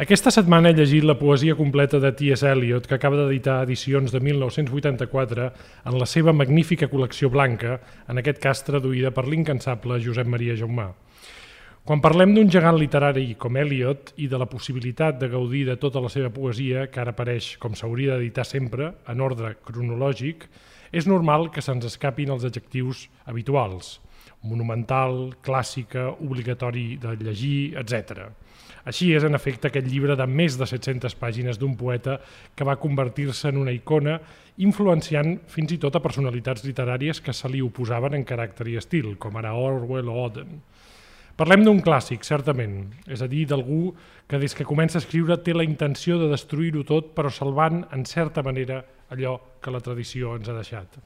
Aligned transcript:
Aquesta 0.00 0.30
setmana 0.32 0.70
he 0.70 0.76
llegit 0.78 1.04
la 1.04 1.18
poesia 1.20 1.52
completa 1.58 1.98
de 2.00 2.08
T.S. 2.16 2.46
Eliot, 2.48 2.86
que 2.88 2.96
acaba 2.96 3.18
d'editar 3.18 3.58
edicions 3.66 4.14
de 4.14 4.20
1984 4.24 5.48
en 5.90 5.98
la 6.00 6.06
seva 6.08 6.32
magnífica 6.32 6.88
col·lecció 6.88 7.28
blanca, 7.28 7.74
en 8.08 8.16
aquest 8.16 8.40
cas 8.40 8.64
traduïda 8.64 9.10
per 9.12 9.26
l'incansable 9.28 9.98
Josep 10.00 10.30
Maria 10.32 10.56
Jaumà. 10.56 10.86
Quan 11.84 12.00
parlem 12.00 12.32
d'un 12.32 12.48
gegant 12.48 12.80
literari 12.80 13.34
com 13.36 13.60
Eliot 13.60 14.14
i 14.24 14.30
de 14.32 14.40
la 14.40 14.48
possibilitat 14.48 15.20
de 15.20 15.28
gaudir 15.28 15.66
de 15.68 15.76
tota 15.76 16.00
la 16.00 16.08
seva 16.08 16.32
poesia, 16.32 16.86
que 16.88 17.04
ara 17.04 17.12
apareix 17.12 17.58
com 17.60 17.76
s'hauria 17.76 18.16
d'editar 18.16 18.48
sempre, 18.48 18.94
en 19.04 19.20
ordre 19.20 19.58
cronològic, 19.68 20.48
és 20.96 21.04
normal 21.12 21.50
que 21.52 21.60
se'ns 21.60 21.84
escapin 21.92 22.32
els 22.32 22.48
adjectius 22.48 23.10
habituals, 23.28 23.98
monumental, 24.48 25.34
clàssica, 25.44 26.08
obligatori 26.24 26.94
de 26.96 27.18
llegir, 27.20 27.74
etc. 27.84 28.30
Així 28.88 29.10
és, 29.12 29.24
en 29.26 29.36
efecte, 29.36 29.68
aquest 29.68 29.88
llibre 29.88 30.16
de 30.16 30.26
més 30.26 30.56
de 30.56 30.66
700 30.68 31.16
pàgines 31.20 31.58
d'un 31.60 31.74
poeta 31.76 32.18
que 32.56 32.64
va 32.64 32.78
convertir-se 32.80 33.50
en 33.50 33.60
una 33.60 33.74
icona, 33.76 34.18
influenciant 34.64 35.36
fins 35.48 35.74
i 35.76 35.78
tot 35.80 35.96
a 35.96 36.04
personalitats 36.04 36.64
literàries 36.64 37.20
que 37.20 37.34
se 37.36 37.48
li 37.48 37.60
oposaven 37.64 38.16
en 38.16 38.24
caràcter 38.28 38.68
i 38.72 38.78
estil, 38.80 39.14
com 39.20 39.36
ara 39.36 39.52
Orwell 39.56 40.08
o 40.08 40.16
Oden. 40.24 40.60
Parlem 41.40 41.62
d'un 41.64 41.78
clàssic, 41.80 42.24
certament, 42.26 42.90
és 43.08 43.22
a 43.24 43.28
dir, 43.30 43.46
d'algú 43.48 43.94
que 44.28 44.40
des 44.40 44.52
que 44.52 44.66
comença 44.68 44.98
a 44.98 45.00
escriure 45.00 45.38
té 45.40 45.54
la 45.56 45.64
intenció 45.64 46.18
de 46.20 46.28
destruir-ho 46.28 46.82
tot, 46.84 47.14
però 47.16 47.30
salvant, 47.32 47.86
en 47.96 48.04
certa 48.04 48.44
manera, 48.44 48.82
allò 49.08 49.38
que 49.62 49.72
la 49.72 49.80
tradició 49.80 50.34
ens 50.36 50.50
ha 50.52 50.56
deixat. 50.58 50.98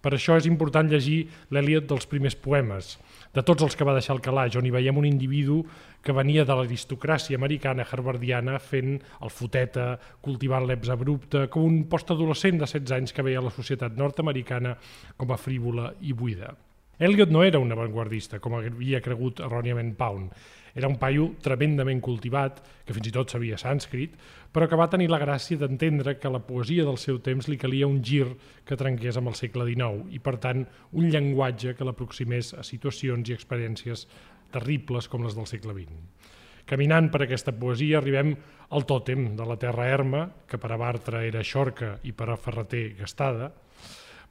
Per 0.00 0.14
això 0.14 0.36
és 0.40 0.48
important 0.48 0.88
llegir 0.88 1.26
l'Eliot 1.52 1.88
dels 1.90 2.08
primers 2.08 2.36
poemes, 2.40 2.94
de 3.36 3.42
tots 3.44 3.66
els 3.66 3.74
que 3.76 3.84
va 3.84 3.92
deixar 3.92 4.14
el 4.16 4.22
calaix, 4.24 4.54
on 4.56 4.64
hi 4.64 4.72
veiem 4.72 4.96
un 4.96 5.04
individu 5.04 5.58
que 6.00 6.14
venia 6.16 6.46
de 6.48 6.54
l'aristocràcia 6.56 7.36
americana 7.36 7.84
harvardiana 7.84 8.56
fent 8.62 8.94
el 8.96 9.32
foteta, 9.32 9.90
cultivant 10.24 10.64
l'eps 10.64 10.88
abrupte, 10.94 11.44
com 11.52 11.66
un 11.68 11.82
postadolescent 11.90 12.62
de 12.62 12.64
16 12.64 12.94
anys 12.96 13.12
que 13.12 13.26
veia 13.26 13.44
la 13.44 13.52
societat 13.52 13.98
nord-americana 14.00 14.76
com 15.20 15.34
a 15.34 15.40
frívola 15.40 15.90
i 16.00 16.16
buida. 16.16 16.54
Eliot 16.96 17.28
no 17.28 17.42
era 17.44 17.60
un 17.60 17.72
avantguardista, 17.74 18.40
com 18.40 18.56
havia 18.56 19.02
cregut 19.04 19.42
erròniament 19.44 19.92
Pound. 19.98 20.32
Era 20.76 20.88
un 20.88 20.96
paio 21.00 21.34
tremendament 21.44 22.00
cultivat, 22.04 22.62
que 22.88 22.96
fins 22.96 23.10
i 23.10 23.12
tot 23.12 23.32
sabia 23.32 23.60
sànscrit, 23.60 24.16
però 24.56 24.70
que 24.72 24.76
va 24.80 24.86
tenir 24.88 25.10
la 25.12 25.18
gràcia 25.20 25.60
d'entendre 25.60 26.14
que 26.16 26.30
la 26.32 26.38
poesia 26.40 26.86
del 26.86 26.96
seu 26.96 27.18
temps 27.20 27.44
li 27.44 27.58
calia 27.60 27.88
un 27.90 27.98
gir 28.00 28.24
que 28.64 28.78
trenqués 28.80 29.18
amb 29.20 29.28
el 29.28 29.34
segle 29.36 29.66
XIX 29.68 30.06
i, 30.16 30.20
per 30.24 30.38
tant, 30.40 30.62
un 30.96 31.10
llenguatge 31.12 31.74
que 31.76 31.84
l'aproximés 31.84 32.54
a 32.56 32.64
situacions 32.64 33.28
i 33.28 33.34
experiències 33.36 34.06
terribles 34.54 35.10
com 35.12 35.26
les 35.26 35.36
del 35.36 35.44
segle 35.50 35.74
XX. 35.76 36.32
Caminant 36.72 37.10
per 37.12 37.20
aquesta 37.26 37.52
poesia 37.52 37.98
arribem 38.00 38.32
al 38.72 38.86
tòtem 38.88 39.26
de 39.36 39.44
la 39.44 39.58
terra 39.60 39.90
erma, 39.92 40.24
que 40.48 40.56
per 40.56 40.72
a 40.72 40.80
Bartra 40.80 41.20
era 41.26 41.44
xorca 41.44 41.98
i 42.08 42.16
per 42.16 42.30
a 42.32 42.38
Ferreter 42.40 42.86
gastada. 43.02 43.50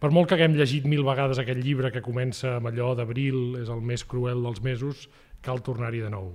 Per 0.02 0.10
molt 0.10 0.32
que 0.32 0.40
haguem 0.40 0.58
llegit 0.58 0.90
mil 0.90 1.06
vegades 1.06 1.38
aquest 1.38 1.62
llibre 1.62 1.94
que 1.94 2.02
comença 2.02 2.56
amb 2.58 2.74
allò 2.74 2.96
d'abril, 2.98 3.60
és 3.62 3.70
el 3.70 3.86
més 3.86 4.02
cruel 4.10 4.42
dels 4.42 4.66
mesos, 4.66 5.06
cal 5.46 5.62
tornar-hi 5.62 6.02
de 6.02 6.10
nou, 6.10 6.34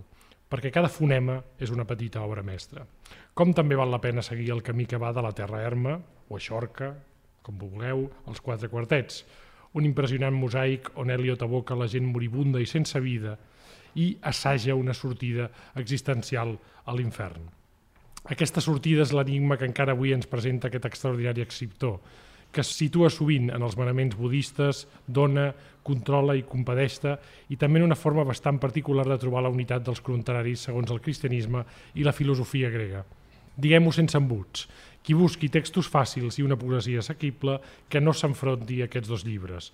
perquè 0.51 0.73
cada 0.75 0.91
fonema 0.91 1.39
és 1.63 1.71
una 1.71 1.87
petita 1.87 2.25
obra 2.27 2.43
mestra. 2.43 2.83
Com 3.35 3.55
també 3.55 3.79
val 3.79 3.93
la 3.93 4.01
pena 4.03 4.25
seguir 4.27 4.51
el 4.51 4.65
camí 4.67 4.87
que 4.91 4.99
va 4.99 5.13
de 5.15 5.23
la 5.23 5.33
Terra 5.33 5.63
Erma, 5.63 5.95
o 6.29 6.37
Aixorca, 6.37 6.91
com 7.47 7.59
vulgueu, 7.59 8.09
als 8.27 8.43
quatre 8.43 8.69
quartets, 8.69 9.23
un 9.79 9.87
impressionant 9.87 10.35
mosaic 10.35 10.91
on 10.99 11.11
Eliot 11.15 11.45
aboca 11.47 11.79
la 11.79 11.87
gent 11.89 12.09
moribunda 12.11 12.61
i 12.61 12.67
sense 12.67 12.99
vida 13.01 13.37
i 13.95 14.17
assaja 14.27 14.75
una 14.75 14.95
sortida 14.95 15.49
existencial 15.79 16.57
a 16.85 16.95
l'infern. 16.95 17.47
Aquesta 18.31 18.61
sortida 18.61 19.07
és 19.07 19.15
l'enigma 19.15 19.57
que 19.57 19.67
encara 19.71 19.95
avui 19.95 20.13
ens 20.13 20.29
presenta 20.31 20.69
aquest 20.69 20.91
extraordinari 20.91 21.47
escriptor, 21.47 22.01
que 22.53 22.63
es 22.65 22.73
situa 22.75 23.11
sovint 23.11 23.51
en 23.55 23.63
els 23.63 23.77
manaments 23.79 24.17
budistes, 24.19 24.87
dona, 25.07 25.51
controla 25.87 26.35
i 26.37 26.45
compadesta, 26.47 27.17
i 27.49 27.57
també 27.57 27.81
en 27.81 27.87
una 27.89 27.99
forma 27.99 28.27
bastant 28.27 28.59
particular 28.63 29.07
de 29.09 29.19
trobar 29.23 29.45
la 29.45 29.53
unitat 29.53 29.87
dels 29.87 30.03
contraris 30.05 30.67
segons 30.69 30.91
el 30.91 31.01
cristianisme 31.01 31.65
i 31.95 32.07
la 32.07 32.15
filosofia 32.17 32.71
grega. 32.71 33.05
Diguem-ho 33.61 33.93
sense 33.93 34.19
embuts, 34.19 34.67
qui 35.03 35.17
busqui 35.17 35.49
textos 35.53 35.89
fàcils 35.91 36.39
i 36.39 36.45
una 36.45 36.59
poesia 36.61 37.01
assequible 37.01 37.59
que 37.89 38.01
no 38.01 38.13
s'enfronti 38.13 38.81
a 38.81 38.91
aquests 38.91 39.11
dos 39.11 39.25
llibres, 39.27 39.71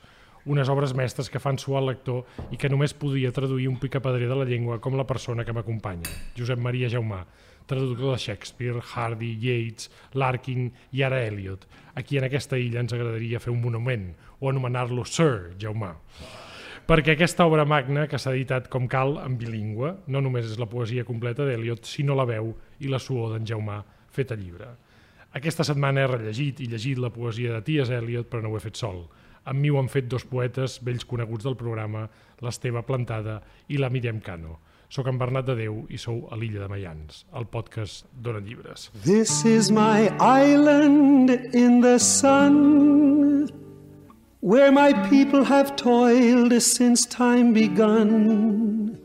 unes 0.46 0.68
obres 0.70 0.94
mestres 0.94 1.28
que 1.30 1.42
fan 1.42 1.58
suar 1.58 1.82
el 1.82 1.90
lector 1.90 2.22
i 2.54 2.58
que 2.60 2.70
només 2.70 2.94
podia 2.94 3.32
traduir 3.34 3.66
un 3.68 3.80
picapedrer 3.82 4.28
de 4.30 4.38
la 4.38 4.46
llengua 4.46 4.78
com 4.80 4.96
la 4.96 5.06
persona 5.06 5.44
que 5.44 5.54
m'acompanya, 5.54 6.10
Josep 6.38 6.62
Maria 6.62 6.90
Jaumà, 6.92 7.24
traductor 7.66 8.14
de 8.14 8.22
Shakespeare, 8.22 8.80
Hardy, 8.80 9.34
Yeats, 9.42 9.90
Larkin 10.14 10.70
i 10.92 11.02
ara 11.02 11.20
Eliot, 11.26 11.66
a 11.94 12.02
qui 12.02 12.18
en 12.18 12.26
aquesta 12.26 12.58
illa 12.58 12.82
ens 12.82 12.94
agradaria 12.94 13.42
fer 13.42 13.52
un 13.52 13.62
monument 13.62 14.10
o 14.40 14.50
anomenar-lo 14.50 15.04
Sir 15.04 15.54
Jaumà. 15.60 15.94
Perquè 16.86 17.16
aquesta 17.16 17.42
obra 17.48 17.64
magna, 17.66 18.04
que 18.06 18.18
s'ha 18.22 18.30
editat 18.30 18.68
com 18.70 18.84
cal 18.86 19.16
en 19.18 19.34
bilingüe, 19.40 19.88
no 20.06 20.20
només 20.22 20.46
és 20.46 20.58
la 20.60 20.68
poesia 20.70 21.02
completa 21.04 21.42
d'Eliot, 21.42 21.82
sinó 21.82 22.14
la 22.14 22.26
veu 22.28 22.52
i 22.78 22.90
la 22.92 23.00
suor 23.02 23.32
d'en 23.32 23.48
Jaumà 23.48 23.80
feta 24.14 24.38
llibre. 24.38 24.68
Aquesta 25.34 25.66
setmana 25.66 26.04
he 26.04 26.10
rellegit 26.12 26.62
i 26.62 26.68
llegit 26.70 27.00
la 27.02 27.10
poesia 27.10 27.56
de 27.56 27.64
Ties 27.66 27.90
Eliot, 27.90 28.30
però 28.30 28.44
no 28.44 28.52
ho 28.52 28.60
he 28.60 28.62
fet 28.62 28.78
sol. 28.78 29.02
Amb 29.50 29.60
mi 29.60 29.70
ho 29.70 29.80
han 29.80 29.90
fet 29.90 30.06
dos 30.08 30.24
poetes 30.30 30.78
vells 30.86 31.04
coneguts 31.10 31.44
del 31.44 31.58
programa, 31.58 32.06
l'Esteve 32.42 32.84
Plantada 32.86 33.40
i 33.68 33.82
la 33.82 33.90
Míriam 33.90 34.22
Cano. 34.22 34.60
Soc 34.88 35.08
en 35.10 35.18
Bernat 35.18 35.48
de 35.48 35.56
Déu 35.58 35.80
i 35.90 35.98
sou 35.98 36.28
a 36.30 36.38
l'Illa 36.38 36.62
de 36.62 36.70
Mayans, 36.70 37.24
el 37.34 37.48
podcast 37.50 38.06
Dona 38.22 38.40
Llibres. 38.40 38.90
This 39.04 39.44
is 39.44 39.70
my 39.70 40.08
island 40.20 41.30
in 41.52 41.80
the 41.80 41.98
sun 41.98 43.26
Where 44.46 44.70
my 44.70 44.92
people 45.08 45.42
have 45.42 45.74
toiled 45.74 46.62
since 46.62 47.04
time 47.04 47.52
begun. 47.52 48.96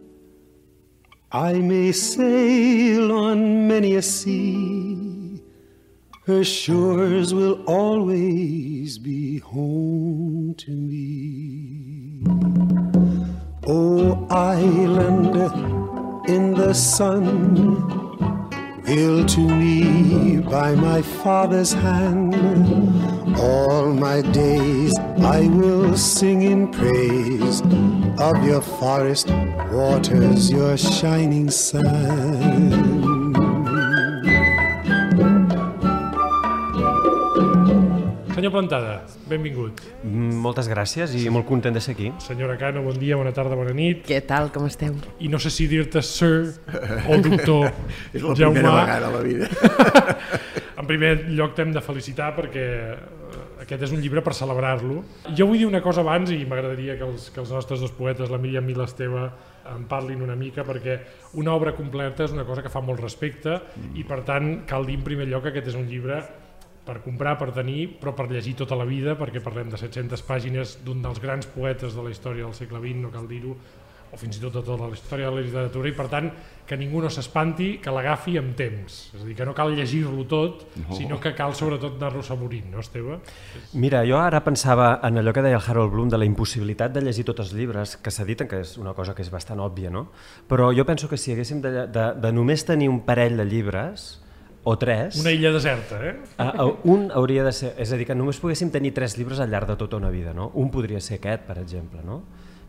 I 1.31 1.53
may 1.53 1.91
sail 1.93 3.11
on 3.11 3.67
many 3.67 3.95
a 3.95 4.03
sea. 4.03 5.41
Her 6.27 6.43
shores 6.43 7.33
will 7.33 7.63
always 7.65 8.99
be 8.99 9.39
home 9.39 10.53
to 10.59 10.69
me 10.69 12.21
O 13.73 14.27
island 14.29 15.33
in 16.27 16.53
the 16.53 16.73
sun, 16.73 17.55
built 18.85 19.29
to 19.29 19.39
me 19.39 20.39
by 20.41 20.75
my 20.75 21.01
father's 21.01 21.71
hand, 21.71 22.35
all 23.37 23.93
my 23.93 24.23
days 24.33 24.93
I 25.37 25.47
will 25.47 25.95
sing 25.95 26.41
in 26.41 26.69
praise 26.69 27.61
of 28.19 28.43
your 28.43 28.61
forest 28.61 29.29
waters, 29.71 30.51
your 30.51 30.75
shining 30.75 31.49
sun. 31.49 32.90
Senyor 38.41 38.55
Plantada, 38.55 38.93
benvingut. 39.29 39.83
Mm, 40.01 40.39
Moltes 40.41 40.65
gràcies 40.65 41.11
i 41.13 41.27
molt 41.29 41.45
content 41.45 41.75
de 41.77 41.81
ser 41.85 41.93
aquí. 41.93 42.07
Senyora 42.25 42.55
Cano, 42.57 42.81
bon 42.81 42.97
dia, 42.97 43.13
bona 43.19 43.29
tarda, 43.37 43.53
bona 43.53 43.69
nit. 43.69 43.99
Què 44.07 44.17
tal, 44.25 44.49
com 44.49 44.65
esteu? 44.65 44.95
I 45.21 45.29
no 45.29 45.37
sé 45.37 45.51
si 45.53 45.67
dir-te 45.69 46.01
sir 46.01 46.55
o 47.05 47.19
doctor 47.21 47.67
És 48.17 48.25
la 48.25 48.33
Jaume. 48.33 48.55
primera 48.57 48.73
vegada 48.79 49.11
a 49.11 49.13
la 49.13 49.21
vida. 49.21 49.45
En 50.81 50.87
primer 50.89 51.27
lloc 51.37 51.51
t'hem 51.53 51.69
de 51.75 51.81
felicitar 51.85 52.31
perquè 52.33 52.63
eh, 52.65 52.95
aquest 53.61 53.83
és 53.85 53.91
un 53.93 54.01
llibre 54.01 54.23
per 54.25 54.33
celebrar-lo. 54.33 55.03
Jo 55.37 55.45
vull 55.45 55.61
dir 55.61 55.67
una 55.69 55.83
cosa 55.85 56.01
abans 56.01 56.31
i 56.33 56.39
m'agradaria 56.49 56.95
que, 56.97 57.05
els, 57.05 57.27
que 57.29 57.37
els 57.43 57.51
nostres 57.53 57.83
dos 57.85 57.93
poetes, 57.93 58.31
la 58.33 58.39
Míriam 58.41 58.65
i 58.65 58.73
l'Esteve, 58.73 59.27
en 59.69 59.85
parlin 59.85 60.23
una 60.25 60.33
mica 60.33 60.65
perquè 60.65 60.97
una 61.37 61.53
obra 61.53 61.75
completa 61.77 62.25
és 62.25 62.33
una 62.33 62.47
cosa 62.49 62.65
que 62.65 62.73
fa 62.73 62.81
molt 62.81 63.05
respecte 63.05 63.59
i 63.93 64.01
per 64.09 64.23
tant 64.25 64.63
cal 64.65 64.89
dir 64.89 64.97
en 64.97 65.05
primer 65.05 65.29
lloc 65.29 65.45
que 65.45 65.53
aquest 65.53 65.69
és 65.69 65.77
un 65.77 65.85
llibre 65.85 66.17
per 66.91 66.99
comprar, 67.05 67.37
per 67.39 67.53
tenir, 67.55 67.85
però 68.01 68.11
per 68.17 68.27
llegir 68.31 68.57
tota 68.59 68.75
la 68.75 68.87
vida, 68.87 69.15
perquè 69.19 69.39
parlem 69.43 69.71
de 69.71 69.79
700 69.79 70.25
pàgines 70.27 70.79
d'un 70.83 70.99
dels 71.03 71.23
grans 71.23 71.47
poetes 71.47 71.95
de 71.95 72.03
la 72.03 72.11
història 72.11 72.43
del 72.43 72.57
segle 72.57 72.83
XX, 72.83 72.99
no 73.05 73.13
cal 73.13 73.29
dir-ho, 73.31 73.55
o 74.11 74.17
fins 74.19 74.35
i 74.35 74.41
tot 74.43 74.57
de 74.57 74.59
tota 74.59 74.89
la 74.89 74.97
història 74.97 75.29
de 75.29 75.37
la 75.37 75.43
literatura, 75.45 75.87
i 75.87 75.93
per 75.95 76.07
tant 76.11 76.27
que 76.67 76.75
ningú 76.75 76.99
no 77.03 77.07
s'espanti, 77.11 77.69
que 77.83 77.93
l'agafi 77.95 78.35
amb 78.39 78.51
temps. 78.59 78.97
És 79.15 79.21
a 79.21 79.23
dir, 79.23 79.35
que 79.37 79.47
no 79.47 79.53
cal 79.55 79.71
llegir-lo 79.75 80.25
tot, 80.27 80.65
no. 80.81 80.97
sinó 80.97 81.19
que 81.23 81.31
cal 81.35 81.55
sobretot 81.55 81.95
anar-lo 81.95 82.23
saborint, 82.27 82.67
no, 82.73 82.83
Esteve? 82.83 83.21
Mira, 83.79 84.03
jo 84.07 84.19
ara 84.19 84.43
pensava 84.43 84.97
en 85.07 85.21
allò 85.21 85.31
que 85.35 85.43
deia 85.45 85.59
el 85.59 85.63
Harold 85.63 85.95
Bloom 85.95 86.11
de 86.11 86.19
la 86.19 86.27
impossibilitat 86.27 86.91
de 86.95 87.05
llegir 87.07 87.23
tots 87.27 87.45
els 87.45 87.55
llibres 87.55 87.95
que 88.03 88.11
s'editen, 88.11 88.51
que 88.51 88.59
és 88.65 88.75
una 88.81 88.95
cosa 88.97 89.15
que 89.15 89.23
és 89.23 89.31
bastant 89.31 89.63
òbvia, 89.63 89.91
no? 89.93 90.09
Però 90.51 90.73
jo 90.75 90.87
penso 90.87 91.07
que 91.07 91.19
si 91.19 91.31
haguéssim 91.31 91.63
de, 91.63 91.87
de, 91.87 92.07
de 92.19 92.33
només 92.35 92.67
tenir 92.67 92.91
un 92.91 93.01
parell 93.07 93.39
de 93.39 93.47
llibres, 93.47 94.20
o 94.63 94.77
tres, 94.77 95.17
Una 95.19 95.31
illa 95.31 95.51
deserta, 95.51 95.97
eh? 96.05 96.15
a, 96.37 96.49
a, 96.61 96.65
un 96.83 97.09
hauria 97.11 97.43
de 97.43 97.51
ser... 97.51 97.73
És 97.81 97.91
a 97.91 97.97
dir, 97.97 98.05
que 98.05 98.13
només 98.15 98.37
poguéssim 98.39 98.69
tenir 98.69 98.93
tres 98.93 99.17
llibres 99.17 99.39
al 99.41 99.49
llarg 99.49 99.67
de 99.71 99.75
tota 99.79 99.97
una 99.97 100.11
vida, 100.13 100.35
no? 100.37 100.51
Un 100.53 100.69
podria 100.69 101.01
ser 101.01 101.17
aquest, 101.17 101.47
per 101.49 101.57
exemple, 101.63 102.03
no? 102.05 102.21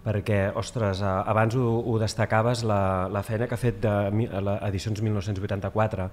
perquè, 0.02 0.48
ostres, 0.58 0.98
abans 1.06 1.54
ho, 1.54 1.62
ho 1.86 1.92
destacaves, 2.02 2.64
la, 2.66 3.06
la 3.06 3.20
feina 3.22 3.46
que 3.46 3.54
ha 3.54 3.60
fet 3.60 3.76
de 3.84 3.92
mi- 4.10 4.26
la 4.26 4.56
Edicions 4.66 4.98
1984, 4.98 6.08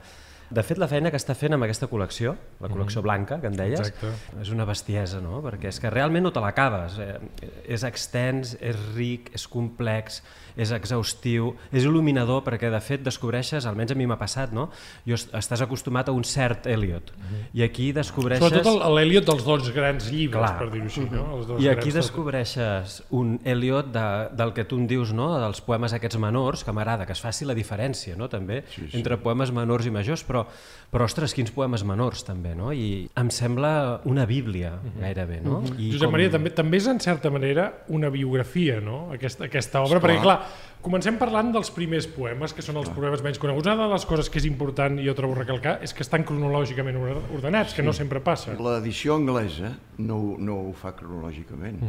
de 0.50 0.62
fet, 0.66 0.78
la 0.78 0.88
feina 0.90 1.10
que 1.10 1.18
està 1.18 1.34
fent 1.38 1.54
amb 1.54 1.66
aquesta 1.66 1.88
col·lecció, 1.90 2.36
la 2.62 2.70
col·lecció 2.70 3.02
blanca, 3.06 3.40
que 3.42 3.50
en 3.50 3.58
deies, 3.58 3.82
Exacte. 3.90 4.12
és 4.42 4.50
una 4.54 4.66
bestiesa, 4.70 5.20
no? 5.22 5.42
Perquè 5.46 5.70
és 5.74 5.78
que 5.82 5.90
realment 5.94 6.26
no 6.26 6.32
te 6.34 6.42
l'acabes. 6.42 7.00
Eh? 7.02 7.18
És 7.66 7.82
extens, 7.86 8.56
és 8.62 8.78
ric, 8.94 9.30
és 9.34 9.48
complex, 9.50 10.22
és 10.60 10.74
exhaustiu, 10.76 11.54
és 11.72 11.86
il·luminador, 11.88 12.44
perquè 12.46 12.70
de 12.74 12.82
fet 12.84 13.04
descobreixes, 13.06 13.66
almenys 13.70 13.94
a 13.96 13.98
mi 14.00 14.06
m'ha 14.10 14.18
passat, 14.20 14.52
no? 14.56 14.68
Jo 15.08 15.16
est- 15.16 15.32
estàs 15.40 15.64
acostumat 15.66 16.10
a 16.10 16.16
un 16.16 16.24
cert 16.28 16.68
Eliot, 16.68 17.14
i 17.56 17.64
aquí 17.64 17.92
descobreixes... 17.96 18.44
Sobretot 18.46 18.74
el- 18.76 18.96
l'Eliot 19.00 19.26
dels 19.30 19.46
dos 19.48 19.72
grans 19.76 20.10
llibres, 20.12 20.44
Clar. 20.44 20.58
per 20.60 20.70
dir-ho 20.74 20.90
així, 20.92 21.06
no? 21.10 21.26
Els 21.38 21.48
dos 21.48 21.64
I 21.64 21.70
aquí 21.72 21.92
descobreixes 21.96 23.00
un 23.16 23.40
Eliot 23.44 23.92
de, 23.94 24.06
del 24.36 24.54
que 24.54 24.66
tu 24.66 24.78
em 24.80 24.88
dius, 24.90 25.14
no? 25.16 25.32
dels 25.40 25.62
poemes 25.66 25.94
aquests 25.96 26.18
menors, 26.22 26.64
que 26.66 26.74
m'agrada, 26.76 27.06
que 27.08 27.14
es 27.16 27.22
faci 27.24 27.46
la 27.48 27.56
diferència 27.58 28.16
no? 28.20 28.28
també 28.30 28.64
sí, 28.74 28.86
sí. 28.90 28.98
entre 29.00 29.18
poemes 29.22 29.52
menors 29.56 29.88
i 29.88 29.94
majors, 29.94 30.24
però, 30.28 30.44
però 30.92 31.08
ostres, 31.08 31.34
quins 31.38 31.52
poemes 31.56 31.84
menors 31.88 32.24
també, 32.28 32.54
no? 32.58 32.72
i 32.74 33.08
em 33.20 33.30
sembla 33.34 34.02
una 34.10 34.26
bíblia 34.30 34.76
gairebé. 35.00 35.40
No? 35.46 35.62
I 35.78 35.92
Josep 35.94 36.12
Maria, 36.12 36.32
també, 36.34 36.52
també 36.56 36.78
és 36.82 36.88
en 36.92 37.00
certa 37.00 37.32
manera 37.32 37.70
una 37.90 38.10
biografia, 38.14 38.80
no? 38.84 39.08
Aquesta, 39.16 39.46
aquesta 39.50 39.82
obra, 39.86 40.02
perquè 40.04 40.22
clar, 40.22 40.40
comencem 40.82 41.18
parlant 41.20 41.52
dels 41.52 41.70
primers 41.76 42.08
poemes, 42.08 42.54
que 42.56 42.62
són 42.64 42.78
els 42.80 42.90
poemes 42.96 43.22
menys 43.26 43.40
coneguts. 43.42 43.68
Una 43.68 43.76
de 43.88 43.88
les 43.94 44.06
coses 44.08 44.30
que 44.32 44.40
és 44.40 44.46
important, 44.48 45.00
i 45.00 45.06
jo 45.08 45.16
trobo 45.18 45.36
recalcar, 45.36 45.78
és 45.84 45.94
que 45.94 46.04
estan 46.06 46.24
cronològicament 46.24 46.96
or- 47.00 47.22
ordenats, 47.36 47.74
que 47.76 47.84
no 47.84 47.92
sempre 47.94 48.22
passa. 48.24 48.54
L'edició 48.56 49.16
anglesa 49.20 49.74
no, 49.98 50.36
no 50.40 50.60
ho 50.70 50.74
fa 50.74 50.94
cronològicament. 50.96 51.82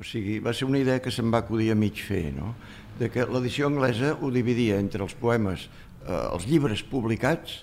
O 0.00 0.04
sigui, 0.04 0.38
va 0.40 0.54
ser 0.56 0.64
una 0.66 0.80
idea 0.80 1.00
que 1.04 1.10
se'm 1.12 1.30
va 1.32 1.42
acudir 1.44 1.70
a 1.70 1.74
mig 1.78 2.00
fer, 2.02 2.32
no? 2.34 2.54
De 2.98 3.10
que 3.12 3.26
l'edició 3.28 3.68
anglesa 3.68 4.14
ho 4.20 4.30
dividia 4.32 4.78
entre 4.80 5.02
els 5.04 5.12
poemes, 5.14 5.68
eh, 6.06 6.16
els 6.32 6.46
llibres 6.48 6.82
publicats, 6.82 7.60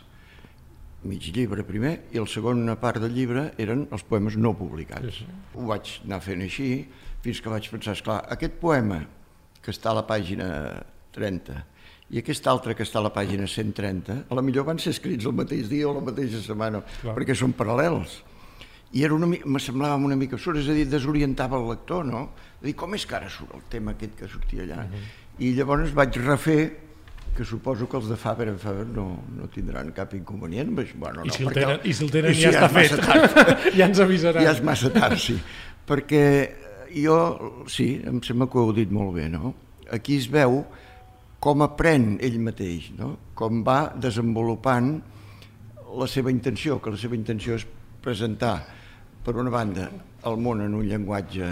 mig 1.03 1.23
llibre 1.33 1.63
primer, 1.63 1.93
i 2.11 2.19
la 2.19 2.27
segona 2.27 2.75
part 2.79 2.99
del 3.01 3.13
llibre 3.15 3.53
eren 3.57 3.85
els 3.91 4.03
poemes 4.03 4.35
no 4.37 4.53
publicats. 4.57 5.15
Sí, 5.15 5.23
sí. 5.23 5.37
Ho 5.55 5.65
vaig 5.69 5.93
anar 6.05 6.19
fent 6.21 6.41
així, 6.43 6.85
fins 7.23 7.39
que 7.41 7.49
vaig 7.51 7.69
pensar, 7.71 7.93
esclar, 7.97 8.21
aquest 8.31 8.57
poema 8.59 9.01
que 9.61 9.71
està 9.71 9.91
a 9.91 9.99
la 9.99 10.07
pàgina 10.07 10.47
30 11.15 11.63
i 12.09 12.17
aquest 12.23 12.47
altre 12.49 12.73
que 12.73 12.85
està 12.85 12.97
a 12.99 13.05
la 13.05 13.11
pàgina 13.13 13.45
130, 13.45 14.15
a 14.29 14.37
la 14.37 14.41
millor 14.41 14.65
van 14.65 14.79
ser 14.81 14.95
escrits 14.95 15.27
el 15.29 15.35
mateix 15.37 15.69
dia 15.69 15.85
o 15.89 15.93
la 15.93 16.01
mateixa 16.01 16.41
setmana, 16.41 16.81
Clar. 17.03 17.13
perquè 17.17 17.35
són 17.37 17.53
paral·lels. 17.57 18.15
I 18.97 19.03
era 19.05 19.13
una, 19.13 19.27
me 19.29 19.61
semblava 19.61 19.99
una 20.01 20.17
mica 20.17 20.33
absurd, 20.39 20.57
és 20.57 20.69
a 20.71 20.73
dir, 20.73 20.87
desorientava 20.89 21.59
el 21.59 21.67
lector, 21.69 22.07
no? 22.09 22.31
De 22.57 22.71
dir, 22.71 22.75
com 22.77 22.95
és 22.97 23.05
que 23.05 23.17
ara 23.19 23.29
surt 23.29 23.53
el 23.53 23.67
tema 23.69 23.93
aquest 23.93 24.15
que 24.17 24.29
sortia 24.31 24.65
allà? 24.65 24.85
Uh 24.87 24.95
-huh. 24.95 25.03
I 25.45 25.53
llavors 25.53 25.93
vaig 25.93 26.17
refer 26.17 26.61
que 27.37 27.45
suposo 27.45 27.87
que 27.87 27.97
els 27.97 28.09
de 28.09 28.17
Faber 28.17 28.49
and 28.49 28.59
Faber 28.59 28.87
no, 28.87 29.23
no 29.37 29.47
tindran 29.47 29.91
cap 29.91 30.13
inconvenient. 30.13 30.75
Però, 30.75 30.87
bueno, 30.95 31.23
I 31.23 31.27
no, 31.27 31.33
si 31.33 31.43
el 31.43 31.53
tenen, 31.53 31.79
i 31.83 31.93
si 31.93 32.03
el 32.03 32.11
tenen 32.11 32.31
i 32.31 32.35
si 32.35 32.41
ja 32.41 32.49
està 32.49 32.81
és 32.81 32.89
fet. 32.89 33.05
tard. 33.05 33.59
ja 33.77 33.85
ens 33.85 33.99
avisaran. 33.99 34.43
Ja 34.43 34.51
és 34.51 34.63
massa 34.63 34.89
tard, 34.89 35.17
sí. 35.17 35.39
Perquè 35.85 36.23
jo, 36.93 37.17
sí, 37.69 38.01
em 38.07 38.21
sembla 38.25 38.47
que 38.49 38.59
ho 38.59 38.67
heu 38.67 38.75
dit 38.75 38.91
molt 38.91 39.15
bé, 39.17 39.27
no? 39.31 39.53
Aquí 39.93 40.17
es 40.19 40.27
veu 40.31 40.63
com 41.39 41.63
aprèn 41.63 42.17
ell 42.25 42.37
mateix, 42.43 42.91
no? 42.97 43.15
Com 43.37 43.63
va 43.65 43.93
desenvolupant 43.95 44.91
la 45.99 46.07
seva 46.07 46.31
intenció, 46.31 46.77
que 46.83 46.93
la 46.93 46.99
seva 46.99 47.17
intenció 47.17 47.55
és 47.57 47.65
presentar, 48.03 48.57
per 49.23 49.35
una 49.39 49.51
banda, 49.51 49.89
el 50.27 50.39
món 50.39 50.61
en 50.63 50.75
un 50.75 50.87
llenguatge 50.87 51.49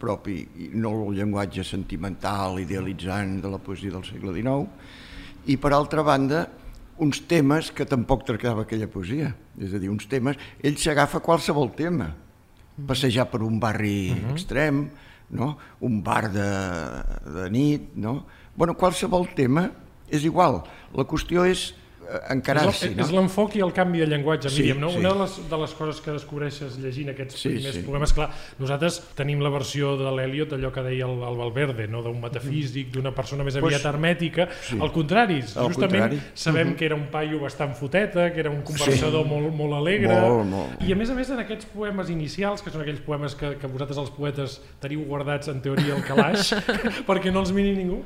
propi 0.00 0.40
i 0.60 0.68
no 0.74 0.92
el 1.06 1.18
llenguatge 1.18 1.64
sentimental, 1.66 2.58
idealitzant 2.62 3.38
de 3.42 3.50
la 3.50 3.60
poesia 3.62 3.94
del 3.94 4.04
segle 4.06 4.34
XIX, 4.36 4.68
i 5.50 5.56
per 5.60 5.72
altra 5.76 6.04
banda, 6.06 6.44
uns 7.04 7.20
temes 7.28 7.70
que 7.74 7.86
tampoc 7.88 8.24
tractava 8.26 8.64
aquella 8.64 8.88
poesia. 8.90 9.32
És 9.58 9.74
a 9.74 9.80
dir, 9.82 9.90
uns 9.90 10.06
temes... 10.10 10.38
Ell 10.62 10.78
s'agafa 10.80 11.20
qualsevol 11.24 11.72
tema. 11.76 12.12
Passejar 12.86 13.28
per 13.30 13.42
un 13.42 13.60
barri 13.60 14.10
uh 14.10 14.16
-huh. 14.16 14.32
extrem, 14.32 14.88
no? 15.30 15.56
un 15.80 16.02
bar 16.02 16.30
de, 16.30 16.50
de 17.34 17.50
nit... 17.50 17.94
No? 17.94 18.24
bueno, 18.56 18.74
qualsevol 18.74 19.28
tema 19.34 19.70
és 20.08 20.24
igual. 20.24 20.62
La 20.94 21.04
qüestió 21.04 21.44
és 21.46 21.74
encarar-s'hi. 22.30 22.90
És 22.98 23.10
No? 23.10 23.20
l'enfoc 23.20 23.54
i 23.56 23.60
el 23.64 23.72
canvi 23.72 24.00
de 24.00 24.06
llenguatge, 24.06 24.48
Sí, 24.50 24.62
Míriam, 24.62 24.80
no? 24.80 24.90
sí. 24.90 24.98
Una 24.98 25.12
de 25.14 25.18
les, 25.20 25.36
de 25.50 25.58
les 25.58 25.74
coses 25.74 26.00
que 26.00 26.10
descobreixes 26.12 26.78
llegint 26.78 27.10
aquests 27.10 27.38
Sí, 27.40 27.48
primers 27.48 27.74
sí. 27.76 27.82
poemes, 27.86 28.12
clar, 28.12 28.30
nosaltres 28.58 29.00
tenim 29.16 29.40
la 29.44 29.50
versió 29.50 29.96
de 29.96 30.10
l'Eliot, 30.10 30.52
allò 30.56 30.70
que 30.72 30.82
deia 30.82 31.06
el, 31.06 31.18
el 31.22 31.36
Valverde, 31.36 31.86
no? 31.88 32.02
d'un 32.02 32.20
metafísic, 32.20 32.90
d'una 32.94 33.12
persona 33.14 33.44
més 33.44 33.54
Pues, 33.58 33.74
aviat 33.74 33.84
hermètica, 33.94 34.48
sí. 34.62 34.78
al 34.80 34.92
contrari, 34.92 35.40
justament 35.42 35.74
contrari. 35.74 36.20
sabem 36.34 36.74
que 36.76 36.84
era 36.86 36.94
un 36.94 37.06
paio 37.10 37.40
bastant 37.40 37.74
foteta, 37.74 38.32
que 38.32 38.40
era 38.40 38.50
un 38.50 38.62
conversador 38.62 39.26
molt, 39.26 39.52
molt 39.54 39.74
alegre, 39.74 40.12
Molt, 40.20 40.46
molt. 40.50 40.82
i 40.86 40.92
a 40.92 40.96
més 40.96 41.10
a 41.10 41.14
més 41.14 41.30
en 41.30 41.38
aquests 41.38 41.66
poemes 41.72 42.10
inicials, 42.10 42.62
que 42.62 42.70
són 42.70 42.82
aquells 42.82 43.00
poemes 43.00 43.34
que, 43.34 43.56
que 43.58 43.66
vosaltres 43.66 43.98
els 43.98 44.10
poetes 44.10 44.60
teniu 44.80 45.04
guardats 45.04 45.48
en 45.48 45.60
teoria 45.60 45.94
al 45.94 46.02
calaix, 46.04 46.52
perquè 47.08 47.32
no 47.32 47.40
els 47.40 47.52
miri 47.52 47.74
ningú, 47.76 48.02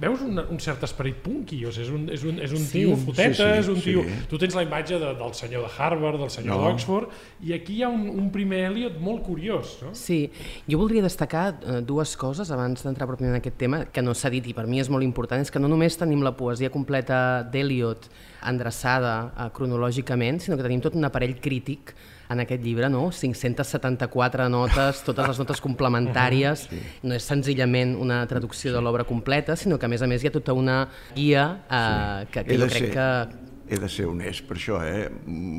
veus 0.00 0.20
un, 0.22 0.38
un 0.38 0.58
cert 0.60 0.82
esperit 0.86 1.16
punky, 1.24 1.64
o 1.66 1.72
sigui, 1.72 1.86
és 1.86 1.90
un, 1.92 2.04
és 2.12 2.24
un, 2.24 2.38
és 2.42 2.52
un 2.52 2.58
Sí. 2.64 2.80
tio 2.84 2.96
foteta, 2.96 3.34
Sí, 3.34 3.42
sí, 3.42 3.58
és 3.60 3.68
un 3.68 3.76
sí. 3.76 3.92
tio... 3.92 4.04
Tu 4.28 4.38
tens 4.38 4.54
la 4.54 4.62
imatge 4.66 4.98
de, 4.98 5.12
del 5.18 5.34
senyor 5.34 5.66
de 5.66 5.70
Harvard, 5.78 6.18
del 6.20 6.30
senyor 6.30 6.56
No. 6.56 6.64
d'Oxford, 6.68 7.10
i 7.46 7.52
aquí 7.54 7.76
hi 7.78 7.82
ha 7.82 7.88
un, 7.88 8.08
un 8.08 8.30
primer 8.32 8.64
Eliot 8.70 8.98
molt 9.00 9.22
curiós, 9.26 9.78
no? 9.82 9.94
Sí, 9.94 10.30
jo 10.68 10.78
voldria 10.78 11.02
destacar 11.02 11.58
eh, 11.62 11.80
dues 11.86 12.16
coses 12.16 12.50
abans 12.50 12.82
d'entrar 12.82 13.08
pròpiament 13.08 13.34
en 13.36 13.40
aquest 13.40 13.56
tema, 13.58 13.84
que 13.86 14.02
no 14.02 14.14
s'ha 14.14 14.30
dit 14.30 14.46
i 14.46 14.54
per 14.54 14.66
mi 14.66 14.80
és 14.80 14.88
molt 14.90 15.04
important, 15.04 15.40
és 15.40 15.50
que 15.50 15.58
no 15.62 15.68
només 15.68 15.96
tenim 15.96 16.22
la 16.26 16.34
poesia 16.36 16.70
completa 16.70 17.42
d'Eliot 17.44 18.08
endreçada 18.46 19.32
eh, 19.36 19.48
cronològicament, 19.56 20.40
sinó 20.40 20.56
que 20.56 20.62
tenim 20.66 20.80
tot 20.84 20.94
un 20.96 21.04
aparell 21.08 21.36
crític 21.40 21.94
en 22.28 22.40
aquest 22.42 22.62
llibre, 22.62 22.88
no? 22.90 23.10
574 23.12 24.48
notes, 24.52 25.02
totes 25.06 25.28
les 25.28 25.38
notes 25.38 25.60
complementàries, 25.64 26.66
no 27.06 27.14
és 27.16 27.24
senzillament 27.26 27.96
una 28.00 28.22
traducció 28.26 28.72
de 28.74 28.80
l'obra 28.82 29.04
completa, 29.04 29.56
sinó 29.56 29.78
que 29.78 29.86
a 29.86 29.88
més 29.92 30.02
a 30.02 30.08
més 30.10 30.22
hi 30.24 30.30
ha 30.30 30.34
tota 30.34 30.52
una 30.56 30.88
guia 31.14 31.46
eh, 31.70 32.26
que, 32.30 32.44
que 32.44 32.54
He 32.54 32.58
jo 32.58 32.66
crec 32.70 32.86
ser- 32.88 32.94
que 32.94 33.44
He 33.68 33.80
de 33.82 33.88
ser 33.90 34.04
honest 34.06 34.44
per 34.46 34.54
això, 34.60 34.76
eh? 34.86 35.08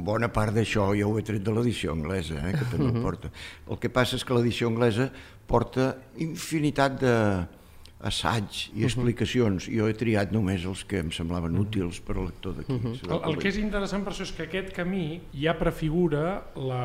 Bona 0.07 0.29
part 0.31 0.53
d'això 0.55 0.93
ja 0.95 1.03
ho 1.09 1.17
he 1.19 1.23
tret 1.27 1.41
de 1.43 1.51
l'edició 1.51 1.91
anglesa, 1.91 2.37
eh? 2.39 2.53
que 2.55 2.63
també 2.71 2.87
ho 2.87 3.01
porta. 3.03 3.27
El 3.67 3.81
que 3.83 3.89
passa 3.91 4.15
és 4.15 4.23
que 4.23 4.33
l'edició 4.37 4.69
anglesa 4.71 5.09
porta 5.45 5.89
infinitat 6.23 6.95
de 7.01 7.11
assaig 8.05 8.67
i 8.77 8.83
explicacions. 8.85 9.65
Jo 9.73 9.87
he 9.89 9.93
triat 9.97 10.29
només 10.35 10.65
els 10.69 10.83
que 10.85 10.99
em 11.01 11.09
semblaven 11.13 11.55
útils 11.57 11.97
per 12.05 12.17
al 12.17 12.27
lector 12.27 12.53
d'aquí. 12.59 12.75
El, 13.07 13.15
el 13.17 13.37
que 13.41 13.49
és 13.49 13.57
interessant 13.57 14.03
per 14.05 14.13
això 14.13 14.27
és 14.27 14.33
que 14.37 14.45
aquest 14.45 14.69
camí 14.75 15.05
ja 15.33 15.55
prefigura 15.57 16.23
la, 16.55 16.81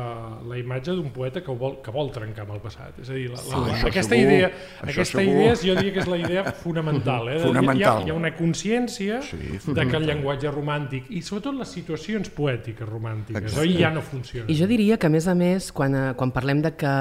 la 0.49 0.57
imatge 0.57 0.95
d'un 0.97 1.11
poeta 1.13 1.43
que, 1.45 1.53
vol, 1.53 1.77
que 1.85 1.93
vol 1.93 2.09
trencar 2.15 2.47
amb 2.47 2.55
el 2.57 2.63
passat. 2.63 2.97
És 3.03 3.11
a 3.13 3.17
dir, 3.17 3.27
la, 3.29 3.43
la, 3.45 3.61
això 3.75 3.91
aquesta, 3.91 4.15
segur, 4.17 4.31
idea, 4.31 4.49
aquesta 4.81 5.19
segur. 5.19 5.37
idea 5.37 5.53
és, 5.53 5.65
jo 5.69 5.77
diria 5.77 5.93
que 5.93 6.03
és 6.03 6.11
la 6.15 6.19
idea 6.23 6.45
fonamental. 6.63 7.29
Eh? 7.29 7.37
Fonamental. 7.45 8.01
Hi 8.01 8.07
ha, 8.07 8.07
hi 8.09 8.15
ha 8.15 8.17
una 8.17 8.33
consciència 8.39 9.21
Sí, 9.29 9.41
de 9.69 9.87
que 9.87 9.99
el 10.01 10.09
llenguatge 10.09 10.51
romàntic 10.53 11.13
i 11.13 11.21
sobretot 11.21 11.61
les 11.61 11.77
situacions 11.77 12.33
poètiques 12.33 12.89
romàntiques 12.89 13.61
oi, 13.61 13.77
ja 13.77 13.93
no 13.93 14.01
funcionen. 14.01 14.49
I 14.49 14.57
jo 14.57 14.67
diria 14.69 14.97
que, 14.97 15.09
a 15.09 15.13
més 15.13 15.29
a 15.29 15.37
més, 15.37 15.69
quan, 15.75 15.93
eh, 15.93 16.11
quan 16.17 16.33
parlem 16.33 16.65
de 16.65 16.73
que, 16.73 16.93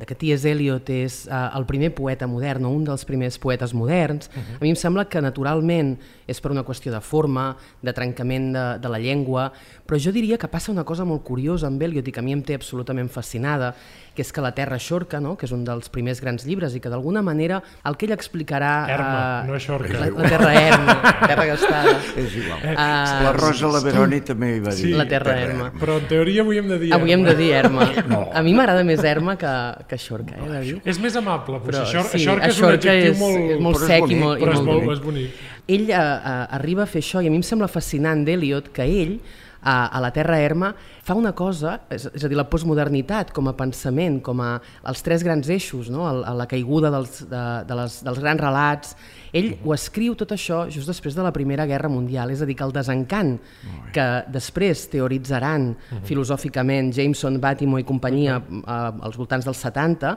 de 0.00 0.06
que 0.08 0.16
T.S. 0.16 0.48
Eliot 0.48 0.88
és 0.90 1.26
eh, 1.28 1.40
el 1.54 1.66
primer 1.68 1.92
poeta 1.94 2.26
modern 2.26 2.64
o 2.64 2.72
un 2.72 2.86
dels 2.88 3.04
primers 3.04 3.36
poetes 3.38 3.74
moderns, 3.76 4.30
uh 4.32 4.40
-huh. 4.40 4.56
a 4.56 4.64
mi 4.64 4.70
em 4.72 4.76
sembla 4.76 5.04
que 5.04 5.20
naturalment 5.20 5.98
és 6.30 6.40
per 6.40 6.52
una 6.54 6.64
qüestió 6.66 6.92
de 6.94 7.00
forma, 7.04 7.50
de 7.82 7.94
trencament 7.96 8.52
de, 8.54 8.66
de 8.82 8.92
la 8.92 9.00
llengua, 9.02 9.50
però 9.86 9.98
jo 9.98 10.12
diria 10.14 10.38
que 10.38 10.48
passa 10.50 10.72
una 10.72 10.84
cosa 10.86 11.04
molt 11.04 11.24
curiosa 11.26 11.66
amb 11.66 11.82
Eliot 11.82 12.06
i 12.06 12.14
que 12.14 12.22
a 12.22 12.24
mi 12.26 12.36
em 12.36 12.44
té 12.46 12.54
absolutament 12.58 13.10
fascinada, 13.10 13.74
que 14.14 14.22
és 14.22 14.32
que 14.34 14.42
La 14.42 14.52
Terra 14.54 14.78
Xorca, 14.78 15.20
no? 15.22 15.36
que 15.38 15.46
és 15.46 15.52
un 15.54 15.64
dels 15.64 15.90
primers 15.92 16.20
grans 16.22 16.44
llibres 16.46 16.74
i 16.76 16.80
que 16.82 16.90
d'alguna 16.92 17.22
manera 17.22 17.60
el 17.86 17.96
que 17.98 18.06
ell 18.08 18.14
explicarà... 18.14 18.72
Erma, 18.90 19.20
eh, 19.20 19.48
no 19.48 19.56
és 19.58 19.66
Xorca. 19.66 19.98
La, 20.00 20.10
la 20.14 20.30
Terra 20.34 20.50
Erma, 20.60 20.96
terra 21.24 21.46
gastada. 21.48 21.94
És 22.20 22.36
igual. 22.38 22.64
Ah, 22.74 23.20
la 23.24 23.32
Rosa 23.36 23.70
Laveroni 23.70 24.20
també 24.26 24.54
hi 24.56 24.62
va 24.64 24.74
dir. 24.74 24.90
Sí, 24.90 24.94
La 24.98 25.06
Terra 25.10 25.36
Erma. 25.40 25.70
Però 25.80 25.98
en 26.00 26.08
teoria 26.10 26.44
avui 26.44 26.60
hem 26.60 26.68
de 26.70 26.80
dir... 26.82 26.92
Avui 26.96 27.14
hem 27.14 27.24
Erma. 27.24 27.30
de 27.30 27.38
dir 27.40 27.50
Erma. 27.60 27.88
A 28.34 28.44
mi 28.46 28.54
m'agrada 28.56 28.84
més 28.86 29.02
Erma 29.06 29.36
que, 29.40 29.54
que 29.90 29.98
Xorca, 30.00 30.38
eh, 30.38 30.62
dir. 30.66 30.76
És 30.84 31.00
més 31.02 31.16
amable, 31.18 31.62
potser. 31.62 31.70
Però 31.70 31.86
Això, 31.86 32.04
sí, 32.10 32.20
això, 32.20 32.36
és 32.38 32.58
un 32.58 32.66
Xorca 32.66 32.92
adjectiu 32.92 33.14
és, 33.14 33.22
molt... 33.22 33.40
és 33.56 33.64
molt 33.66 33.80
però 33.80 33.86
és 33.86 33.94
sec 33.94 34.00
i 34.00 34.04
bonic, 34.04 34.22
molt, 34.24 34.42
però 34.44 34.54
és 34.54 34.60
molt 34.60 34.70
molt, 34.70 34.84
bonic. 34.84 34.98
és 34.98 35.04
bonic. 35.06 35.59
Ell 35.66 35.90
eh, 35.90 35.94
eh, 35.96 36.56
arriba 36.60 36.84
a 36.84 36.90
fer 36.90 37.02
això 37.04 37.22
i 37.22 37.28
a 37.28 37.32
mi 37.32 37.40
em 37.40 37.46
sembla 37.46 37.68
fascinant 37.70 38.24
d'Eliot 38.26 38.72
que 38.74 38.86
ell 38.86 39.18
a, 39.62 39.86
a 39.86 40.00
la 40.00 40.10
Terra 40.10 40.38
Erma 40.40 40.74
fa 41.04 41.14
una 41.14 41.32
cosa, 41.36 41.74
és, 41.92 42.06
és 42.14 42.24
a 42.24 42.30
dir, 42.30 42.36
la 42.38 42.46
postmodernitat 42.48 43.32
com 43.36 43.50
a 43.50 43.54
pensament, 43.56 44.20
com 44.24 44.40
a 44.40 44.54
els 44.88 45.04
tres 45.04 45.24
grans 45.26 45.48
eixos, 45.52 45.90
no? 45.92 46.06
el, 46.08 46.22
la 46.38 46.46
caiguda 46.50 46.90
dels, 46.92 47.22
de, 47.30 47.44
de 47.68 47.78
les, 47.82 48.00
dels 48.06 48.20
grans 48.22 48.40
relats, 48.40 48.94
ell 49.36 49.52
ho 49.64 49.74
escriu 49.76 50.16
tot 50.18 50.32
això 50.36 50.64
just 50.72 50.90
després 50.90 51.16
de 51.16 51.24
la 51.26 51.32
Primera 51.36 51.66
Guerra 51.68 51.90
Mundial, 51.92 52.32
és 52.32 52.42
a 52.42 52.48
dir, 52.48 52.56
que 52.58 52.66
el 52.66 52.74
desencant 52.74 53.36
que 53.94 54.06
després 54.32 54.86
teoritzaran 54.92 55.72
filosòficament 56.08 56.92
Jameson, 56.96 57.40
Batimo 57.42 57.80
i 57.80 57.88
companyia 57.88 58.40
eh, 58.40 58.78
als 59.06 59.18
voltants 59.20 59.48
dels 59.48 59.60
70, 59.66 60.16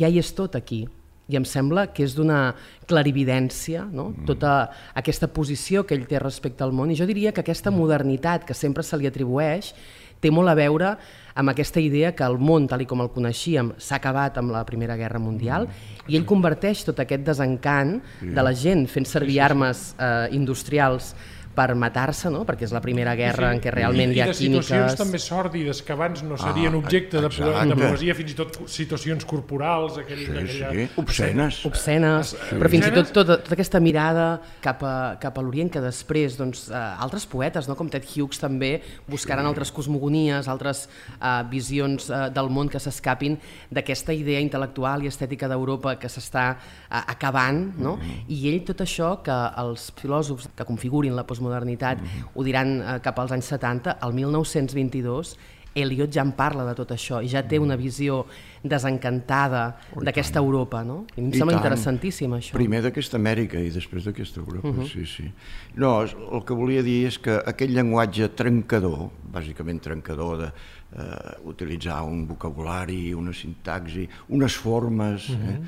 ja 0.00 0.10
hi 0.10 0.18
és 0.22 0.34
tot 0.34 0.58
aquí. 0.58 0.84
I 1.30 1.38
em 1.38 1.46
sembla 1.46 1.86
que 1.94 2.04
és 2.06 2.16
d'una 2.18 2.54
clarividència, 2.90 3.86
no? 3.86 4.10
Mm. 4.10 4.26
tota 4.26 4.54
aquesta 4.98 5.30
posició 5.30 5.84
que 5.86 5.94
ell 5.94 6.08
té 6.10 6.18
respecte 6.18 6.64
al 6.66 6.74
món, 6.74 6.90
i 6.90 6.98
jo 6.98 7.06
diria 7.08 7.32
que 7.32 7.44
aquesta 7.44 7.70
modernitat 7.70 8.44
que 8.48 8.54
sempre 8.54 8.82
se 8.86 8.98
li 8.98 9.08
atribueix 9.08 9.74
té 10.20 10.30
molt 10.30 10.52
a 10.52 10.56
veure 10.58 10.94
amb 11.40 11.52
aquesta 11.52 11.80
idea 11.80 12.12
que 12.12 12.26
el 12.26 12.36
món, 12.42 12.66
tal 12.68 12.82
i 12.84 12.86
com 12.88 13.00
el 13.00 13.08
coneixíem, 13.14 13.72
s'ha 13.80 13.96
acabat 13.96 14.36
amb 14.40 14.52
la 14.52 14.64
Primera 14.68 14.96
Guerra 14.98 15.20
Mundial 15.22 15.68
i 16.10 16.18
ell 16.18 16.26
converteix 16.28 16.84
tot 16.84 17.00
aquest 17.00 17.24
desencant 17.24 17.96
de 18.20 18.44
la 18.44 18.52
gent 18.52 18.86
fent 18.90 19.08
servir 19.08 19.40
armes 19.40 19.94
eh, 19.96 20.28
industrials 20.36 21.14
per 21.54 21.74
matar-se, 21.74 22.30
no? 22.30 22.44
perquè 22.46 22.64
és 22.68 22.72
la 22.72 22.80
primera 22.82 23.16
guerra 23.18 23.50
sí, 23.50 23.56
en 23.56 23.62
què 23.62 23.72
realment 23.74 24.12
I, 24.12 24.18
hi 24.18 24.22
ha 24.22 24.26
químiques... 24.30 24.40
I 24.40 24.50
de 24.50 24.56
situacions 24.60 24.98
també 25.00 25.18
sòrdides 25.22 25.82
que 25.86 25.94
abans 25.96 26.22
no 26.26 26.38
serien 26.38 26.76
ah, 26.76 26.78
objecte 26.78 27.20
de, 27.20 27.30
de 27.30 27.78
poesia, 27.80 28.14
fins 28.18 28.34
i 28.34 28.36
tot 28.38 28.58
situacions 28.70 29.26
corporals, 29.28 29.98
aquell, 30.00 30.22
sí, 30.22 30.30
aquella... 30.30 30.70
sí, 30.70 30.86
obscenes. 31.02 31.58
Obscenes, 31.68 32.34
sí. 32.36 32.58
però 32.60 32.70
fins 32.72 32.86
i 32.86 32.92
tot 32.94 33.10
tota, 33.16 33.38
tota 33.42 33.56
aquesta 33.58 33.80
mirada 33.82 34.28
cap 34.62 34.84
a, 34.86 34.94
cap 35.22 35.40
a 35.40 35.44
l'Orient 35.44 35.72
que 35.74 35.82
després 35.82 36.38
doncs, 36.38 36.68
eh, 36.70 36.84
altres 37.06 37.26
poetes, 37.30 37.68
no? 37.68 37.76
com 37.78 37.90
Ted 37.90 38.06
Hughes 38.06 38.38
també, 38.40 38.72
buscaran 39.10 39.44
sí. 39.44 39.52
altres 39.52 39.74
cosmogonies, 39.74 40.48
altres 40.48 40.86
eh, 40.86 41.34
visions 41.50 42.08
eh, 42.08 42.22
del 42.34 42.52
món 42.54 42.70
que 42.70 42.80
s'escapin 42.80 43.36
d'aquesta 43.74 44.14
idea 44.14 44.40
intel·lectual 44.44 45.02
i 45.02 45.10
estètica 45.10 45.50
d'Europa 45.50 45.98
que 46.00 46.08
s'està 46.12 46.46
eh, 46.54 47.02
acabant, 47.02 47.74
no? 47.76 47.96
Mm 47.96 48.00
-hmm. 48.00 48.24
i 48.38 48.54
ell 48.54 48.62
tot 48.64 48.86
això 48.86 49.18
que 49.22 49.36
els 49.58 49.90
filòsofs 49.98 50.48
que 50.54 50.64
configurin 50.64 51.16
la 51.16 51.26
postmodernitat 51.26 51.39
postmodernitat, 51.40 52.00
mm 52.00 52.04
-hmm. 52.04 52.28
ho 52.34 52.44
diran 52.44 52.80
eh, 52.80 53.00
cap 53.00 53.18
als 53.18 53.32
anys 53.32 53.46
70, 53.46 53.98
el 54.02 54.12
1922 54.12 55.36
Eliot 55.74 56.10
ja 56.10 56.22
en 56.22 56.32
parla 56.32 56.64
de 56.66 56.74
tot 56.74 56.90
això 56.90 57.20
i 57.22 57.28
ja 57.28 57.44
té 57.46 57.58
una 57.58 57.76
visió 57.76 58.26
desencantada 58.62 59.76
oh, 59.94 60.02
d'aquesta 60.02 60.40
Europa, 60.40 60.82
no? 60.82 61.06
I 61.14 61.20
em 61.20 61.28
I 61.28 61.38
sembla 61.38 61.54
tant. 61.54 61.62
interessantíssim 61.62 62.32
això. 62.32 62.52
Primer 62.52 62.82
d'aquesta 62.82 63.16
Amèrica 63.16 63.60
i 63.60 63.70
després 63.70 64.04
d'aquesta 64.04 64.40
Europa, 64.40 64.68
uh 64.68 64.74
-huh. 64.74 64.88
sí, 64.88 65.06
sí. 65.06 65.30
No, 65.76 66.02
el 66.02 66.44
que 66.44 66.54
volia 66.54 66.82
dir 66.82 67.06
és 67.06 67.18
que 67.18 67.40
aquell 67.46 67.72
llenguatge 67.72 68.28
trencador, 68.34 69.10
bàsicament 69.32 69.80
trencador 69.80 70.38
de 70.38 70.46
eh, 70.46 71.36
utilitzar 71.44 72.02
un 72.02 72.26
vocabulari, 72.26 73.14
una 73.14 73.32
sintaxi, 73.32 74.08
unes 74.28 74.56
formes, 74.56 75.28
uh 75.28 75.36
-huh. 75.36 75.50
eh? 75.50 75.60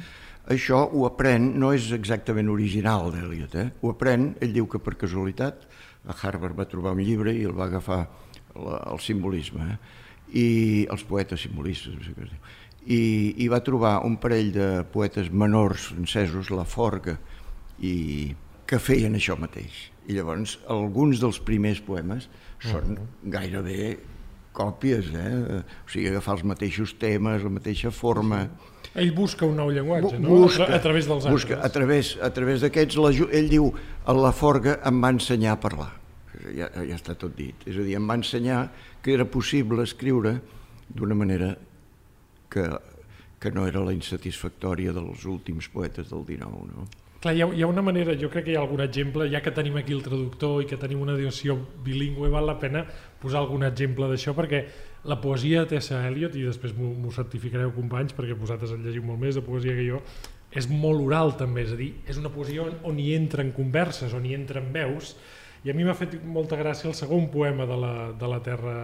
Això 0.51 0.83
ho 0.91 1.05
aprèn, 1.07 1.53
no 1.61 1.73
és 1.75 1.91
exactament 1.95 2.51
original 2.51 3.13
d'Eliot, 3.15 3.55
eh? 3.61 3.69
ho 3.83 3.93
aprèn, 3.93 4.33
ell 4.43 4.55
diu 4.57 4.67
que 4.71 4.81
per 4.83 4.97
casualitat, 4.99 5.67
a 6.03 6.17
Harvard 6.19 6.59
va 6.59 6.67
trobar 6.67 6.97
un 6.97 7.03
llibre 7.05 7.35
i 7.35 7.45
el 7.47 7.55
va 7.55 7.69
agafar 7.71 8.01
la, 8.57 8.81
el 8.91 8.99
simbolisme, 9.01 9.69
eh? 9.77 10.01
i 10.33 10.47
els 10.91 11.05
poetes 11.07 11.45
simbolistes, 11.45 11.95
no 11.95 12.05
sé 12.05 12.15
què 12.17 12.27
es 12.27 12.33
diu. 12.33 12.53
I, 12.83 13.03
i 13.45 13.47
va 13.47 13.63
trobar 13.63 14.01
un 14.07 14.17
parell 14.19 14.51
de 14.55 14.69
poetes 14.91 15.31
menors 15.31 15.93
francesos, 15.93 16.51
la 16.51 16.65
Forga, 16.67 17.15
i 17.79 18.33
que 18.67 18.81
feien 18.83 19.15
això 19.15 19.37
mateix. 19.39 19.91
I 20.09 20.17
llavors 20.17 20.57
alguns 20.73 21.21
dels 21.23 21.39
primers 21.47 21.79
poemes 21.85 22.27
són 22.65 22.97
gairebé 23.23 23.99
còpies, 24.57 25.13
eh? 25.15 25.63
o 25.63 25.91
sigui, 25.91 26.11
agafar 26.11 26.39
els 26.39 26.47
mateixos 26.55 26.97
temes, 26.99 27.47
la 27.47 27.57
mateixa 27.61 27.95
forma... 27.95 28.47
Ell 28.95 29.13
busca 29.17 29.47
un 29.49 29.57
nou 29.57 29.71
llenguatge, 29.73 30.19
no? 30.21 30.43
Busca, 30.45 30.67
a, 30.69 30.79
través 30.85 31.09
dels 31.09 31.25
busca, 31.31 31.59
A 31.65 31.69
través, 31.73 32.13
a 32.21 32.29
través 32.35 32.61
d'aquests, 32.61 32.99
ell 33.33 33.49
diu, 33.49 33.71
a 34.05 34.13
la 34.13 34.33
Forga 34.37 34.79
em 34.89 35.01
va 35.01 35.13
ensenyar 35.15 35.57
a 35.57 35.61
parlar. 35.61 35.91
Ja, 36.53 36.69
ja 36.75 36.97
està 36.99 37.15
tot 37.17 37.33
dit. 37.37 37.57
És 37.65 37.79
a 37.79 37.87
dir, 37.87 37.97
em 37.97 38.09
va 38.09 38.19
ensenyar 38.21 38.67
que 39.03 39.15
era 39.15 39.25
possible 39.25 39.85
escriure 39.87 40.41
d'una 40.93 41.17
manera 41.17 41.55
que, 42.53 42.67
que 43.41 43.53
no 43.55 43.65
era 43.67 43.81
la 43.81 43.95
insatisfactòria 43.97 44.93
dels 44.93 45.25
últims 45.25 45.71
poetes 45.73 46.13
del 46.13 46.27
XIX, 46.29 46.69
no? 46.77 46.91
Clar, 47.23 47.37
hi 47.39 47.43
ha, 47.45 47.47
hi 47.55 47.63
ha 47.63 47.69
una 47.71 47.85
manera, 47.87 48.17
jo 48.19 48.27
crec 48.29 48.49
que 48.49 48.51
hi 48.51 48.57
ha 48.59 48.63
algun 48.65 48.83
exemple, 48.83 49.29
ja 49.31 49.41
que 49.41 49.53
tenim 49.55 49.77
aquí 49.79 49.95
el 49.95 50.03
traductor 50.03 50.65
i 50.65 50.67
que 50.67 50.77
tenim 50.77 51.05
una 51.05 51.15
edició 51.15 51.55
bilingüe, 51.87 52.29
val 52.33 52.49
la 52.51 52.57
pena 52.59 52.83
posar 53.23 53.45
algun 53.45 53.63
exemple 53.63 54.09
d'això, 54.11 54.35
perquè 54.35 54.65
la 55.05 55.19
poesia 55.21 55.65
de 55.65 55.75
Tessa 55.75 56.05
Eliot, 56.07 56.37
i 56.39 56.45
després 56.47 56.75
m'ho 56.77 57.11
certificareu 57.15 57.73
companys, 57.75 58.15
perquè 58.15 58.37
vosaltres 58.39 58.75
en 58.75 58.85
llegiu 58.85 59.03
molt 59.07 59.21
més 59.23 59.39
de 59.39 59.43
poesia 59.45 59.75
que 59.75 59.87
jo, 59.89 60.03
és 60.53 60.69
molt 60.71 61.01
oral 61.03 61.35
també, 61.41 61.65
és 61.67 61.73
a 61.75 61.79
dir, 61.79 61.91
és 62.07 62.21
una 62.21 62.31
poesia 62.33 62.67
on, 62.67 62.77
on 62.93 63.01
hi 63.01 63.13
entren 63.17 63.51
converses, 63.57 64.15
on 64.15 64.27
hi 64.29 64.37
entren 64.37 64.69
veus, 64.75 65.17
i 65.65 65.71
a 65.71 65.75
mi 65.75 65.87
m'ha 65.87 65.97
fet 65.97 66.19
molta 66.27 66.59
gràcia 66.59 66.91
el 66.91 66.97
segon 66.99 67.29
poema 67.33 67.67
de 67.67 67.79
la, 67.79 67.95
de 68.19 68.31
la 68.31 68.41
Terra 68.45 68.77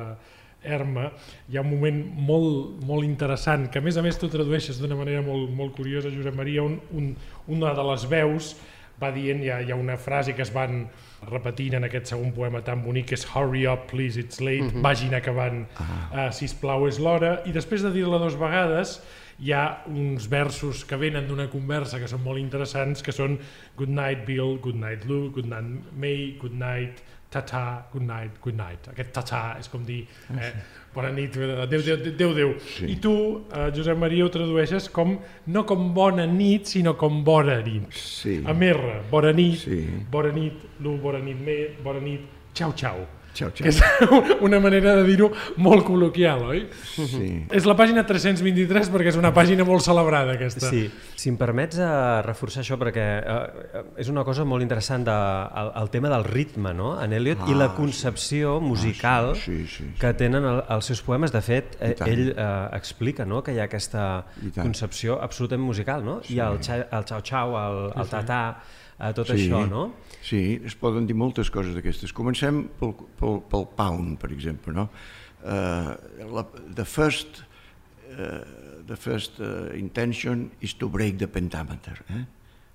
Erma, 0.62 1.06
hi 1.46 1.58
ha 1.58 1.62
un 1.62 1.70
moment 1.70 2.00
molt, 2.28 2.80
molt 2.86 3.06
interessant, 3.06 3.68
que 3.70 3.78
a 3.78 3.84
més 3.84 3.98
a 3.98 4.02
més 4.02 4.18
tu 4.18 4.30
tradueixes 4.30 4.80
d'una 4.80 4.98
manera 4.98 5.22
molt, 5.22 5.52
molt 5.54 5.76
curiosa, 5.76 6.10
Josep 6.10 6.34
Maria, 6.34 6.64
un, 6.66 6.80
un, 6.98 7.12
una 7.54 7.74
de 7.78 7.86
les 7.92 8.08
veus 8.10 8.56
va 9.00 9.12
dient, 9.14 9.42
hi 9.44 9.50
ha, 9.50 9.60
hi 9.62 9.70
ha 9.72 9.76
una 9.78 9.96
frase 9.96 10.34
que 10.34 10.42
es 10.42 10.50
van 10.54 10.86
repetint 11.28 11.78
en 11.78 11.86
aquest 11.88 12.12
segon 12.12 12.32
poema 12.34 12.62
tan 12.66 12.82
bonic, 12.84 13.10
que 13.10 13.18
és 13.18 13.26
Hurry 13.34 13.66
up, 13.70 13.86
please, 13.90 14.18
it's 14.20 14.40
late, 14.40 14.62
mhm. 14.62 14.76
-huh. 14.76 14.82
vagin 14.82 15.14
acabant, 15.14 15.66
ah. 15.78 15.86
uh, 16.12 16.32
sisplau, 16.32 16.86
és 16.88 16.98
l'hora, 16.98 17.40
i 17.46 17.52
després 17.52 17.82
de 17.82 17.92
dir-la 17.92 18.18
dues 18.18 18.38
vegades 18.38 19.00
hi 19.38 19.52
ha 19.52 19.84
uns 19.86 20.26
versos 20.28 20.84
que 20.84 20.96
venen 20.98 21.28
d'una 21.28 21.46
conversa 21.50 22.00
que 22.02 22.08
són 22.10 22.24
molt 22.24 22.40
interessants, 22.42 23.02
que 23.02 23.12
són 23.12 23.38
Good 23.76 23.92
night, 23.94 24.26
Bill, 24.26 24.58
good 24.58 24.74
night, 24.74 25.04
Lou, 25.06 25.30
good 25.30 25.46
night, 25.46 25.92
May, 25.94 26.36
good 26.40 26.56
night, 26.58 27.02
ta-ta, 27.30 27.86
good 27.92 28.06
night, 28.06 28.40
good 28.40 28.56
night. 28.56 28.88
Aquest 28.92 29.12
ta-ta 29.12 29.42
és 29.60 29.68
com 29.68 29.84
dir 29.84 30.00
ah, 30.32 30.38
eh, 30.40 30.52
bona 30.94 31.10
nit, 31.12 31.36
adéu, 31.36 31.82
adéu, 31.82 31.98
adéu, 32.12 32.30
adéu. 32.30 32.54
Sí. 32.76 32.88
I 32.94 32.96
tu, 33.04 33.12
eh, 33.52 33.68
Josep 33.76 34.00
Maria, 34.00 34.24
ho 34.24 34.32
tradueixes 34.32 34.88
com, 34.92 35.18
no 35.46 35.64
com 35.68 35.92
bona 35.94 36.26
nit, 36.26 36.70
sinó 36.72 36.96
com 36.96 37.22
bona 37.24 37.60
nit. 37.62 37.92
Sí. 37.92 38.40
A 38.46 38.54
merra, 38.56 39.02
bona 39.10 39.32
nit, 39.36 39.60
sí. 39.66 39.84
bona 40.10 40.32
nit, 40.32 40.66
Lu, 40.80 40.96
bona 41.02 41.20
nit, 41.20 41.38
me, 41.44 41.58
bona 41.84 42.00
nit, 42.00 42.24
xau, 42.54 42.72
xau. 42.72 43.04
Xau, 43.38 43.50
xau. 43.54 43.64
Que 43.64 43.70
és 43.70 43.78
una 44.46 44.58
manera 44.62 44.94
de 44.98 45.04
dir-ho 45.06 45.28
molt 45.62 45.84
col·loquial, 45.86 46.42
oi? 46.50 46.64
Sí. 46.96 47.28
És 47.54 47.68
la 47.68 47.76
pàgina 47.78 48.04
323 48.08 48.90
perquè 48.94 49.12
és 49.12 49.18
una 49.20 49.30
pàgina 49.36 49.66
molt 49.68 49.84
celebrada, 49.86 50.34
aquesta. 50.34 50.70
Sí, 50.72 50.86
si 51.18 51.30
em 51.30 51.38
permets 51.40 51.78
uh, 51.78 52.18
reforçar 52.26 52.64
això, 52.64 52.78
perquè 52.80 53.06
uh, 53.20 53.84
és 54.00 54.10
una 54.10 54.24
cosa 54.26 54.46
molt 54.48 54.64
interessant 54.66 55.06
de, 55.06 55.16
el, 55.62 55.72
el 55.82 55.92
tema 55.94 56.12
del 56.14 56.26
ritme, 56.26 56.74
no?, 56.76 56.96
en 57.02 57.14
Eliot, 57.14 57.44
ah, 57.46 57.52
i 57.52 57.58
la 57.58 57.70
concepció 57.76 58.56
sí. 58.58 58.66
musical 58.66 59.32
ah, 59.34 59.38
sí, 59.38 59.60
sí, 59.62 59.68
sí, 59.76 59.84
sí. 59.84 59.92
que 60.00 60.12
tenen 60.18 60.48
el, 60.48 60.64
els 60.74 60.90
seus 60.90 61.04
poemes. 61.06 61.34
De 61.34 61.44
fet, 61.44 61.76
eh, 61.84 61.94
ell 62.08 62.32
uh, 62.32 62.48
explica 62.76 63.26
no?, 63.28 63.44
que 63.46 63.54
hi 63.54 63.62
ha 63.62 63.68
aquesta 63.68 64.08
concepció 64.56 65.20
absolutament 65.22 65.66
musical, 65.68 66.04
no? 66.04 66.18
Sí. 66.26 66.38
I 66.38 66.42
el, 66.46 66.58
el 66.58 67.08
xau-xau, 67.12 67.56
el, 67.62 67.82
el 68.02 68.10
tatà, 68.10 68.42
a 68.98 69.12
tot 69.14 69.30
sí, 69.30 69.38
això, 69.38 69.62
no? 69.70 69.84
Sí, 70.10 70.17
es 70.36 70.74
poden 70.78 71.06
dir 71.08 71.16
moltes 71.16 71.50
coses 71.50 71.74
d'aquestes. 71.76 72.12
Comencem 72.12 72.64
pel, 72.80 72.94
pel, 73.20 73.40
pel 73.48 73.66
pound, 73.76 74.18
per 74.20 74.30
exemple, 74.34 74.74
no? 74.74 74.88
Uh, 75.38 75.94
la, 76.34 76.44
the 76.74 76.84
first, 76.84 77.42
uh, 78.12 78.42
the 78.86 78.96
first 78.96 79.40
uh, 79.40 79.70
intention 79.78 80.50
is 80.60 80.74
to 80.74 80.88
break 80.88 81.18
the 81.18 81.28
pentameter. 81.28 82.02
Eh? 82.10 82.24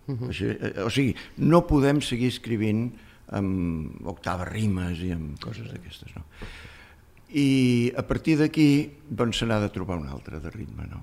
Uh 0.08 0.20
-huh. 0.20 0.28
Així, 0.28 0.46
uh, 0.50 0.86
o 0.86 0.90
sigui, 0.90 1.16
no 1.38 1.68
podem 1.68 2.02
seguir 2.02 2.28
escrivint 2.28 2.94
amb 3.28 4.08
octaves 4.08 4.48
rimes 4.48 5.00
i 5.00 5.12
amb 5.12 5.40
coses 5.40 5.72
d'aquestes, 5.72 6.16
no? 6.16 6.24
I 7.34 7.92
a 7.98 8.04
partir 8.04 8.38
d'aquí, 8.38 8.92
doncs 9.10 9.38
se 9.38 9.46
n'ha 9.46 9.60
de 9.60 9.70
trobar 9.70 9.98
un 9.98 10.08
altre 10.08 10.40
de 10.40 10.50
ritme, 10.50 10.86
no? 10.86 11.02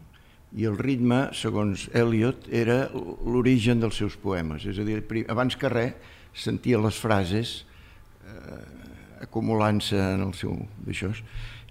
i 0.56 0.66
el 0.66 0.78
ritme, 0.78 1.28
segons 1.36 1.86
Eliot, 1.94 2.48
era 2.50 2.88
l'origen 2.92 3.82
dels 3.82 3.98
seus 4.00 4.16
poemes. 4.18 4.66
És 4.66 4.80
a 4.82 4.86
dir, 4.86 4.98
abans 5.30 5.56
que 5.56 5.70
res, 5.70 5.94
sentia 6.34 6.80
les 6.80 6.98
frases 7.00 7.54
eh, 8.26 9.24
acumulant-se 9.26 9.96
en 9.96 10.26
el 10.28 10.34
seu 10.38 10.56
d'això, 10.86 11.12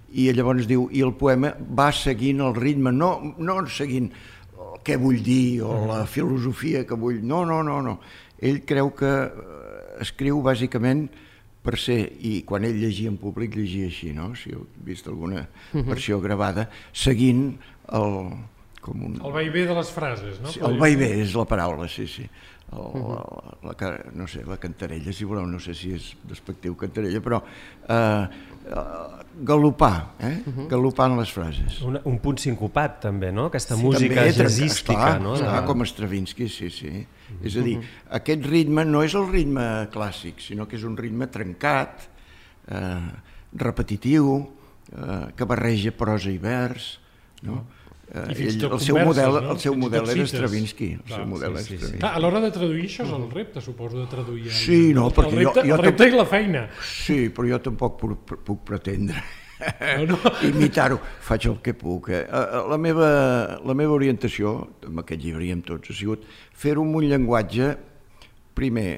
i 0.09 0.25
llavors 0.33 0.67
diu, 0.69 0.87
i 0.91 1.03
el 1.05 1.13
poema 1.17 1.53
va 1.57 1.91
seguint 1.93 2.41
el 2.41 2.55
ritme, 2.57 2.91
no, 2.95 3.35
no 3.37 3.59
seguint 3.69 4.09
què 4.85 4.97
vull 4.97 5.21
dir 5.23 5.61
o 5.65 5.73
la 5.89 6.03
filosofia 6.09 6.85
que 6.87 6.97
vull, 6.97 7.19
no, 7.25 7.43
no, 7.45 7.61
no, 7.65 7.79
no. 7.85 7.97
Ell 8.41 8.61
creu 8.67 8.93
que 8.97 9.09
eh, 9.27 9.79
escriu 10.05 10.39
bàsicament 10.45 11.07
per 11.63 11.75
ser, 11.77 11.99
i 12.23 12.39
quan 12.47 12.63
ell 12.65 12.77
llegia 12.79 13.11
en 13.11 13.17
públic 13.19 13.57
llegia 13.57 13.89
així, 13.89 14.13
no? 14.15 14.31
si 14.39 14.53
heu 14.55 14.63
vist 14.85 15.09
alguna 15.11 15.43
versió 15.73 16.19
gravada, 16.23 16.69
seguint 16.95 17.51
el, 17.99 18.15
com 18.81 19.03
un... 19.09 19.17
El 19.19 19.35
vaivé 19.35 19.65
de 19.67 19.75
les 19.77 19.91
frases, 19.93 20.39
no? 20.41 20.53
Sí, 20.53 20.63
el 20.65 20.79
vaivé 20.79 21.11
és 21.19 21.35
la 21.37 21.45
paraula, 21.49 21.89
sí, 21.91 22.07
sí. 22.09 22.25
El, 22.71 22.77
uh 22.77 22.93
-huh. 22.93 23.57
la, 23.63 23.75
la, 23.79 23.99
no 24.13 24.27
sé, 24.27 24.43
la 24.45 24.57
cantarella, 24.57 25.11
si 25.11 25.25
voleu, 25.25 25.45
no 25.45 25.59
sé 25.59 25.73
si 25.73 25.91
és 25.93 26.15
despectiu 26.23 26.75
cantarella, 26.75 27.19
però 27.19 27.41
eh, 27.87 28.27
galopar, 29.41 30.13
eh? 30.19 30.41
Uh 30.45 30.53
-huh. 30.53 30.67
galopar 30.67 31.09
en 31.09 31.17
les 31.17 31.31
frases. 31.31 31.81
Un, 31.81 31.99
un 32.03 32.19
punt 32.19 32.37
sincopat, 32.37 33.01
també, 33.01 33.31
no? 33.31 33.45
Aquesta 33.45 33.75
sí, 33.75 33.83
música 33.83 34.15
també, 34.15 34.33
jazzística, 34.33 34.93
esclar, 34.93 35.21
no? 35.21 35.33
Esclar, 35.33 35.65
com 35.65 35.85
Stravinsky, 35.85 36.47
sí, 36.47 36.69
sí. 36.69 36.87
Uh 36.87 36.93
-huh. 36.93 37.45
És 37.45 37.55
a 37.55 37.61
dir, 37.61 37.79
aquest 38.09 38.45
ritme 38.45 38.85
no 38.85 39.03
és 39.03 39.13
el 39.13 39.27
ritme 39.31 39.89
clàssic, 39.89 40.39
sinó 40.39 40.67
que 40.67 40.75
és 40.75 40.83
un 40.83 40.97
ritme 40.97 41.27
trencat, 41.27 42.09
eh, 42.67 43.11
repetitiu, 43.53 44.49
eh, 44.91 45.33
que 45.35 45.45
barreja 45.45 45.91
prosa 45.91 46.29
i 46.29 46.37
vers, 46.37 46.99
no? 47.41 47.53
Uh 47.53 47.57
-huh 47.57 47.78
Eh, 48.09 48.21
I 48.33 48.41
i 48.41 48.47
ell, 48.49 48.63
el 48.73 48.79
seu 48.81 48.97
model, 48.97 49.35
no? 49.43 49.51
el 49.53 49.59
seu 49.61 49.73
i 49.75 49.77
model 49.77 50.07
era. 50.09 50.23
Stravinsky. 50.31 50.87
El 50.95 51.03
Clar, 51.05 51.19
seu 51.19 51.27
model 51.29 51.49
sí, 51.49 51.53
era 51.53 51.61
sí, 51.61 51.67
sí. 51.69 51.75
Stravinsky. 51.77 51.99
Clar, 52.01 52.13
a 52.15 52.19
l'hora 52.23 52.39
de 52.41 52.49
traduir 52.55 52.85
això 52.87 53.03
és 53.05 53.11
el 53.19 53.27
repte, 53.31 53.61
suposo, 53.61 53.99
de 53.99 54.07
traduir. 54.09 54.47
a 54.47 54.53
ell. 54.53 54.57
Sí, 54.63 54.79
no, 54.97 55.09
perquè 55.13 55.35
el 55.35 55.43
repte, 55.43 55.61
jo- 55.61 55.67
jo 55.67 55.75
el 55.75 55.83
repte 55.85 56.07
és 56.07 56.15
la 56.17 56.25
feina. 56.25 56.63
Sí, 56.81 57.19
però 57.29 57.51
jo 57.51 57.59
tampoc 57.69 57.99
puc, 58.01 58.33
puc 58.47 58.63
pretendre 58.65 59.21
No, 59.99 60.05
no. 60.15 60.17
imitar-ho. 60.49 60.97
Faig 61.21 61.45
el 61.51 61.57
que 61.61 61.73
puc. 61.75 62.09
Eh? 62.09 62.23
Eh, 62.25 62.63
La, 62.71 62.77
meva, 62.79 63.59
la 63.61 63.73
meva 63.75 63.93
orientació, 63.93 64.55
amb 64.87 65.01
aquest 65.03 65.21
llibre 65.21 65.45
i 65.45 65.51
amb 65.51 65.65
tots, 65.67 65.91
ha 65.91 65.93
sigut 65.93 66.23
fer-ho 66.55 66.81
amb 66.81 66.95
un 66.95 67.03
llenguatge, 67.11 67.73
primer, 68.55 68.89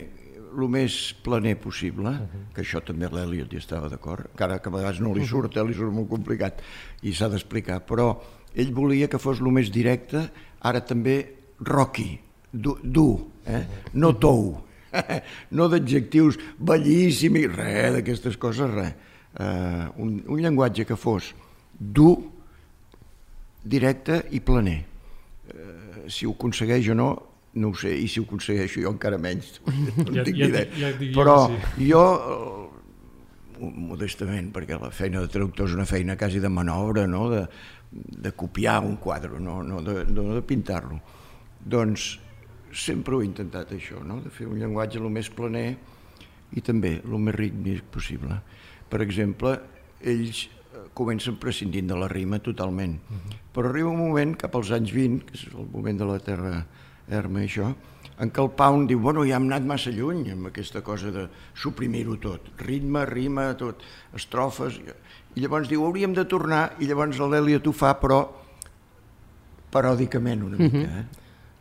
el 0.52 0.68
més 0.70 1.14
planer 1.24 1.56
possible, 1.60 2.12
que 2.54 2.62
això 2.64 2.82
també 2.84 3.08
l'Eliot 3.10 3.52
hi 3.54 3.58
estava 3.62 3.88
d'acord, 3.90 4.28
encara 4.34 4.60
que 4.60 4.70
a 4.70 4.74
vegades 4.74 5.00
no 5.02 5.14
li 5.16 5.26
surt, 5.26 5.56
eh, 5.58 5.64
li 5.66 5.74
surt 5.74 5.94
molt 5.96 6.10
complicat 6.12 6.62
i 7.08 7.14
s'ha 7.16 7.30
d'explicar, 7.32 7.82
però 7.88 8.10
ell 8.56 8.72
volia 8.76 9.08
que 9.08 9.20
fos 9.22 9.40
el 9.42 9.52
més 9.56 9.70
directe, 9.72 10.26
ara 10.62 10.82
també 10.86 11.20
rocky, 11.62 12.20
dur, 12.52 12.80
dur 12.84 13.20
eh? 13.48 13.64
no 13.94 14.14
tou, 14.20 14.58
no 15.58 15.68
d'adjectius 15.72 16.38
bellíssim 16.60 17.38
i 17.40 17.46
res 17.48 17.94
d'aquestes 17.96 18.36
coses, 18.38 18.70
res. 18.74 18.94
Uh, 19.32 19.88
un, 20.04 20.18
un 20.28 20.42
llenguatge 20.44 20.84
que 20.84 20.98
fos 21.00 21.30
dur, 21.80 22.18
directe 23.64 24.24
i 24.36 24.42
planer. 24.44 24.82
Uh, 25.52 26.10
si 26.12 26.26
ho 26.28 26.34
aconsegueix 26.36 26.90
o 26.92 26.96
no, 26.98 27.10
no 27.56 27.70
ho 27.72 27.76
sé, 27.80 27.94
i 27.96 28.08
si 28.12 28.20
ho 28.20 28.26
aconsegueixo 28.28 28.82
jo 28.84 28.92
encara 28.92 29.18
menys. 29.22 29.60
No 30.02 30.12
Ja- 30.18 30.24
tinc 30.28 30.38
ja 30.40 30.48
idea. 30.50 30.66
ja 30.80 30.92
jo 30.98 31.14
Però 31.16 31.38
que 31.48 31.88
jo, 31.88 32.04
eh, 33.62 33.70
modestament, 33.92 34.52
perquè 34.56 34.80
la 34.82 34.90
feina 34.92 35.22
de 35.22 35.30
traductor 35.32 35.68
és 35.70 35.76
una 35.78 35.86
feina 35.86 36.16
quasi 36.18 36.40
de 36.44 36.50
manobra, 36.50 37.06
no? 37.08 37.30
de, 37.30 37.46
de 37.92 38.32
copiar 38.32 38.80
un 38.84 38.96
quadre, 38.96 39.40
no, 39.40 39.62
no 39.64 39.82
de, 39.84 40.06
no 40.08 40.32
de 40.34 40.42
pintar-lo. 40.42 41.00
Doncs 41.62 42.16
sempre 42.72 43.16
ho 43.16 43.22
he 43.22 43.28
intentat 43.28 43.74
això, 43.76 44.00
no? 44.04 44.22
de 44.24 44.32
fer 44.32 44.48
un 44.48 44.60
llenguatge 44.60 45.02
el 45.02 45.10
més 45.12 45.30
planer 45.30 45.76
i 46.56 46.64
també 46.64 46.98
el 47.04 47.18
més 47.20 47.36
rítmic 47.36 47.84
possible. 47.92 48.40
Per 48.92 49.02
exemple, 49.04 49.58
ells 50.02 50.46
eh, 50.48 50.88
comencen 50.98 51.38
prescindint 51.40 51.92
de 51.92 52.00
la 52.00 52.10
rima 52.12 52.40
totalment, 52.44 52.98
però 53.52 53.70
arriba 53.70 53.92
un 53.92 54.00
moment, 54.00 54.36
cap 54.40 54.56
als 54.56 54.72
anys 54.76 54.96
20, 54.96 55.28
que 55.28 55.38
és 55.40 55.48
el 55.52 55.68
moment 55.72 56.00
de 56.00 56.08
la 56.08 56.20
Terra 56.24 56.56
Erma 57.12 57.44
i 57.44 57.50
això, 57.50 57.74
en 58.22 58.30
què 58.30 58.44
el 58.44 58.52
Pound 58.54 58.92
diu, 58.92 59.00
bueno, 59.02 59.24
ja 59.28 59.40
hem 59.40 59.48
anat 59.50 59.66
massa 59.68 59.92
lluny 59.94 60.28
amb 60.32 60.52
aquesta 60.52 60.84
cosa 60.86 61.12
de 61.12 61.26
suprimir-ho 61.58 62.20
tot, 62.22 62.52
ritme, 62.62 63.04
rima, 63.10 63.48
tot, 63.58 63.82
estrofes, 64.16 64.78
i 65.36 65.42
llavors 65.42 65.70
diu, 65.72 65.84
hauríem 65.86 66.14
de 66.14 66.26
tornar, 66.28 66.74
i 66.80 66.88
llavors 66.90 67.20
l'Eliot 67.20 67.68
ho 67.68 67.74
fa, 67.76 67.94
però 68.00 68.22
paròdicament 69.72 70.44
una 70.44 70.58
mica, 70.60 71.02
eh? 71.02 71.06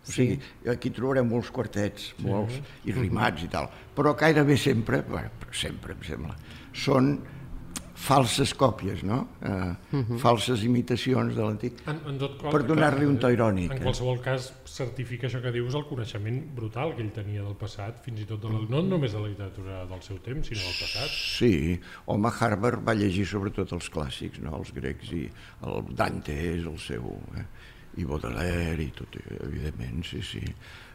O 0.00 0.10
sigui, 0.10 0.38
aquí 0.72 0.90
trobarem 0.90 1.28
molts 1.28 1.50
quartets, 1.54 2.14
molts, 2.24 2.56
i 2.88 2.94
rimats 2.96 3.44
i 3.44 3.50
tal, 3.52 3.68
però 3.94 4.14
gairebé 4.18 4.56
sempre, 4.58 5.02
bueno, 5.06 5.28
sempre 5.52 5.94
em 5.94 6.02
sembla, 6.06 6.34
són 6.72 7.12
falses 8.00 8.52
còpies, 8.57 9.02
no? 9.04 9.21
Eh, 9.45 9.97
Falses 10.23 10.62
imitacions 10.64 11.35
de 11.37 11.42
l'antic. 11.45 11.80
Per 11.85 12.62
donar-li 12.66 13.07
un 13.09 13.19
to 13.21 13.28
irònic, 13.33 13.75
En 13.75 13.78
eh? 13.78 13.85
qualsevol 13.85 14.21
cas, 14.25 14.50
certifica 14.64 15.28
això 15.28 15.42
que 15.45 15.52
dius 15.54 15.76
el 15.76 15.85
coneixement 15.88 16.40
brutal 16.57 16.95
que 16.97 17.04
ell 17.04 17.12
tenia 17.14 17.45
del 17.45 17.57
passat, 17.61 18.00
fins 18.04 18.23
i 18.25 18.28
tot 18.28 18.40
de 18.42 18.52
la, 18.52 18.62
no 18.73 18.83
només 18.87 19.12
de 19.12 19.21
la 19.21 19.28
literatura 19.28 19.83
del 19.90 20.04
seu 20.07 20.21
temps, 20.25 20.49
sinó 20.49 20.64
del 20.64 20.78
passat. 20.80 21.11
Sí, 21.12 21.80
home, 22.07 22.33
Harvard 22.40 22.87
va 22.87 22.97
llegir 22.97 23.26
sobretot 23.28 23.75
els 23.76 23.90
clàssics, 23.92 24.40
no? 24.45 24.57
els 24.59 24.73
grecs, 24.76 25.12
i 25.12 25.26
el 25.69 25.92
Dante 25.95 26.37
és 26.54 26.64
el 26.64 26.78
seu, 26.80 27.12
eh? 27.37 27.45
i 28.00 28.07
Baudelaire, 28.07 28.80
i 28.80 28.92
tot, 28.97 29.19
evidentment, 29.42 30.04
sí, 30.07 30.23
sí. 30.25 30.40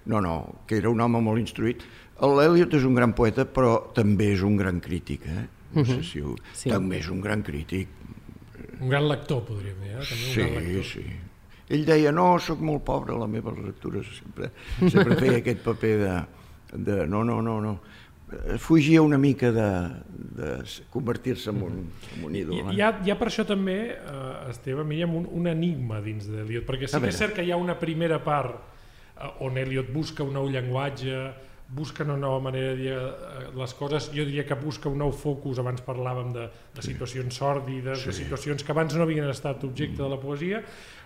No, 0.10 0.22
no, 0.22 0.64
que 0.68 0.78
era 0.78 0.90
un 0.90 1.02
home 1.02 1.22
molt 1.26 1.42
instruït. 1.42 1.84
L'Eliot 2.22 2.74
és 2.78 2.86
un 2.88 2.96
gran 2.98 3.14
poeta, 3.18 3.44
però 3.46 3.92
també 3.94 4.32
és 4.36 4.44
un 4.46 4.56
gran 4.58 4.80
crític, 4.82 5.26
eh? 5.28 5.46
No 5.76 5.86
sé 5.86 6.02
si 6.08 6.22
ho... 6.22 6.36
Sí. 6.54 6.70
També 6.72 7.00
és 7.04 7.10
un 7.12 7.22
gran 7.22 7.44
crític, 7.44 7.88
Un 8.82 8.90
gran 8.92 9.06
lector, 9.08 9.44
podríem 9.48 9.78
dir, 9.84 9.92
eh? 9.94 10.04
també 10.04 10.26
un 10.26 10.34
gran 10.36 10.64
Sí, 10.64 10.70
lector. 10.74 10.86
sí. 10.92 11.06
Ell 11.76 11.86
deia, 11.88 12.12
no, 12.12 12.26
sóc 12.44 12.60
molt 12.62 12.84
pobre, 12.86 13.14
a 13.16 13.20
les 13.24 13.30
meves 13.32 13.56
lectures 13.64 14.10
sempre, 14.20 14.50
sempre 14.92 15.16
feia 15.18 15.38
aquest 15.40 15.64
paper 15.66 15.94
de, 16.02 16.16
de 16.90 16.98
no, 17.08 17.24
no, 17.24 17.40
no, 17.42 17.56
no. 17.64 17.80
Fugia 18.60 19.02
una 19.06 19.18
mica 19.22 19.52
de, 19.54 19.66
de 20.36 20.50
convertir-se 20.92 21.50
en 21.52 21.62
un, 21.64 21.76
en 22.18 22.24
un 22.26 22.36
ídol. 22.36 22.56
I, 22.58 22.60
eh? 22.60 22.74
hi, 22.76 22.82
ha, 22.82 22.92
hi 23.06 23.12
ha 23.14 23.18
per 23.18 23.28
això 23.32 23.46
també, 23.48 23.78
eh, 23.96 24.50
Esteve, 24.52 24.84
mirem 24.84 25.14
un, 25.16 25.28
un 25.40 25.48
enigma 25.48 26.02
dins 26.04 26.28
d'Eliot, 26.30 26.66
perquè 26.68 26.90
sí 26.90 27.00
que 27.00 27.12
és 27.14 27.20
cert 27.22 27.36
que 27.38 27.46
hi 27.46 27.52
ha 27.54 27.58
una 27.62 27.78
primera 27.80 28.20
part 28.26 28.56
eh, 28.58 29.30
on 29.46 29.58
Eliot 29.62 29.92
busca 29.94 30.26
un 30.26 30.34
nou 30.36 30.50
llenguatge, 30.52 31.22
busca 31.68 32.04
una 32.04 32.18
nova 32.18 32.40
manera 32.40 32.74
de 32.74 32.76
dir 32.78 32.92
eh, 32.94 33.48
les 33.58 33.74
coses, 33.74 34.12
jo 34.14 34.26
diria 34.26 34.46
que 34.46 34.56
busca 34.60 34.90
un 34.90 35.00
nou 35.02 35.12
focus, 35.12 35.60
abans 35.60 35.82
parlàvem 35.86 36.34
de, 36.36 36.50
de 36.76 36.84
situacions 36.86 37.40
sòrdides, 37.42 38.04
de 38.06 38.14
situacions 38.14 38.64
que 38.64 38.72
abans 38.76 38.94
no 38.96 39.04
havien 39.08 39.30
estat 39.30 39.64
objecte 39.66 40.04
de 40.04 40.10
la 40.10 40.20
poesia, 40.22 40.62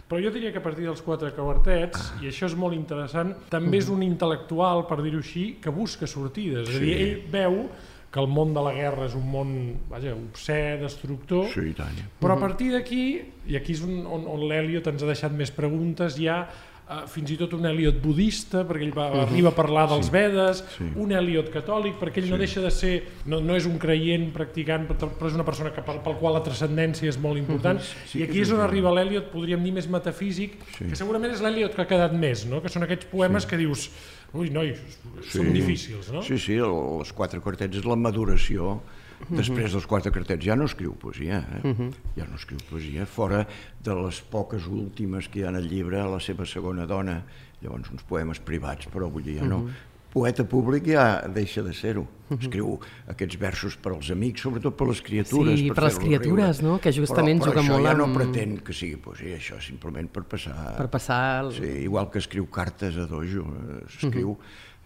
però 0.10 0.19
jo 0.24 0.32
diria 0.34 0.52
que 0.52 0.58
a 0.58 0.63
partir 0.65 0.88
dels 0.88 1.04
quatre 1.06 1.30
quartets, 1.38 2.10
i 2.24 2.28
això 2.32 2.50
és 2.50 2.56
molt 2.58 2.74
interessant, 2.76 3.36
també 3.54 3.78
és 3.78 3.89
un 3.93 4.02
intel·lectual, 4.02 4.88
per 4.89 5.00
dir-ho 5.06 5.22
així, 5.22 5.60
que 5.62 5.69
busca 5.72 6.08
sortides. 6.10 6.67
És 6.67 6.76
a 6.76 6.80
dir, 6.80 6.95
Sí. 6.98 7.04
ell 7.04 7.32
veu 7.32 7.69
que 8.12 8.19
el 8.19 8.28
món 8.28 8.56
de 8.56 8.62
la 8.65 8.74
guerra 8.74 9.06
és 9.06 9.13
un 9.13 9.28
món 9.30 9.52
vaja, 9.88 10.15
obsè, 10.17 10.80
destructor, 10.82 11.45
Sí, 11.54 11.76
però 12.19 12.34
a 12.34 12.39
partir 12.41 12.72
d'aquí, 12.74 13.22
i 13.45 13.56
aquí 13.56 13.74
és 13.78 13.84
on, 13.86 14.00
on, 14.08 14.26
on 14.26 14.48
l'Eliot 14.50 14.88
ens 14.88 15.04
ha 15.04 15.06
deixat 15.06 15.32
més 15.32 15.52
preguntes, 15.52 16.17
hi 16.17 16.28
ha 16.28 16.48
uh, 16.89 17.04
fins 17.08 17.32
i 17.32 17.38
tot 17.38 17.54
un 17.54 17.65
Eliot 17.69 17.99
budista, 18.02 18.63
perquè 18.67 18.88
ell 18.88 18.93
va, 18.95 19.08
arriba 19.23 19.49
a 19.54 19.56
parlar 19.56 19.88
dels 19.91 20.10
Vedes, 20.12 20.63
Sí. 20.78 20.88
un 20.95 21.12
Eliot 21.15 21.49
catòlic, 21.54 21.99
perquè 22.02 22.17
ell 22.23 22.30
no 22.32 22.38
deixa 22.38 22.62
de 22.62 22.71
ser, 22.71 23.04
no, 23.25 23.39
no 23.39 23.56
és 23.56 23.65
un 23.69 23.78
creient 23.80 24.32
practicant, 24.34 24.88
però 24.89 25.28
és 25.30 25.36
una 25.38 25.45
persona 25.45 25.71
que, 25.71 25.82
pel, 25.86 26.02
pel 26.06 26.17
qual 26.19 26.34
la 26.34 26.43
transcendència 26.43 27.10
és 27.10 27.19
molt 27.19 27.38
important, 27.38 27.80
Sí 28.06 28.19
i 28.19 28.23
aquí 28.23 28.41
és 28.41 28.49
és 28.49 28.54
on 28.58 28.62
arriba 28.65 28.91
l'Eliot, 28.91 29.30
podríem 29.32 29.63
dir 29.63 29.71
més 29.73 29.88
metafísic, 29.88 30.58
Sí. 30.78 30.89
que 30.89 30.95
segurament 30.95 31.32
és 31.32 31.41
l'Eliot 31.41 31.75
que 31.75 31.82
ha 31.84 31.88
quedat 31.88 32.13
més, 32.13 32.45
no? 32.49 32.62
que 32.62 32.69
són 32.69 32.84
aquests 32.84 33.06
poemes 33.12 33.45
que 33.45 33.58
dius, 33.58 33.89
ui, 34.34 34.49
nois, 34.49 34.78
són 35.30 35.54
difícils, 35.54 36.12
no? 36.12 36.21
Sí, 36.25 36.38
sí, 36.38 36.54
el, 36.58 36.73
els 36.99 37.13
quatre 37.13 37.39
quartets 37.39 37.78
és 37.78 37.86
la 37.86 37.95
maduració. 37.95 38.82
Després 39.28 39.74
dels 39.76 39.86
quatre 39.86 40.12
quartets 40.16 40.46
ja 40.48 40.56
no 40.56 40.66
escriu 40.66 40.94
poesia, 40.96 41.42
eh? 41.60 41.74
ja 42.16 42.26
no 42.26 42.40
escriu 42.40 42.58
poesia, 42.70 43.06
fora 43.06 43.44
de 43.84 43.96
les 44.00 44.22
poques 44.32 44.66
últimes 44.66 45.28
que 45.28 45.42
hi 45.42 45.44
ha 45.44 45.52
el 45.52 45.68
llibre, 45.68 46.00
la 46.08 46.20
seva 46.24 46.46
segona 46.48 46.88
dona, 46.90 47.20
llavors 47.62 47.92
uns 47.92 48.04
poemes 48.08 48.40
privats, 48.40 48.88
però 48.88 49.10
vull 49.12 49.24
dir, 49.28 49.38
ja 49.42 49.46
no. 49.50 49.66
Poeta 50.10 50.42
públic 50.42 50.88
ja 50.90 51.22
deixa 51.30 51.62
de 51.62 51.70
ser-ho. 51.78 52.08
Escriu 52.34 52.80
aquests 53.12 53.38
versos 53.38 53.76
per 53.78 53.92
als 53.94 54.10
amics, 54.10 54.42
sobretot 54.42 54.74
per 54.80 54.88
les 54.90 55.04
criatures. 55.06 55.60
Sí, 55.60 55.68
per 55.70 55.84
les 55.84 55.94
fer-los 55.94 56.00
criatures, 56.08 56.58
riure. 56.58 56.66
no? 56.66 56.80
Que 56.82 56.94
justament 56.96 57.44
però, 57.44 57.52
però 57.52 57.60
juga 57.60 57.68
això 57.68 57.76
molt 57.76 57.86
ja 57.92 57.94
no 58.00 58.08
amb- 58.08 58.18
pretén 58.18 58.58
que 58.66 58.74
sigui 58.74 58.98
poesia, 58.98 59.38
això 59.38 59.60
simplement 59.62 60.10
per 60.10 60.24
passar... 60.32 60.56
Per 60.80 60.88
passar... 60.90 61.22
El... 61.44 61.54
Sí, 61.60 61.70
igual 61.86 62.10
que 62.10 62.18
escriu 62.24 62.50
cartes 62.50 62.98
a 62.98 63.06
dojo, 63.06 63.46
eh, 63.46 63.84
s'escriu... 64.00 64.38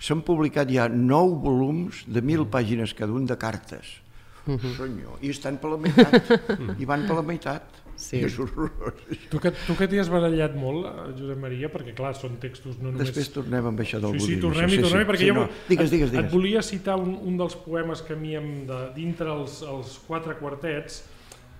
S'han 0.03 0.25
publicat 0.27 0.67
ja 0.67 0.89
nou 0.91 1.37
volums 1.39 2.03
de 2.11 2.19
mil 2.19 2.43
pàgines 2.51 2.91
cada 2.97 3.13
un 3.15 3.23
de 3.29 3.37
cartes. 3.39 4.02
Senyor, 4.45 5.21
i 5.23 5.29
estan 5.31 5.57
per 5.61 5.69
la 5.71 5.77
meitat, 5.79 6.33
i 6.79 6.85
van 6.89 7.05
per 7.07 7.15
la 7.21 7.23
meitat. 7.25 7.79
Sí. 7.95 8.17
I 8.17 8.25
és 8.25 8.33
horrorós. 8.41 8.97
Tu 9.29 9.39
que, 9.39 9.51
tu 9.67 9.75
que 9.77 9.85
t'hi 9.87 9.99
has 10.01 10.09
barallat 10.11 10.55
molt, 10.57 10.87
eh, 10.89 11.11
Josep 11.15 11.37
Maria, 11.39 11.69
perquè 11.71 11.93
clar, 11.95 12.09
són 12.17 12.39
textos 12.41 12.79
no 12.81 12.89
només... 12.89 13.11
Després 13.11 13.29
tornem 13.35 13.67
amb 13.69 13.79
això 13.83 13.99
del 14.01 14.15
Sí, 14.17 14.19
sí, 14.19 14.25
budisme. 14.25 14.41
tornem-hi, 14.47 14.79
tornem-hi, 14.81 15.07
perquè 15.11 15.21
sí, 15.21 15.29
jo 15.29 15.35
no. 15.37 15.43
Digues, 15.69 15.91
digues, 15.93 16.09
et, 16.09 16.15
et 16.17 16.17
digues. 16.25 16.33
volia 16.33 16.63
citar 16.65 16.97
un, 16.99 17.13
un 17.29 17.37
dels 17.39 17.55
poemes 17.63 18.01
que 18.03 18.17
a 18.17 18.19
mi 18.19 18.33
em 18.35 18.49
de, 18.67 18.79
dintre 18.97 19.29
els, 19.31 19.59
els 19.61 19.93
quatre 20.09 20.35
quartets, 20.41 21.03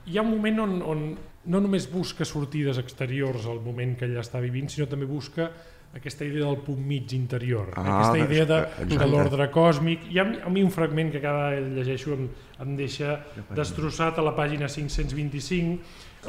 hi 0.10 0.18
ha 0.18 0.26
un 0.26 0.34
moment 0.34 0.60
on, 0.66 0.74
on 0.96 1.06
no 1.46 1.60
només 1.60 1.90
busca 1.92 2.26
sortides 2.26 2.78
exteriors 2.80 3.46
al 3.50 3.60
moment 3.64 3.98
que 4.00 4.06
ell 4.08 4.18
està 4.22 4.40
vivint, 4.44 4.70
sinó 4.72 4.88
també 4.88 5.06
busca 5.10 5.50
aquesta 5.94 6.26
idea 6.26 6.48
del 6.48 6.58
punt 6.66 6.80
mig 6.82 7.12
interior, 7.14 7.68
Ah, 7.78 7.84
aquesta 7.84 8.18
idea 8.18 8.46
de, 8.50 8.60
exacte. 8.64 8.98
de 8.98 9.06
l'ordre 9.12 9.50
còsmic. 9.54 10.08
Hi 10.10 10.18
ha 10.20 10.24
a 10.48 10.50
mi 10.50 10.64
un 10.64 10.72
fragment 10.74 11.12
que 11.14 11.22
cada 11.22 11.52
llegeixo 11.60 12.16
em, 12.16 12.30
em 12.64 12.76
deixa 12.76 13.20
destrossat 13.54 14.18
a 14.18 14.24
la 14.26 14.34
pàgina 14.34 14.68
525, 14.68 15.78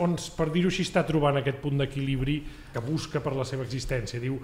on, 0.05 0.17
per 0.37 0.51
dir-ho 0.53 0.69
així, 0.69 0.85
està 0.85 1.05
trobant 1.09 1.39
aquest 1.41 1.63
punt 1.63 1.79
d'equilibri 1.81 2.43
que 2.75 2.83
busca 2.85 3.23
per 3.25 3.33
la 3.39 3.47
seva 3.49 3.65
existència. 3.65 4.21
Diu, 4.21 4.37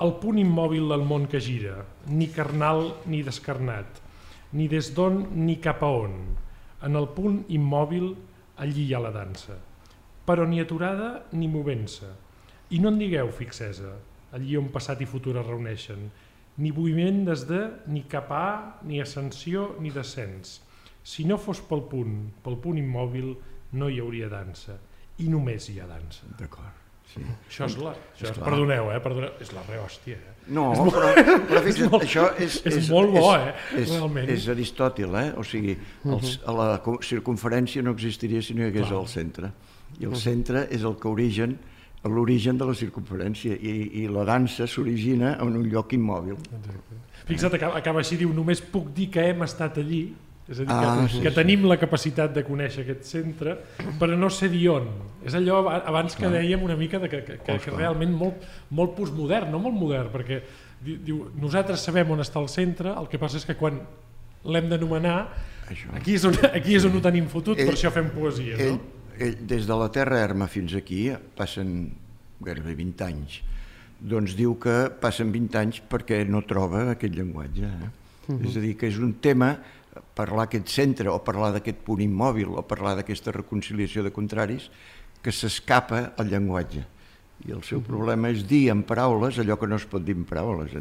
el 0.00 0.12
punt 0.22 0.38
immòbil 0.38 0.86
del 0.92 1.02
món 1.02 1.26
que 1.26 1.40
gira, 1.42 1.80
ni 2.06 2.28
carnal 2.30 2.92
ni 3.06 3.24
descarnat, 3.26 3.98
ni 4.52 4.68
des 4.68 4.92
d'on 4.94 5.24
ni 5.42 5.56
cap 5.56 5.82
a 5.82 5.90
on. 6.04 6.14
En 6.86 6.94
el 6.94 7.08
punt 7.16 7.46
immòbil, 7.48 8.12
allí 8.62 8.86
hi 8.86 8.94
ha 8.94 9.00
la 9.02 9.10
dansa, 9.10 9.58
però 10.28 10.44
ni 10.46 10.60
aturada 10.60 11.24
ni 11.32 11.48
movent-se. 11.48 12.10
I 12.76 12.78
no 12.84 12.92
en 12.92 12.98
digueu 13.00 13.30
fixesa, 13.32 13.94
allí 14.36 14.56
on 14.60 14.68
passat 14.74 15.00
i 15.00 15.08
futur 15.08 15.38
es 15.40 15.46
reuneixen, 15.48 16.10
ni 16.60 16.72
moviment 16.74 17.22
des 17.30 17.46
de, 17.48 17.62
ni 17.88 18.02
cap 18.10 18.28
a, 18.34 18.46
ni 18.84 19.00
ascensió, 19.00 19.70
ni 19.80 19.92
descens. 19.94 20.58
Si 21.08 21.24
no 21.24 21.38
fos 21.40 21.62
pel 21.64 21.86
punt, 21.88 22.18
pel 22.44 22.58
punt 22.60 22.76
immòbil, 22.80 23.30
no 23.80 23.88
hi 23.88 24.00
hauria 24.02 24.28
dansa. 24.28 24.76
I 25.24 25.30
només 25.32 25.70
hi 25.72 25.78
ha 25.80 25.86
dansa. 25.88 26.28
D'acord. 26.38 26.74
Sí. 27.08 27.22
Això 27.48 27.64
és 27.70 27.78
la... 27.80 27.94
Això 28.12 28.28
és, 28.34 28.40
perdoneu, 28.42 28.90
eh? 28.92 28.98
Perdoneu, 29.00 29.30
és 29.40 29.54
la 29.56 29.62
rehòstia, 29.64 30.18
eh? 30.18 30.34
No, 30.52 30.66
però, 30.92 31.08
però 31.48 31.62
fixa't, 31.64 31.88
molt- 31.94 32.04
això 32.04 32.26
és... 32.40 32.58
és 32.68 32.90
molt 32.92 33.14
bo, 33.16 33.24
eh, 33.36 33.54
És, 33.80 33.94
realment. 33.94 34.28
és 34.34 34.44
Aristòtil, 34.52 35.16
eh? 35.16 35.30
O 35.40 35.44
sigui, 35.46 35.78
els, 36.04 36.34
a 36.44 36.52
la 36.56 36.68
circunferència 37.08 37.80
no 37.84 37.94
existiria 37.96 38.44
si 38.44 38.56
no 38.56 38.66
hi 38.66 38.68
hagués 38.68 38.92
el 38.92 39.08
centre. 39.08 39.50
I 40.00 40.04
el 40.06 40.16
centre 40.16 40.66
és 40.70 40.84
el 40.84 40.96
que 41.00 41.08
origen 41.08 41.56
l'origen 42.04 42.56
de 42.56 42.64
la 42.64 42.74
circunferència 42.78 43.56
i, 43.58 44.04
i 44.04 44.06
la 44.08 44.22
dansa 44.24 44.66
s'origina 44.70 45.34
en 45.42 45.56
un 45.58 45.66
lloc 45.68 45.92
immòbil. 45.96 46.36
Fixa't, 47.26 47.54
acaba, 47.58 47.76
acaba 47.76 48.00
així, 48.00 48.16
diu, 48.16 48.30
només 48.32 48.60
puc 48.62 48.92
dir 48.96 49.08
que 49.12 49.24
hem 49.28 49.42
estat 49.44 49.76
allí, 49.82 50.14
és 50.48 50.60
a 50.60 50.64
dir, 50.64 50.72
Ah, 50.72 51.02
que, 51.02 51.08
sí, 51.12 51.20
que 51.20 51.28
sí. 51.28 51.34
tenim 51.34 51.66
la 51.68 51.76
capacitat 51.76 52.32
de 52.32 52.44
conèixer 52.46 52.84
aquest 52.86 53.02
centre, 53.04 53.58
però 53.98 54.16
no 54.16 54.30
sé 54.32 54.48
dir 54.48 54.68
on. 54.72 54.86
És 55.26 55.34
allò 55.36 55.58
aba- 55.60 55.82
abans 55.90 56.14
que 56.16 56.30
dèiem 56.32 56.62
una 56.64 56.76
mica 56.76 56.98
de 57.02 57.08
que, 57.10 57.20
que, 57.26 57.36
que, 57.44 57.58
que 57.58 57.70
realment 57.74 58.14
molt, 58.16 58.46
molt 58.70 58.94
postmodern, 58.96 59.50
no 59.52 59.58
molt 59.60 59.76
modern, 59.76 60.08
perquè 60.14 60.40
di- 60.80 60.96
diu, 61.04 61.26
nosaltres 61.36 61.82
sabem 61.84 62.10
on 62.14 62.20
està 62.24 62.40
el 62.40 62.48
centre, 62.48 62.94
el 62.96 63.08
que 63.12 63.18
passa 63.20 63.36
és 63.36 63.44
que 63.44 63.58
quan 63.60 63.82
l'hem 64.44 64.70
d'anomenar, 64.70 65.18
aquí, 65.98 66.14
és 66.14 66.24
on, 66.24 66.38
aquí 66.54 66.78
és 66.78 66.84
on 66.88 66.96
ho 66.96 67.02
tenim 67.04 67.26
fotut, 67.28 67.58
per 67.58 67.66
Ell- 67.66 67.74
això 67.76 67.90
fem 67.92 68.08
poesia, 68.14 68.56
Ell, 68.56 68.78
no? 68.78 68.80
Ell, 69.18 69.36
des 69.50 69.66
de 69.68 69.76
la 69.78 69.88
Terra 69.94 70.20
Erma 70.24 70.48
fins 70.50 70.74
aquí 70.78 71.08
passen 71.36 71.92
gairebé 72.44 72.74
20 72.78 73.06
anys. 73.06 73.40
Doncs 73.98 74.36
diu 74.38 74.54
que 74.62 74.76
passen 75.02 75.32
20 75.34 75.58
anys 75.58 75.80
perquè 75.90 76.22
no 76.28 76.44
troba 76.46 76.92
aquest 76.92 77.16
llenguatge. 77.16 77.66
Eh? 77.66 77.90
És 78.44 78.58
a 78.58 78.62
dir, 78.62 78.76
que 78.78 78.86
és 78.90 78.98
un 79.02 79.16
tema 79.24 79.56
parlar 80.14 80.46
aquest 80.46 80.70
centre 80.70 81.10
o 81.10 81.18
parlar 81.24 81.50
d'aquest 81.56 81.80
punt 81.86 82.02
immòbil 82.04 82.52
o 82.54 82.62
parlar 82.66 82.94
d'aquesta 82.98 83.32
reconciliació 83.34 84.04
de 84.06 84.12
contraris 84.14 84.68
que 85.22 85.34
s'escapa 85.34 86.12
al 86.16 86.30
llenguatge. 86.30 86.84
I 87.46 87.54
el 87.54 87.62
seu 87.62 87.80
problema 87.86 88.30
és 88.34 88.44
dir 88.50 88.68
en 88.72 88.82
paraules 88.86 89.38
allò 89.38 89.56
que 89.58 89.68
no 89.70 89.78
es 89.78 89.86
pot 89.86 90.02
dir 90.02 90.16
en 90.18 90.24
paraules? 90.26 90.74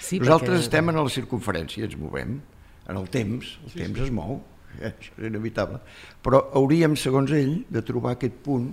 Sí, 0.00 0.20
Nosaltres 0.22 0.60
perquè- 0.60 0.66
estem 0.66 0.90
en 0.90 0.98
la 1.00 1.10
circunferència, 1.10 1.84
ens 1.84 1.96
movem, 1.98 2.40
en 2.88 2.96
el 2.96 3.08
temps, 3.08 3.58
el 3.64 3.70
sí, 3.70 3.78
temps 3.78 3.98
sí. 3.98 4.04
es 4.04 4.12
mou, 4.14 4.40
és 4.80 5.10
inevitable. 5.18 5.80
Però 6.22 6.40
hauríem, 6.58 6.96
segons 6.96 7.32
ell, 7.34 7.62
de 7.70 7.82
trobar 7.82 8.14
aquest 8.14 8.36
punt 8.44 8.72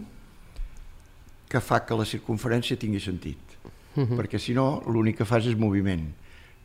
que 1.52 1.60
fa 1.60 1.82
que 1.84 1.98
la 1.98 2.08
circunferència 2.08 2.80
tingui 2.80 3.00
sentit. 3.00 3.58
Uh 3.96 4.04
-huh. 4.04 4.18
Perquè 4.18 4.40
si 4.40 4.54
no, 4.54 4.84
l'únic 4.88 5.18
que 5.18 5.26
fas 5.26 5.46
és 5.46 5.58
moviment. 5.58 6.08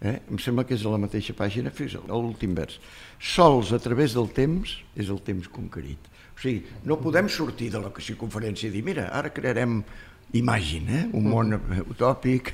Eh? 0.00 0.20
Em 0.30 0.38
sembla 0.38 0.64
que 0.64 0.74
és 0.74 0.84
a 0.84 0.90
la 0.92 0.98
mateixa 0.98 1.34
pàgina, 1.34 1.70
fes 1.70 1.96
l'últim 2.06 2.54
vers. 2.54 2.80
Sols 3.18 3.72
a 3.72 3.78
través 3.78 4.14
del 4.14 4.28
temps 4.28 4.76
és 4.94 5.08
el 5.08 5.22
temps 5.22 5.48
conquerit. 5.48 5.98
O 6.36 6.40
sigui, 6.40 6.64
no 6.84 6.98
podem 7.00 7.28
sortir 7.28 7.70
de 7.72 7.80
la 7.80 7.92
circunferència 7.98 8.68
i 8.68 8.70
dir, 8.70 8.82
mira, 8.84 9.08
ara 9.08 9.30
crearem 9.30 9.82
imagine, 10.32 11.00
eh? 11.00 11.06
un 11.16 11.28
món 11.30 11.54
utòpic 11.86 12.52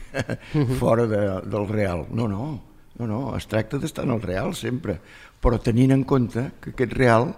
fora 0.80 1.06
de, 1.10 1.22
del 1.50 1.66
real. 1.68 2.06
No, 2.14 2.28
no, 2.28 2.60
no, 2.98 3.06
no, 3.06 3.20
es 3.36 3.48
tracta 3.50 3.80
d'estar 3.82 4.04
en 4.06 4.14
el 4.16 4.22
real 4.22 4.54
sempre, 4.54 5.00
però 5.42 5.58
tenint 5.62 5.94
en 5.94 6.04
compte 6.08 6.50
que 6.62 6.72
aquest 6.72 6.94
real 6.98 7.32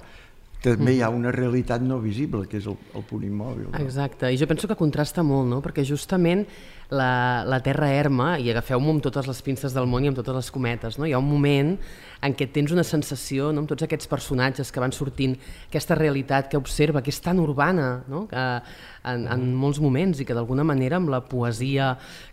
també 0.65 0.95
hi 0.97 1.03
ha 1.05 1.11
una 1.13 1.33
realitat 1.35 1.83
no 1.85 1.99
visible, 2.01 2.47
que 2.49 2.57
és 2.57 2.69
el, 2.71 2.77
el 2.97 3.05
punt 3.05 3.25
immòbil. 3.27 3.69
No? 3.69 3.81
Exacte, 3.83 4.31
i 4.33 4.39
jo 4.41 4.49
penso 4.49 4.69
que 4.71 4.79
contrasta 4.79 5.25
molt, 5.27 5.49
no? 5.51 5.61
perquè 5.65 5.85
justament 5.85 6.47
la, 6.91 7.45
la 7.49 7.61
Terra 7.65 7.89
erma, 7.93 8.35
i 8.39 8.51
agafeu-m'ho 8.53 8.97
amb 8.97 9.03
totes 9.05 9.27
les 9.31 9.41
pinces 9.43 9.73
del 9.75 9.87
món 9.91 10.05
i 10.05 10.11
amb 10.11 10.19
totes 10.19 10.35
les 10.37 10.51
cometes, 10.55 10.99
no? 10.99 11.07
hi 11.09 11.15
ha 11.15 11.19
un 11.23 11.29
moment 11.29 11.75
en 12.25 12.33
què 12.33 12.47
tens 12.53 12.73
una 12.73 12.85
sensació, 12.85 13.51
no? 13.53 13.61
amb 13.65 13.69
tots 13.69 13.85
aquests 13.85 14.09
personatges 14.09 14.71
que 14.73 14.81
van 14.81 14.93
sortint, 14.97 15.35
aquesta 15.69 15.97
realitat 15.99 16.49
que 16.53 16.57
observa, 16.57 17.03
que 17.05 17.13
és 17.13 17.21
tan 17.21 17.41
urbana 17.43 18.05
no? 18.09 18.25
que, 18.31 18.45
en, 19.11 19.27
en 19.29 19.43
molts 19.61 19.81
moments 19.85 20.21
i 20.21 20.25
que 20.25 20.37
d'alguna 20.37 20.65
manera 20.65 20.97
amb 20.97 21.13
la 21.13 21.21
poesia 21.29 21.91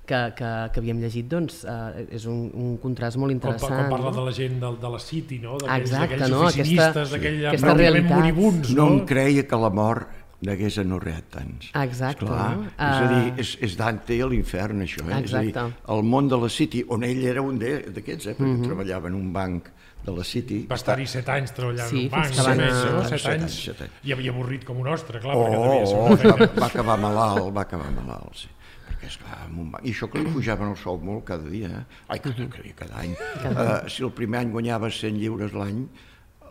que, 0.08 0.22
que, 0.38 0.52
que 0.72 0.80
havíem 0.80 1.02
llegit 1.04 1.28
doncs, 1.32 1.64
eh, 1.68 2.06
és 2.16 2.28
un, 2.32 2.46
un 2.56 2.78
contrast 2.84 3.20
molt 3.20 3.32
Quan, 3.32 3.40
interessant. 3.40 3.76
quan 3.82 3.92
parla 3.98 4.12
no? 4.12 4.16
de 4.22 4.26
la 4.30 4.36
gent 4.36 4.58
de, 4.64 4.72
de 4.80 4.94
la 4.96 5.00
City, 5.04 5.40
no? 5.44 5.58
D'aquells 5.60 6.30
no? 6.32 6.46
oficinistes, 6.48 6.88
Aquesta- 6.88 7.12
d'aquell 7.18 7.46
aquesta 7.52 7.74
realment 7.76 8.08
realitat. 8.08 8.18
moribuns, 8.20 8.74
no 8.76 8.86
no? 8.86 8.90
em 9.00 9.06
creia 9.12 9.44
que 9.48 9.60
la 9.60 9.70
mort 9.72 10.18
n'hagués 10.42 10.78
anorreat 10.82 11.28
tants. 11.30 11.70
Exacte, 11.78 12.26
Esclar, 12.26 12.56
no? 12.58 12.64
És 12.66 12.80
a 12.80 13.08
dir, 13.12 13.32
Ah. 13.32 13.40
és, 13.44 13.58
és 13.62 13.76
Dante 13.78 14.18
a 14.22 14.28
l'infern, 14.28 14.82
això. 14.82 15.04
Eh? 15.10 15.20
És 15.24 15.34
a 15.34 15.42
dir, 15.42 15.54
el 15.88 16.02
món 16.04 16.28
de 16.28 16.38
la 16.42 16.50
City, 16.50 16.84
on 16.90 17.04
ell 17.04 17.24
era 17.26 17.42
un 17.46 17.60
d'aquests, 17.60 18.28
eh? 18.32 18.36
perquè 18.40 18.64
treballava 18.66 19.08
en 19.08 19.16
un 19.16 19.32
banc 19.34 19.70
de 20.04 20.12
la 20.18 20.24
City. 20.26 20.64
Va 20.70 20.76
estar-hi 20.80 21.06
set 21.06 21.28
anys 21.30 21.52
treballant 21.54 21.88
Sí, 21.90 22.00
en 22.00 22.04
un 22.06 22.10
banc, 22.10 22.34
van 22.42 22.58
més, 22.58 22.74
a- 22.74 22.92
no? 22.92 23.04
Set 23.08 23.20
set, 23.22 23.32
anys, 23.36 23.60
set 23.68 23.82
anys. 23.86 23.92
i 24.04 24.12
havia 24.14 24.32
avorrit 24.32 24.64
com 24.66 24.80
un 24.82 24.88
ostre, 24.88 25.20
clar, 25.22 25.36
Oh, 25.36 25.44
perquè 25.46 25.62
devia 25.62 25.86
ser 25.86 25.98
oh, 26.00 26.06
una 26.08 26.18
feina. 26.18 26.36
va, 26.40 26.60
va 26.62 26.66
acabar 26.72 26.98
malalt, 27.00 27.54
va 27.56 27.62
acabar 27.62 27.92
malalt, 27.92 28.36
sí. 28.36 28.48
Perquè, 28.90 29.08
esclar, 29.08 29.38
en 29.48 29.60
un 29.60 29.70
banc... 29.72 29.86
I 29.86 29.92
això 29.94 30.10
que 30.10 30.20
li 30.20 30.26
pujaven 30.34 30.70
el 30.74 30.76
sou 30.78 30.98
molt 31.00 31.24
cada 31.26 31.48
dia, 31.48 31.68
eh? 31.68 31.86
Ai, 32.10 32.18
cada, 32.20 32.34
cada, 32.50 32.64
dia, 32.64 32.74
cada 32.76 32.98
any. 32.98 33.14
Uh, 33.14 33.88
si 33.90 34.02
el 34.04 34.10
primer 34.12 34.40
any 34.42 34.50
guanyava 34.52 34.90
100 34.90 35.18
lliures 35.22 35.54
l'any, 35.54 35.86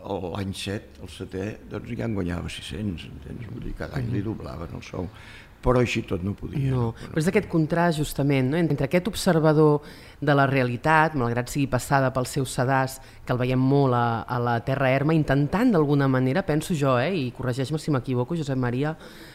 l'any 0.05 0.55
7, 0.57 1.03
el 1.05 1.13
setè, 1.13 1.47
doncs 1.71 1.93
ja 1.97 2.09
en 2.09 2.17
guanyava 2.17 2.49
600, 2.49 3.07
entens? 3.11 3.47
Vull 3.53 3.69
dir, 3.69 3.77
cada 3.79 3.99
any 4.01 4.11
li 4.15 4.25
doblaven 4.25 4.77
el 4.79 4.85
sou. 4.87 5.09
Però 5.61 5.77
així 5.77 6.01
tot 6.09 6.23
no 6.25 6.33
podia. 6.33 6.71
No, 6.73 6.87
però 6.97 7.21
és 7.21 7.27
aquest 7.29 7.45
contrast 7.53 7.99
justament 8.01 8.47
no? 8.49 8.57
entre 8.57 8.87
aquest 8.87 9.11
observador 9.11 9.83
de 10.17 10.37
la 10.37 10.47
realitat, 10.49 11.13
malgrat 11.21 11.53
sigui 11.53 11.67
passada 11.69 12.09
pel 12.17 12.25
seu 12.31 12.47
sedàs, 12.49 12.97
que 13.27 13.35
el 13.35 13.41
veiem 13.43 13.61
molt 13.61 13.93
a, 13.97 14.23
a 14.25 14.39
la 14.41 14.55
Terra 14.65 14.89
Erma, 14.89 15.13
intentant 15.13 15.75
d'alguna 15.75 16.09
manera, 16.09 16.47
penso 16.49 16.73
jo, 16.73 16.97
eh, 16.97 17.13
i 17.13 17.27
corregeix-me 17.37 17.81
si 17.81 17.93
m'equivoco, 17.93 18.39
Josep 18.41 18.57
Maria, 18.57 18.95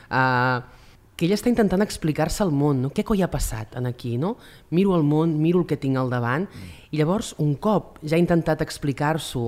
eh, 0.10 0.82
que 1.16 1.30
ell 1.30 1.36
està 1.38 1.54
intentant 1.54 1.86
explicar-se 1.86 2.42
al 2.44 2.52
món, 2.52 2.82
no? 2.88 2.90
què 2.90 3.06
coi 3.06 3.22
ha 3.22 3.30
passat 3.32 3.78
en 3.78 3.86
aquí, 3.86 4.16
no? 4.18 4.34
Miro 4.74 4.98
el 4.98 5.06
món, 5.06 5.38
miro 5.40 5.62
el 5.62 5.70
que 5.70 5.78
tinc 5.78 6.02
al 6.02 6.10
davant, 6.10 6.50
i 6.90 6.98
llavors, 6.98 7.36
un 7.38 7.54
cop 7.62 8.02
ja 8.02 8.18
ha 8.18 8.24
intentat 8.24 8.66
explicar-s'ho 8.66 9.46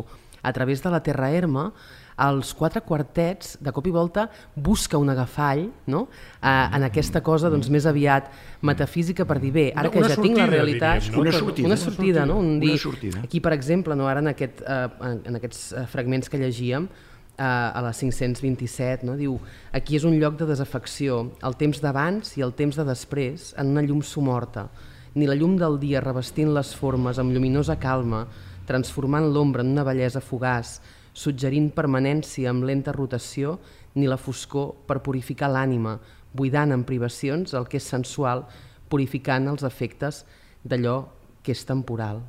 a 0.47 0.53
través 0.55 0.81
de 0.83 0.89
la 0.93 1.01
Terra 1.03 1.29
Erma, 1.35 1.71
als 2.17 2.49
quatre 2.57 2.81
quartets, 2.81 3.57
de 3.61 3.69
cop 3.71 3.85
i 3.85 3.91
volta, 3.93 4.23
busca 4.55 4.97
un 4.97 5.11
agafall 5.13 5.67
no? 5.85 6.07
eh, 6.41 6.47
en 6.73 6.85
aquesta 6.87 7.21
cosa 7.21 7.51
doncs, 7.53 7.67
més 7.69 7.85
aviat 7.85 8.31
metafísica 8.65 9.25
per 9.29 9.37
dir, 9.43 9.51
bé, 9.53 9.65
ara 9.75 9.85
Una- 9.85 9.91
que 9.93 9.99
una 10.01 10.09
ja 10.09 10.15
tinc 10.23 10.37
la 10.39 10.47
sortida, 10.47 10.55
realitat... 10.55 11.03
diríem, 11.03 11.13
no? 11.13 11.21
Una 11.21 11.29
Una 11.29 11.37
sortida. 11.37 11.67
Una 11.67 11.77
sortida, 11.77 12.25
no? 12.25 12.37
Un 12.41 12.49
Una 12.55 12.59
dir, 12.65 12.79
sortida. 12.81 13.21
Aquí, 13.21 13.39
per 13.39 13.53
exemple, 13.53 13.95
no? 13.95 14.07
ara 14.09 14.23
en, 14.25 14.31
aquest, 14.33 14.63
eh, 14.65 14.87
en, 15.11 15.21
en 15.29 15.35
aquests 15.37 15.61
eh, 15.77 15.85
fragments 15.93 16.27
que 16.33 16.41
llegíem, 16.41 16.89
eh, 17.37 17.43
a 17.43 17.81
la 17.85 17.93
527, 17.93 19.05
no? 19.05 19.13
diu 19.19 19.37
aquí 19.77 19.95
és 20.01 20.03
un 20.09 20.17
lloc 20.17 20.39
de 20.41 20.49
desafecció, 20.49 21.19
el 21.45 21.53
temps 21.61 21.79
d'abans 21.85 22.33
i 22.37 22.41
el 22.41 22.55
temps 22.57 22.81
de 22.81 22.87
després, 22.87 23.51
en 23.61 23.75
una 23.75 23.85
llum 23.85 24.01
somorta. 24.01 24.71
Ni 25.13 25.29
la 25.29 25.37
llum 25.37 25.53
del 25.57 25.77
dia 25.81 26.01
revestint 26.01 26.49
les 26.53 26.73
formes 26.77 27.17
amb 27.21 27.29
lluminosa 27.33 27.77
calma, 27.81 28.25
transformant 28.67 29.29
l'ombra 29.33 29.63
en 29.65 29.71
una 29.73 29.85
bellesa 29.87 30.21
fugaç, 30.21 30.77
suggerint 31.17 31.71
permanència 31.73 32.51
amb 32.51 32.67
lenta 32.67 32.93
rotació, 32.93 33.57
ni 33.97 34.05
la 34.07 34.19
foscor 34.21 34.75
per 34.85 34.99
purificar 35.01 35.49
l'ànima, 35.49 35.97
buidant 36.37 36.71
en 36.75 36.83
privacions 36.85 37.55
el 37.57 37.65
que 37.71 37.79
és 37.81 37.87
sensual, 37.89 38.43
purificant 38.91 39.47
els 39.49 39.63
efectes 39.67 40.25
d'allò 40.63 40.99
que 41.43 41.55
és 41.55 41.63
temporal. 41.65 42.21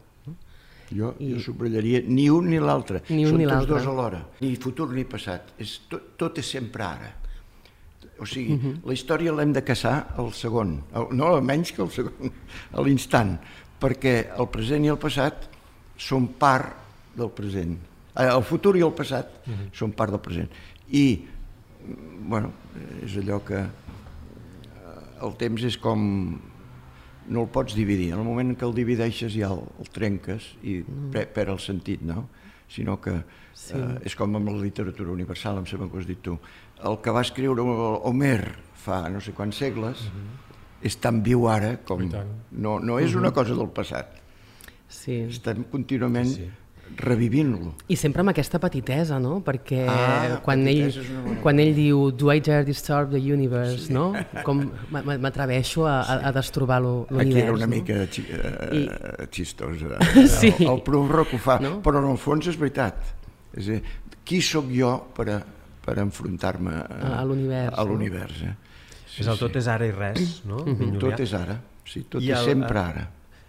Jo, 0.88 1.10
I... 1.20 1.34
jo 1.34 1.42
subratllaria 1.44 2.00
ni 2.08 2.30
un 2.32 2.48
ni 2.48 2.56
l'altre. 2.62 3.02
Ni 3.12 3.26
un 3.26 3.34
Són 3.34 3.42
ni 3.42 3.48
tots 3.50 3.66
dos 3.68 3.86
alhora. 3.90 4.22
Ni 4.40 4.54
futur 4.56 4.88
ni 4.94 5.04
passat. 5.04 5.50
És, 5.60 5.74
tot, 5.90 6.14
tot 6.16 6.38
és 6.40 6.48
sempre 6.48 6.86
ara. 6.86 7.10
O 8.18 8.26
sigui, 8.26 8.54
uh 8.54 8.56
Mhm. 8.56 8.70
-huh. 8.72 8.86
la 8.88 8.92
història 8.94 9.32
l'hem 9.32 9.52
de 9.52 9.62
caçar 9.62 10.14
al 10.16 10.32
segon, 10.32 10.82
el, 10.94 11.06
no 11.12 11.40
menys 11.40 11.72
que 11.72 11.82
el 11.82 11.90
segon, 11.90 12.32
a 12.72 12.80
l'instant, 12.82 13.38
perquè 13.80 14.34
el 14.38 14.48
present 14.48 14.84
i 14.84 14.88
el 14.88 14.96
passat 14.98 15.48
són 15.98 16.30
part 16.38 17.16
del 17.18 17.30
present. 17.34 17.74
Eh, 18.14 18.26
El 18.26 18.44
futur 18.46 18.76
i 18.78 18.84
el 18.86 18.94
passat 18.94 19.26
uh 19.46 19.52
-huh. 19.52 19.68
són 19.72 19.92
part 19.92 20.10
del 20.10 20.20
present. 20.20 20.48
I, 20.90 21.26
mm, 21.86 22.28
bueno, 22.28 22.52
és 23.02 23.16
allò 23.16 23.42
que 23.44 23.58
eh, 23.58 23.68
el 25.22 25.36
temps 25.36 25.62
és 25.62 25.76
com 25.76 26.40
no 27.28 27.42
el 27.42 27.48
pots 27.48 27.74
dividir. 27.74 28.12
En 28.12 28.18
el 28.18 28.24
moment 28.24 28.50
en 28.50 28.56
què 28.56 28.66
el 28.66 28.74
divideixes 28.74 29.32
ja 29.32 29.50
el, 29.52 29.62
el 29.78 29.88
trenques 29.92 30.56
i 30.62 30.84
pre, 31.12 31.26
perd 31.26 31.50
el 31.50 31.58
sentit, 31.58 32.02
no? 32.02 32.28
Sinó 32.68 33.00
que 33.00 33.22
sí. 33.54 33.74
eh, 33.76 33.98
és 34.04 34.16
com 34.16 34.34
amb 34.36 34.48
la 34.48 34.60
literatura 34.60 35.10
universal, 35.10 35.58
em 35.58 35.66
sembla 35.66 35.88
que 35.88 35.96
ho 35.96 36.00
has 36.00 36.06
dit 36.06 36.22
tu. 36.22 36.38
El 36.84 37.00
que 37.02 37.10
va 37.10 37.20
escriure 37.20 37.62
Homer 37.62 38.56
fa 38.74 39.08
no 39.08 39.20
sé 39.20 39.32
quants 39.32 39.56
segles 39.56 40.00
uh 40.00 40.12
-huh. 40.12 40.86
és 40.86 40.96
tan 40.96 41.22
viu 41.22 41.48
ara 41.48 41.76
com... 41.84 42.08
No, 42.50 42.78
no 42.78 42.98
és 42.98 43.14
una 43.14 43.32
cosa 43.32 43.54
del 43.54 43.68
passat. 43.68 44.17
Sí. 44.88 45.26
Estem 45.28 45.64
contínuament 45.70 46.26
sí. 46.32 46.46
revivint-lo. 46.96 47.74
I 47.92 47.96
sempre 48.00 48.22
amb 48.24 48.30
aquesta 48.32 48.58
petitesa, 48.58 49.18
no? 49.20 49.42
Perquè 49.44 49.82
Ah, 49.88 50.38
quan, 50.44 50.62
ell, 50.66 50.88
quan 51.42 51.58
ell 51.60 51.74
diu 51.76 52.10
Do 52.10 52.32
I 52.32 52.40
dare 52.40 52.64
disturb 52.64 53.10
the 53.12 53.20
universe, 53.20 53.86
sí. 53.88 53.92
no? 53.92 54.14
Com 54.46 54.62
m'atreveixo 54.90 55.84
a, 55.86 55.98
a, 56.02 56.16
a 56.28 56.32
destrobar 56.32 56.80
l'univers. 56.80 57.20
Aquí 57.28 57.38
era 57.42 57.52
una 57.52 57.66
no? 57.66 57.74
mica 57.74 57.98
xi, 58.08 58.24
eh, 58.32 58.86
I- 58.86 59.28
xistós. 59.30 59.76
Sí. 60.40 60.54
El, 60.58 60.70
el 60.72 60.82
prou 60.82 61.06
que 61.28 61.36
ho 61.36 61.38
fa, 61.38 61.58
No? 61.60 61.82
però 61.84 62.00
en 62.02 62.08
el 62.10 62.16
fons 62.18 62.48
és 62.48 62.56
veritat. 62.58 62.96
És 63.54 63.68
a 63.68 63.76
dir, 63.76 63.82
qui 64.24 64.40
sóc 64.44 64.66
jo 64.72 64.94
per, 65.16 65.28
a, 65.36 65.38
per 65.84 65.98
enfrontar-me 66.00 66.72
A- 66.80 67.18
a 67.20 67.22
l'univers, 67.28 67.76
A 67.76 67.84
no? 67.84 67.92
l'univers, 67.92 68.42
eh? 68.42 68.54
Sí, 69.08 69.22
és 69.22 69.28
el 69.28 69.38
tot 69.40 69.52
sí. 69.52 69.58
és 69.58 69.68
ara 69.68 69.86
i 69.86 69.92
res, 69.92 70.42
no? 70.46 70.64
Mm 70.64 70.74
-hmm. 70.78 70.98
Tot 71.00 71.20
és 71.20 71.32
ara, 71.34 71.60
sí, 71.84 72.04
tot 72.08 72.22
I 72.22 72.30
és 72.32 72.38
el, 72.38 72.44
sempre 72.44 72.78
ara. 72.78 73.08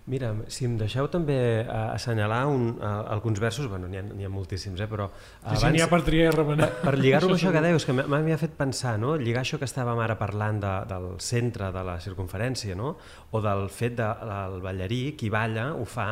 Mira, 0.09 0.31
si 0.49 0.65
em 0.65 0.73
deixeu 0.79 1.05
també 1.13 1.37
uh, 1.61 1.93
assenyalar 1.93 2.41
un, 2.49 2.63
uh, 2.79 2.87
alguns 3.13 3.37
versos, 3.41 3.67
bueno, 3.69 3.85
n'hi 3.91 3.99
ha, 3.99 4.03
ha 4.25 4.31
moltíssims, 4.33 4.81
eh, 4.81 4.87
però... 4.89 5.05
Abans, 5.43 5.61
si 5.61 5.69
n'hi 5.75 5.83
ha 5.85 5.89
per 5.91 6.01
triar 6.07 6.31
i 6.31 6.35
remenar. 6.35 6.71
Per, 6.79 6.81
per 6.87 6.93
lligar-ho 6.97 7.29
amb 7.29 7.37
això 7.37 7.53
que 7.53 7.61
deies, 7.61 7.85
que 7.85 7.93
m'ha 7.93 8.39
fet 8.41 8.57
pensar, 8.57 8.95
no? 9.01 9.13
lligar 9.21 9.45
això 9.45 9.61
que 9.61 9.69
estàvem 9.69 10.01
ara 10.01 10.17
parlant 10.17 10.63
de, 10.63 10.73
del 10.89 11.09
centre 11.21 11.69
de 11.75 11.85
la 11.85 11.99
circunferència, 12.01 12.77
no? 12.79 12.95
o 13.29 13.43
del 13.45 13.67
fet 13.69 13.99
del 14.01 14.57
de, 14.57 14.63
ballarí, 14.65 15.03
qui 15.19 15.29
balla, 15.29 15.69
ho 15.77 15.85
fa 15.85 16.09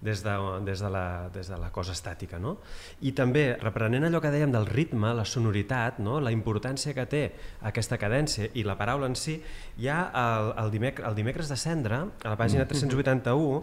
des 0.00 0.22
de, 0.22 0.60
des 0.64 0.78
de, 0.78 0.88
la, 0.88 1.28
des 1.34 1.48
de 1.48 1.58
la 1.58 1.70
cosa 1.74 1.92
estàtica. 1.92 2.38
No? 2.38 2.56
I 3.02 3.12
també, 3.18 3.56
reprenent 3.58 4.06
allò 4.06 4.20
que 4.22 4.30
dèiem 4.30 4.52
del 4.54 4.68
ritme, 4.70 5.10
la 5.16 5.26
sonoritat, 5.26 5.98
no? 6.04 6.20
la 6.22 6.32
importància 6.34 6.94
que 6.94 7.06
té 7.10 7.24
aquesta 7.66 7.98
cadència 7.98 8.50
i 8.54 8.64
la 8.66 8.78
paraula 8.78 9.10
en 9.10 9.18
si, 9.18 9.38
hi 9.78 9.90
ha 9.90 10.00
el, 10.22 10.52
el, 10.64 10.72
dimec 10.74 11.02
el 11.02 11.18
dimecres 11.18 11.50
de 11.50 11.58
cendre, 11.58 12.04
a 12.22 12.30
la 12.30 12.38
pàgina 12.38 12.66
381, 12.70 13.62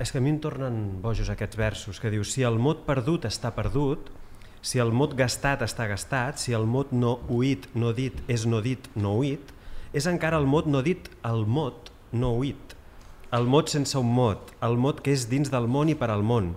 és 0.00 0.10
que 0.10 0.18
a 0.18 0.24
mi 0.24 0.32
em 0.32 0.40
tornen 0.42 0.84
bojos 1.04 1.28
aquests 1.30 1.60
versos, 1.60 2.00
que 2.00 2.10
diu 2.10 2.24
si 2.26 2.46
el 2.46 2.58
mot 2.58 2.86
perdut 2.88 3.28
està 3.28 3.52
perdut, 3.54 4.08
si 4.64 4.80
el 4.80 4.94
mot 4.96 5.12
gastat 5.12 5.60
està 5.66 5.86
gastat, 5.90 6.40
si 6.40 6.56
el 6.56 6.64
mot 6.64 6.94
no 6.96 7.18
oït, 7.28 7.68
no 7.76 7.92
dit, 7.92 8.16
és 8.32 8.48
no 8.48 8.64
dit, 8.64 8.88
no 8.96 9.18
oït, 9.20 9.52
és 9.92 10.08
encara 10.08 10.40
el 10.40 10.48
mot 10.48 10.66
no 10.66 10.80
dit, 10.82 11.12
el 11.28 11.44
mot 11.44 11.92
no 12.16 12.32
oït 12.40 12.63
el 13.34 13.48
mot 13.50 13.66
sense 13.72 13.98
un 13.98 14.10
mot, 14.14 14.52
el 14.62 14.76
mot 14.78 15.00
que 15.02 15.10
és 15.10 15.24
dins 15.26 15.48
del 15.50 15.64
món 15.66 15.88
i 15.90 15.96
per 15.98 16.06
al 16.14 16.22
món, 16.22 16.52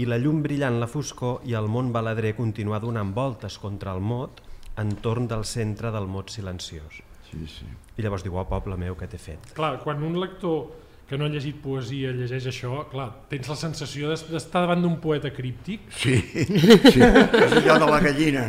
i 0.00 0.06
la 0.08 0.16
llum 0.16 0.40
brillant 0.46 0.78
la 0.80 0.88
foscor 0.88 1.42
i 1.44 1.52
el 1.58 1.68
món 1.68 1.90
baladrer 1.92 2.32
continuar 2.38 2.80
donant 2.80 3.10
voltes 3.14 3.58
contra 3.60 3.92
el 3.92 4.00
mot 4.00 4.40
entorn 4.80 5.28
del 5.28 5.44
centre 5.44 5.90
del 5.92 6.08
mot 6.08 6.32
silenciós. 6.32 7.02
Sí, 7.28 7.44
sí. 7.50 7.68
I 7.98 8.06
llavors 8.06 8.24
diu, 8.24 8.38
oh, 8.40 8.46
poble 8.48 8.78
meu, 8.80 8.96
què 8.96 9.10
t'he 9.10 9.20
fet? 9.20 9.52
Clar, 9.58 9.76
quan 9.84 10.00
un 10.06 10.16
lector 10.22 10.64
que 11.08 11.18
no 11.20 11.26
ha 11.26 11.32
llegit 11.32 11.58
poesia 11.60 12.12
llegeix 12.16 12.46
això, 12.48 12.78
clar, 12.88 13.10
tens 13.28 13.48
la 13.50 13.56
sensació 13.60 14.12
d'estar 14.14 14.64
davant 14.64 14.80
d'un 14.84 14.96
poeta 15.02 15.28
críptic. 15.34 15.84
Sí, 15.92 16.16
sí. 16.24 17.00
és 17.00 17.56
allò 17.60 17.76
de 17.82 17.90
la 17.90 17.98
gallina, 18.04 18.46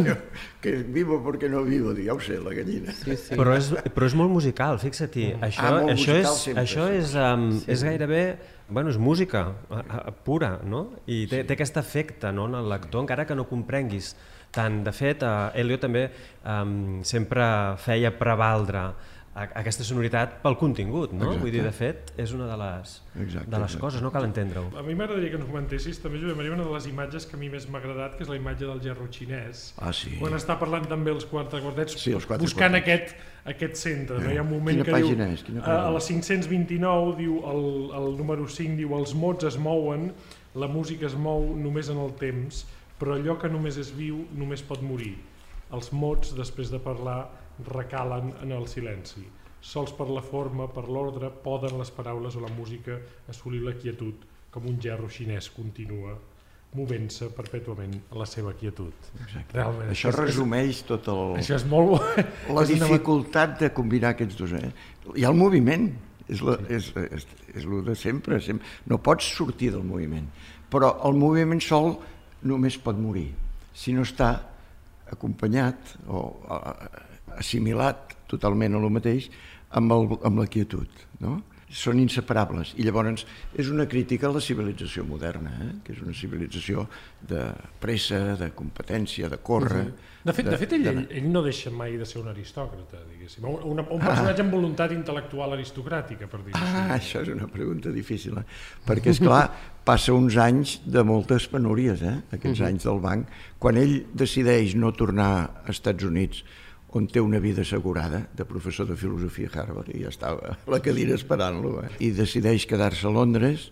que 0.62 0.74
vivo 0.92 1.22
perquè 1.24 1.48
no 1.52 1.64
vivo, 1.64 1.94
ja 1.96 2.12
ho 2.12 2.20
sé, 2.20 2.36
la 2.42 2.52
gallina. 2.56 2.92
Sí, 3.00 3.16
sí. 3.16 3.38
Però, 3.38 3.56
és, 3.56 3.72
però 3.94 4.10
és 4.10 4.18
molt 4.18 4.34
musical, 4.34 4.80
fixa-t'hi. 4.82 5.30
Mm. 5.36 5.48
Això, 5.48 5.72
ah, 5.72 5.96
això, 5.96 6.20
és, 6.20 6.30
sempre, 6.44 6.66
això 6.66 6.90
és, 6.92 7.16
um, 7.16 7.48
sí. 7.62 7.70
és 7.72 7.88
gairebé 7.88 8.22
bueno, 8.68 8.90
és 8.90 8.98
música 8.98 9.46
a, 9.70 9.80
a, 9.80 10.12
pura, 10.26 10.56
no? 10.66 10.88
I 11.06 11.24
té, 11.30 11.42
sí. 11.42 11.48
té 11.48 11.54
aquest 11.56 11.76
efecte 11.80 12.32
no, 12.34 12.48
en 12.50 12.58
el 12.60 12.68
lector, 12.70 13.04
encara 13.04 13.24
que 13.26 13.36
no 13.38 13.46
comprenguis 13.48 14.12
tant. 14.54 14.82
De 14.84 14.92
fet, 14.94 15.22
uh, 15.24 15.52
Elio 15.58 15.78
també 15.80 16.08
um, 16.42 16.98
sempre 17.06 17.46
feia 17.82 18.12
prevaldre 18.18 18.88
aquesta 19.36 19.84
sonoritat 19.84 20.38
pel 20.40 20.56
contingut, 20.56 21.12
no? 21.12 21.26
Exacte. 21.26 21.42
Vull 21.42 21.52
dir, 21.52 21.62
de 21.66 21.72
fet, 21.74 22.12
és 22.22 22.32
una 22.32 22.46
de 22.48 22.56
les, 22.60 22.94
exacte, 23.20 23.50
de 23.52 23.58
les 23.60 23.66
exacte. 23.66 23.82
coses, 23.82 24.04
no 24.04 24.10
cal 24.14 24.24
entendre-ho. 24.28 24.70
A 24.78 24.84
mi 24.86 24.96
m'agradaria 24.96 25.34
que 25.34 25.36
ens 25.40 25.48
comentessis 25.48 26.00
també, 26.00 26.20
Josep 26.22 26.38
Maria, 26.38 26.54
una 26.56 26.64
de 26.64 26.72
les 26.72 26.88
imatges 26.88 27.28
que 27.28 27.36
a 27.36 27.40
mi 27.40 27.50
més 27.52 27.66
m'ha 27.68 27.82
agradat, 27.82 28.16
que 28.16 28.24
és 28.24 28.32
la 28.32 28.38
imatge 28.40 28.64
del 28.64 28.80
gerro 28.86 29.08
xinès. 29.12 29.66
Ah, 29.76 29.92
sí. 29.96 30.14
Quan 30.22 30.38
està 30.38 30.56
parlant 30.60 30.88
també 30.88 31.12
els 31.12 31.28
quatre 31.28 31.60
quartets, 31.60 31.98
sí, 32.00 32.16
els 32.16 32.24
quatre 32.24 32.48
buscant 32.48 32.78
quartets. 32.78 33.12
aquest, 33.12 33.28
aquest 33.52 33.80
centre. 33.82 34.22
Eh. 34.22 34.24
No? 34.24 34.32
Hi 34.32 34.40
ha 34.40 34.46
un 34.46 34.52
moment 34.54 34.80
Quina 34.80 34.88
que 34.88 35.04
diu, 35.04 35.28
és? 35.28 35.44
Quina 35.50 35.64
a, 35.66 35.78
a 35.90 35.92
la 35.92 36.02
529, 36.08 37.14
diu, 37.20 37.38
el, 37.52 37.64
el 38.00 38.12
número 38.16 38.48
5 38.48 38.80
diu, 38.80 38.96
els 38.96 39.12
mots 39.14 39.52
es 39.52 39.60
mouen, 39.60 40.10
la 40.56 40.72
música 40.72 41.04
es 41.10 41.14
mou 41.14 41.50
només 41.60 41.92
en 41.92 42.00
el 42.00 42.16
temps, 42.16 42.64
però 42.96 43.18
allò 43.20 43.36
que 43.36 43.52
només 43.52 43.76
és 43.76 43.92
viu 43.92 44.24
només 44.32 44.64
pot 44.64 44.80
morir. 44.80 45.18
Els 45.76 45.90
mots, 45.92 46.32
després 46.38 46.70
de 46.72 46.80
parlar, 46.80 47.26
recalen 47.64 48.34
en 48.42 48.52
el 48.52 48.68
silenci 48.68 49.24
sols 49.66 49.92
per 49.96 50.06
la 50.12 50.22
forma, 50.22 50.68
per 50.70 50.86
l'ordre, 50.88 51.30
poden 51.42 51.76
les 51.80 51.90
paraules 51.94 52.36
o 52.38 52.42
la 52.44 52.52
música 52.54 53.00
assolir 53.32 53.64
la 53.64 53.74
quietud, 53.74 54.24
com 54.54 54.66
un 54.70 54.78
gerro 54.80 55.10
xinès 55.10 55.50
continua 55.52 56.14
movent-se 56.76 57.30
perpètuament 57.32 57.94
a 58.12 58.18
la 58.20 58.26
seva 58.28 58.52
quietud. 58.58 58.92
Exacte. 59.22 59.54
Realment, 59.56 59.90
això, 59.94 60.10
això 60.10 60.24
resumeix 60.26 60.82
tot 60.86 61.06
el... 61.08 61.38
Això 61.40 61.56
és 61.56 61.64
molt 61.70 61.94
bo. 61.94 62.00
La 62.56 62.66
és 62.66 62.72
dificultat 62.74 63.54
una... 63.54 63.60
de 63.62 63.70
combinar 63.76 64.12
aquests 64.12 64.36
dos. 64.36 64.52
Eh? 64.58 64.68
Hi 65.16 65.24
ha 65.24 65.30
el 65.32 65.38
moviment, 65.38 65.86
és, 66.26 66.42
la, 66.44 66.58
és, 66.68 66.90
és, 67.06 67.24
és 67.54 67.64
el 67.64 67.80
de 67.86 67.96
sempre, 67.96 68.42
sempre. 68.44 68.68
No 68.90 69.00
pots 69.00 69.30
sortir 69.38 69.70
del 69.72 69.86
moviment, 69.88 70.28
però 70.72 70.92
el 71.08 71.16
moviment 71.16 71.62
sol 71.64 71.94
només 72.46 72.76
pot 72.82 72.98
morir 73.00 73.30
si 73.76 73.94
no 73.96 74.04
està 74.04 74.34
acompanyat 75.14 75.96
o 76.12 76.26
assimilat 77.38 78.16
totalment 78.30 78.74
a 78.74 78.80
lo 78.82 78.90
mateix 78.90 79.28
amb, 79.76 79.92
el, 79.92 80.08
amb 80.24 80.42
la 80.42 80.48
quietud. 80.50 81.04
No? 81.22 81.38
Són 81.66 81.98
inseparables. 81.98 82.76
I 82.78 82.84
llavors 82.86 83.24
és 83.58 83.68
una 83.72 83.88
crítica 83.90 84.28
a 84.28 84.34
la 84.36 84.40
civilització 84.40 85.02
moderna, 85.04 85.50
eh? 85.64 85.70
que 85.84 85.96
és 85.96 86.02
una 86.04 86.14
civilització 86.14 86.86
de 87.26 87.48
pressa, 87.82 88.36
de 88.38 88.52
competència, 88.54 89.30
de 89.32 89.40
córrer... 89.42 89.86
Uh 89.88 89.90
-huh. 89.90 90.14
De 90.26 90.32
fet, 90.32 90.44
de, 90.44 90.50
de 90.50 90.58
fet 90.58 90.72
ell, 90.72 90.82
de... 90.82 91.06
ell, 91.18 91.26
no 91.30 91.42
deixa 91.42 91.70
mai 91.70 91.96
de 91.96 92.04
ser 92.04 92.20
un 92.20 92.28
aristòcrata, 92.28 92.98
diguéssim. 93.10 93.44
Un, 93.44 93.78
un 93.78 94.00
personatge 94.00 94.42
ah. 94.42 94.44
amb 94.44 94.52
voluntat 94.52 94.90
intel·lectual 94.90 95.52
aristocràtica, 95.52 96.26
per 96.26 96.40
dir-ho 96.42 96.58
ah, 96.58 96.96
això 96.96 97.22
és 97.22 97.28
una 97.28 97.46
pregunta 97.46 97.90
difícil, 97.90 98.38
eh? 98.38 98.44
perquè, 98.86 99.10
és 99.10 99.20
clar 99.20 99.50
passa 99.84 100.12
uns 100.12 100.36
anys 100.36 100.80
de 100.84 101.02
moltes 101.02 101.46
penúries, 101.46 102.02
eh? 102.02 102.22
aquests 102.32 102.60
uh 102.60 102.64
-huh. 102.64 102.68
anys 102.68 102.82
del 102.82 102.98
banc. 103.00 103.28
Quan 103.58 103.76
ell 103.76 104.06
decideix 104.12 104.74
no 104.74 104.92
tornar 104.92 105.62
als 105.64 105.76
Estats 105.78 106.02
Units 106.04 106.42
on 106.94 107.06
té 107.10 107.20
una 107.20 107.40
vida 107.42 107.62
assegurada 107.62 108.26
de 108.36 108.44
professor 108.44 108.86
de 108.86 108.96
filosofia 108.96 109.50
a 109.52 109.60
Harvard 109.62 109.90
i 109.94 110.02
ja 110.04 110.12
estava 110.12 110.54
a 110.54 110.70
la 110.70 110.80
cadira 110.80 111.16
esperant-lo 111.18 111.80
eh? 111.82 111.90
i 112.00 112.12
decideix 112.14 112.66
quedar-se 112.70 113.06
a 113.08 113.12
Londres 113.12 113.70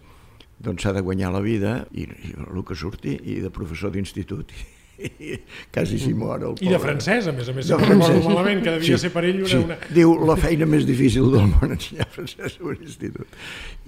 doncs 0.58 0.84
s'ha 0.84 0.92
de 0.92 1.02
guanyar 1.02 1.32
la 1.34 1.42
vida 1.44 1.84
i, 1.92 2.04
i 2.04 2.34
el 2.44 2.64
que 2.66 2.76
surti 2.78 3.16
i 3.22 3.40
de 3.42 3.50
professor 3.54 3.92
d'institut 3.94 4.52
i 4.98 5.34
quasi 5.74 5.98
s'hi 5.98 6.12
mor 6.14 6.38
el 6.38 6.54
pobre. 6.54 6.66
I 6.68 6.72
de 6.72 6.78
francès, 6.78 7.28
a 7.30 7.34
més 7.34 7.48
a 7.50 7.54
més, 7.56 7.68
de 7.70 7.78
francès. 7.80 8.20
malament, 8.28 8.62
que 8.62 8.74
devia 8.76 8.98
sí, 8.98 9.06
ser 9.06 9.10
per 9.14 9.24
ell 9.26 9.40
una, 9.42 9.50
sí. 9.50 9.60
una... 9.66 9.78
Diu, 9.90 10.14
la 10.28 10.36
feina 10.38 10.68
més 10.70 10.86
difícil 10.86 11.30
del 11.34 11.48
món 11.50 11.74
ensenyar 11.74 12.06
francès 12.14 12.58
a 12.60 12.66
un 12.70 12.78
institut. 12.78 13.38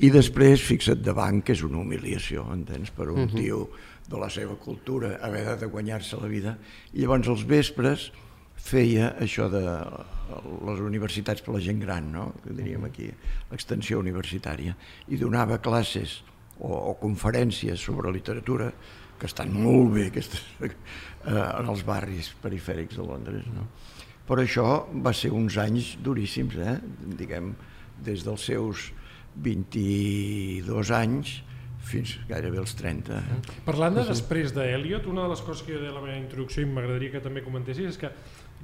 I 0.02 0.10
després, 0.14 0.64
fixa't, 0.66 1.02
de 1.06 1.14
banc, 1.16 1.44
que 1.46 1.54
és 1.56 1.62
una 1.66 1.78
humiliació, 1.82 2.46
entens, 2.54 2.90
per 2.90 3.10
un 3.12 3.22
uh 3.22 3.28
-huh. 3.28 3.38
tio 3.38 3.68
de 4.06 4.18
la 4.18 4.30
seva 4.30 4.54
cultura, 4.54 5.18
haver 5.22 5.58
de 5.58 5.66
guanyar-se 5.66 6.18
la 6.20 6.28
vida. 6.28 6.58
I 6.94 7.02
llavors, 7.02 7.28
els 7.28 7.46
vespres, 7.46 8.10
feia 8.66 9.12
això 9.22 9.46
de 9.52 9.62
les 10.66 10.80
universitats 10.82 11.44
per 11.44 11.54
la 11.54 11.62
gent 11.62 11.78
gran, 11.82 12.10
no? 12.12 12.30
que 12.42 12.54
diríem 12.56 12.86
aquí, 12.88 13.08
l'extensió 13.50 14.00
universitària, 14.02 14.74
i 15.08 15.18
donava 15.20 15.60
classes 15.62 16.18
o, 16.58 16.72
o 16.72 16.94
conferències 17.00 17.80
sobre 17.88 18.12
literatura 18.14 18.72
que 19.16 19.28
estan 19.30 19.54
molt 19.54 19.94
bé 19.94 20.08
aquestes, 20.10 20.42
eh, 20.66 20.72
en 21.30 21.70
els 21.70 21.86
barris 21.86 22.32
perifèrics 22.42 22.98
de 22.98 23.06
Londres. 23.06 23.46
No? 23.54 23.68
Però 24.26 24.42
això 24.42 24.68
va 25.04 25.14
ser 25.14 25.32
uns 25.32 25.56
anys 25.62 25.94
duríssims, 26.02 26.58
eh? 26.58 26.76
diguem, 27.16 27.54
des 28.04 28.26
dels 28.26 28.50
seus 28.50 28.90
22 29.44 30.90
anys 30.96 31.40
fins 31.86 32.16
gairebé 32.26 32.58
els 32.58 32.74
30. 32.76 33.14
Eh? 33.14 33.36
Parlant 33.66 33.94
de 34.00 34.04
després 34.08 34.52
d'Eliot, 34.56 35.06
una 35.10 35.26
de 35.26 35.34
les 35.34 35.42
coses 35.46 35.62
que 35.66 35.76
jo 35.76 35.84
a 35.86 35.94
la 35.94 36.02
meva 36.02 36.18
introducció 36.18 36.64
i 36.64 36.70
m'agradaria 36.70 37.14
que 37.14 37.22
també 37.22 37.44
comentessis 37.46 37.92
és 37.92 38.00
que 38.00 38.10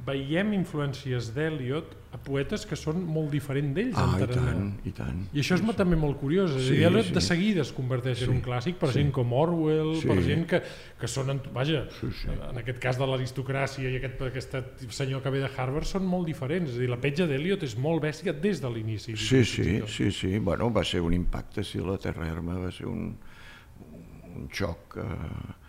veiem 0.03 0.53
influències 0.57 1.29
d'Eliot 1.35 1.93
a 2.13 2.19
poetes 2.21 2.65
que 2.69 2.77
són 2.77 2.99
molt 3.09 3.31
diferents 3.33 3.73
d'ells. 3.77 3.97
Ah, 3.97 4.19
i 4.19 4.27
tant, 4.29 4.71
i 4.89 4.93
tant. 4.97 5.21
I 5.33 5.41
això 5.41 5.57
és 5.57 5.63
sí, 5.63 5.75
també 5.79 5.97
molt 5.97 6.19
curiós. 6.21 6.53
Sí, 6.67 6.81
Eliot 6.83 7.09
sí. 7.09 7.15
de 7.17 7.23
seguida 7.25 7.63
es 7.63 7.71
converteix 7.73 8.19
sí, 8.21 8.27
en 8.27 8.35
un 8.35 8.41
clàssic 8.45 8.77
per 8.81 8.91
sí. 8.91 8.99
gent 8.99 9.13
com 9.15 9.33
Orwell, 9.37 9.95
sí. 10.01 10.11
per 10.11 10.19
gent 10.27 10.45
que, 10.51 10.61
que 11.01 11.11
són, 11.11 11.39
vaja, 11.55 11.85
sí, 12.01 12.11
sí. 12.19 12.33
en 12.51 12.61
aquest 12.61 12.83
cas 12.83 12.99
de 13.01 13.09
l'aristocràcia 13.09 13.93
i 13.93 14.01
aquest, 14.01 14.25
aquest 14.29 14.59
senyor 14.93 15.23
que 15.25 15.33
ve 15.33 15.45
de 15.45 15.51
Harvard 15.55 15.89
són 15.89 16.09
molt 16.09 16.29
diferents. 16.29 16.75
És 16.75 16.83
dir, 16.83 16.91
la 16.91 17.01
petja 17.01 17.29
d'Eliot 17.31 17.65
és 17.69 17.79
molt 17.81 18.03
bèstia 18.05 18.35
des 18.35 18.61
de 18.61 18.73
l'inici. 18.73 19.17
Sí, 19.17 19.45
sí, 19.49 19.81
sí, 19.87 20.11
sí. 20.13 20.37
Bueno, 20.43 20.73
va 20.75 20.85
ser 20.85 21.01
un 21.07 21.15
impacte, 21.17 21.65
sí, 21.65 21.81
la 21.81 21.97
Terra 22.03 22.27
Herma 22.29 22.59
va 22.67 22.73
ser 22.75 22.91
un, 22.91 23.13
un 24.35 24.51
xoc. 24.53 24.99
Eh, 24.99 25.61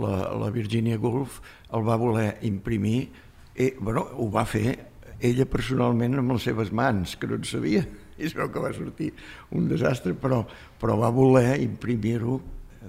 la, 0.00 0.16
la 0.40 0.48
Virginia 0.50 0.96
Woolf 0.98 1.42
el 1.76 1.84
va 1.84 1.98
voler 2.00 2.38
imprimir 2.48 3.10
i, 3.56 3.72
bueno, 3.78 4.06
ho 4.16 4.28
va 4.32 4.46
fer 4.48 4.78
ella 5.22 5.46
personalment 5.46 6.18
amb 6.18 6.34
les 6.34 6.48
seves 6.48 6.72
mans, 6.74 7.16
que 7.16 7.28
no 7.30 7.38
en 7.38 7.44
sabia, 7.48 7.84
es 8.18 8.34
veu 8.36 8.50
que 8.52 8.62
va 8.62 8.72
sortir 8.76 9.12
un 9.56 9.68
desastre, 9.70 10.14
però, 10.18 10.42
però 10.80 10.98
va 11.00 11.12
voler 11.14 11.60
imprimir-ho 11.62 12.40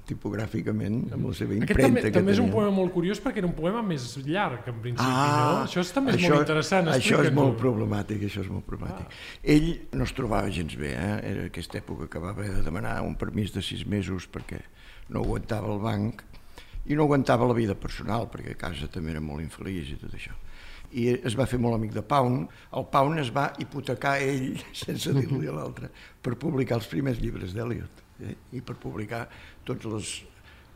tipogràficament 0.07 1.13
amb 1.13 1.27
la 1.29 1.33
seva 1.37 1.53
impremta 1.53 1.75
Aquest 1.75 1.85
també, 1.85 2.01
que 2.01 2.11
també 2.15 2.33
és 2.33 2.39
un 2.41 2.49
poema 2.51 2.71
molt 2.73 2.91
curiós 2.95 3.19
perquè 3.21 3.43
era 3.43 3.47
un 3.47 3.55
poema 3.55 3.83
més 3.85 4.07
llarg 4.25 4.65
en 4.71 4.79
principi, 4.81 5.05
ah, 5.05 5.35
no? 5.37 5.59
Això 5.67 5.83
és 5.83 5.91
també 5.93 6.15
és 6.15 6.17
això, 6.17 6.31
molt 6.33 6.45
interessant. 6.47 6.89
Això 6.93 7.19
és 7.21 7.33
molt 7.37 7.57
problemàtic, 7.61 8.25
això 8.27 8.41
és 8.43 8.49
molt 8.51 8.65
problemàtic. 8.69 9.13
Ah. 9.13 9.41
Ell 9.55 9.69
no 9.93 10.07
es 10.07 10.15
trobava 10.17 10.51
gens 10.55 10.75
bé, 10.79 10.95
eh? 10.97 11.17
era 11.29 11.47
aquesta 11.51 11.79
època 11.79 12.09
que 12.09 12.21
va 12.23 12.33
haver 12.33 12.49
de 12.55 12.63
demanar 12.65 12.97
un 13.05 13.13
permís 13.21 13.53
de 13.53 13.61
sis 13.65 13.85
mesos 13.85 14.27
perquè 14.33 14.63
no 15.13 15.21
aguantava 15.21 15.69
el 15.73 15.83
banc 15.83 16.23
i 16.89 16.97
no 16.97 17.05
aguantava 17.05 17.47
la 17.47 17.55
vida 17.55 17.77
personal, 17.79 18.27
perquè 18.33 18.57
a 18.57 18.61
casa 18.65 18.89
també 18.91 19.13
era 19.13 19.21
molt 19.23 19.45
infeliç 19.45 19.93
i 19.93 20.01
tot 20.01 20.17
això. 20.17 20.33
I 20.93 21.07
es 21.25 21.35
va 21.37 21.47
fer 21.49 21.57
molt 21.61 21.77
amic 21.77 21.93
de 21.95 22.03
Pound. 22.05 22.51
El 22.77 22.85
Pound 22.93 23.21
es 23.23 23.31
va 23.33 23.47
hipotecar 23.59 24.17
ell, 24.21 24.61
sense 24.85 25.13
dir-li 25.15 25.49
a 25.49 25.55
l'altre, 25.55 25.89
per 26.21 26.37
publicar 26.39 26.77
els 26.81 26.89
primers 26.91 27.21
llibres 27.21 27.55
d'Eliot 27.55 28.03
eh? 28.27 28.35
i 28.53 28.61
per 28.61 28.77
publicar 28.81 29.25
tots 29.65 29.89
els 29.89 30.13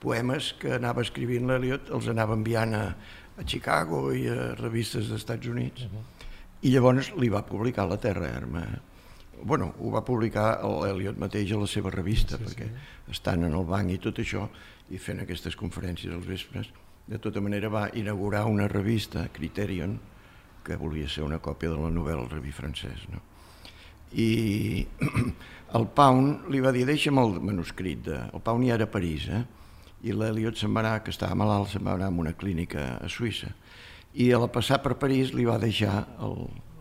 poemes 0.01 0.53
que 0.61 0.75
anava 0.77 1.03
escrivint 1.05 1.47
l'Eliot, 1.49 1.91
els 1.93 2.09
anava 2.11 2.37
enviant 2.37 2.75
a, 2.77 2.83
a 3.37 3.45
Chicago 3.45 4.07
i 4.13 4.27
a 4.29 4.51
revistes 4.57 5.07
dels 5.07 5.21
Estats 5.21 5.47
Units. 5.47 5.87
Uh 5.87 5.93
-huh. 5.93 6.05
I 6.61 6.73
llavors 6.73 7.11
li 7.17 7.29
va 7.29 7.45
publicar 7.45 7.87
La 7.87 7.97
Terra 7.97 8.29
Erma. 8.29 8.65
bueno, 9.43 9.75
ho 9.79 9.91
va 9.91 10.01
publicar 10.01 10.63
l'Eliot 10.65 11.17
mateix 11.17 11.51
a 11.51 11.57
la 11.57 11.67
seva 11.67 11.91
revista, 11.91 12.37
sí, 12.37 12.43
perquè 12.43 12.65
sí. 12.65 13.11
estan 13.11 13.43
en 13.43 13.53
el 13.53 13.65
banc 13.65 13.91
i 13.91 13.97
tot 13.99 14.17
això, 14.17 14.49
i 14.89 14.97
fent 14.97 15.19
aquestes 15.19 15.55
conferències 15.55 16.13
als 16.13 16.25
vespres, 16.25 16.71
de 17.07 17.19
tota 17.23 17.41
manera 17.41 17.69
va 17.71 17.87
inaugurar 17.95 18.45
una 18.45 18.67
revista, 18.67 19.27
Criterion, 19.33 19.97
que 20.63 20.75
volia 20.75 21.07
ser 21.07 21.23
una 21.23 21.39
còpia 21.39 21.71
de 21.71 21.79
la 21.79 21.91
novel·la 21.91 22.25
El 22.25 22.31
Reví 22.33 22.51
francès. 22.51 23.07
No? 23.11 23.21
I 24.11 24.83
el 25.79 25.87
Pound 25.95 26.49
li 26.51 26.59
va 26.63 26.73
dir, 26.75 26.83
deixa'm 26.87 27.21
el 27.23 27.39
manuscrit. 27.39 28.03
De... 28.09 28.19
El 28.27 28.43
Pound 28.43 28.67
ja 28.67 28.75
era 28.75 28.89
a 28.89 28.91
París, 28.91 29.29
eh? 29.31 29.43
i 30.03 30.13
l'Eliot 30.13 30.59
se'n 30.59 30.75
va 30.75 30.83
anar, 30.83 30.99
que 31.03 31.13
estava 31.15 31.35
malalt, 31.39 31.71
se'n 31.71 31.85
va 31.87 31.95
anar 31.95 32.11
a 32.11 32.19
una 32.23 32.35
clínica 32.37 32.89
a 32.99 33.09
Suïssa. 33.09 33.53
I 34.19 34.29
a 34.33 34.41
la 34.43 34.51
passar 34.51 34.81
per 34.83 34.97
París 34.99 35.33
li 35.33 35.45
va 35.47 35.57
deixar 35.61 36.03
el, 36.25 36.35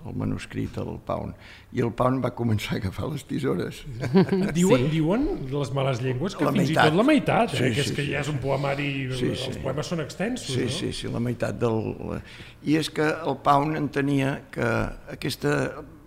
el 0.07 0.17
manuscrit 0.19 0.77
al 0.83 0.99
Pound. 1.07 1.35
I 1.77 1.83
el 1.85 1.93
Pound 1.97 2.25
va 2.25 2.33
començar 2.37 2.77
a 2.77 2.81
agafar 2.81 3.11
les 3.13 3.25
tisores. 3.29 3.83
diuen, 4.59 4.87
sí. 4.87 4.93
diuen 4.95 5.27
les 5.53 5.73
males 5.77 6.03
llengües 6.05 6.37
que 6.39 6.47
la 6.47 6.55
fins 6.55 6.71
meitat. 6.71 6.87
i 6.87 6.91
tot 6.91 7.01
la 7.01 7.09
meitat, 7.11 7.57
eh? 7.57 7.59
sí, 7.59 7.73
que 7.75 7.85
és 7.85 7.91
sí, 7.91 7.97
que 7.99 8.07
sí. 8.07 8.13
ja 8.15 8.23
és 8.23 8.31
un 8.33 8.39
poemari, 8.43 8.93
sí, 9.11 9.33
sí. 9.35 9.51
els 9.51 9.61
poemes 9.65 9.93
són 9.93 10.05
extensos, 10.05 10.55
sí, 10.55 10.69
no? 10.69 10.79
Sí, 10.79 10.95
sí, 11.01 11.13
la 11.13 11.23
meitat 11.23 11.61
del... 11.61 11.83
I 12.67 12.81
és 12.81 12.91
que 12.91 13.07
el 13.07 13.39
Pound 13.47 13.79
entenia 13.79 14.39
que 14.55 14.73
aquesta 15.17 15.59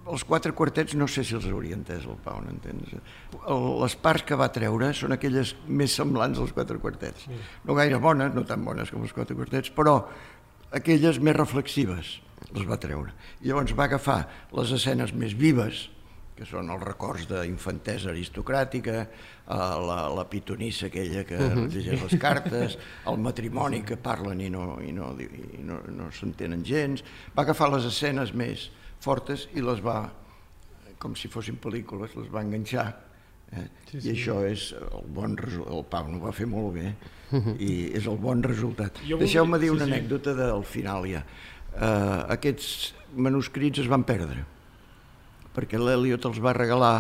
els 0.10 0.24
quatre 0.26 0.52
quartets 0.58 0.96
no 0.98 1.08
sé 1.12 1.24
si 1.28 1.36
els 1.38 1.46
hauria 1.50 1.78
entès 1.78 2.06
el 2.10 2.18
Pau, 2.24 2.40
n'entens? 2.42 2.96
Les 3.84 3.96
parts 4.02 4.26
que 4.26 4.38
va 4.40 4.50
treure 4.54 4.92
són 4.98 5.14
aquelles 5.16 5.54
més 5.68 5.94
semblants 5.96 6.40
als 6.42 6.54
quatre 6.56 6.80
quartets. 6.82 7.28
No 7.68 7.78
gaire 7.78 8.00
bones, 8.02 8.34
no 8.34 8.46
tan 8.50 8.66
bones 8.66 8.90
com 8.94 9.06
els 9.06 9.14
quatre 9.14 9.38
quartets, 9.38 9.70
però 9.76 10.00
aquelles 10.76 11.22
més 11.22 11.38
reflexives 11.38 12.18
les 12.56 12.68
va 12.68 12.78
treure. 12.82 13.14
I 13.42 13.50
llavors 13.50 13.76
va 13.78 13.88
agafar 13.90 14.20
les 14.56 14.74
escenes 14.76 15.14
més 15.14 15.36
vives, 15.38 15.88
que 16.40 16.48
són 16.48 16.72
els 16.72 16.84
records 16.86 17.26
d'infantesa 17.28 18.14
aristocràtica, 18.14 19.02
eh, 19.04 19.58
la, 19.90 20.00
la 20.16 20.26
pitonissa 20.32 20.88
aquella 20.88 21.26
que 21.28 21.36
uh 21.36 21.50
-huh. 21.52 21.68
llegeix 21.68 22.02
les 22.04 22.16
cartes, 22.22 22.78
el 23.12 23.18
matrimoni 23.18 23.84
que 23.84 23.98
parlen 23.98 24.42
i 24.42 24.50
no, 24.50 24.80
i 24.82 24.92
no, 24.92 25.16
i 25.20 25.64
no, 25.64 25.82
no 25.88 26.12
s'entenen 26.12 26.64
gens. 26.64 27.04
Va 27.36 27.44
agafar 27.44 27.70
les 27.74 27.86
escenes 27.86 28.34
més 28.34 28.72
fortes 29.00 29.50
i 29.54 29.62
les 29.62 29.84
va, 29.84 30.12
com 30.98 31.16
si 31.16 31.28
fossin 31.28 31.58
pel·lícules, 31.58 32.16
les 32.16 32.32
va 32.32 32.42
enganxar. 32.42 33.06
Eh? 33.52 33.68
Sí, 33.92 34.02
sí. 34.02 34.08
I 34.08 34.12
això 34.12 34.46
és 34.46 34.74
el 34.74 35.08
bon 35.08 35.36
resultat. 35.36 35.74
El 35.74 35.86
Pau 35.86 36.08
no 36.08 36.20
va 36.20 36.32
fer 36.32 36.46
molt 36.46 36.74
bé 36.74 36.96
i 37.60 37.92
és 37.94 38.06
el 38.06 38.18
bon 38.18 38.44
resultat. 38.44 39.00
Deixeu-me 39.20 39.60
dir 39.60 39.72
una 39.72 39.86
sí, 39.86 39.92
anècdota 39.92 40.32
sí. 40.32 40.38
del 40.38 40.64
final 40.64 41.06
ja 41.06 41.26
eh, 41.80 42.22
aquests 42.36 42.94
manuscrits 43.16 43.82
es 43.84 43.90
van 43.90 44.06
perdre, 44.08 44.44
perquè 45.56 45.80
l'Eliot 45.80 46.28
els 46.30 46.40
va 46.44 46.56
regalar 46.56 46.94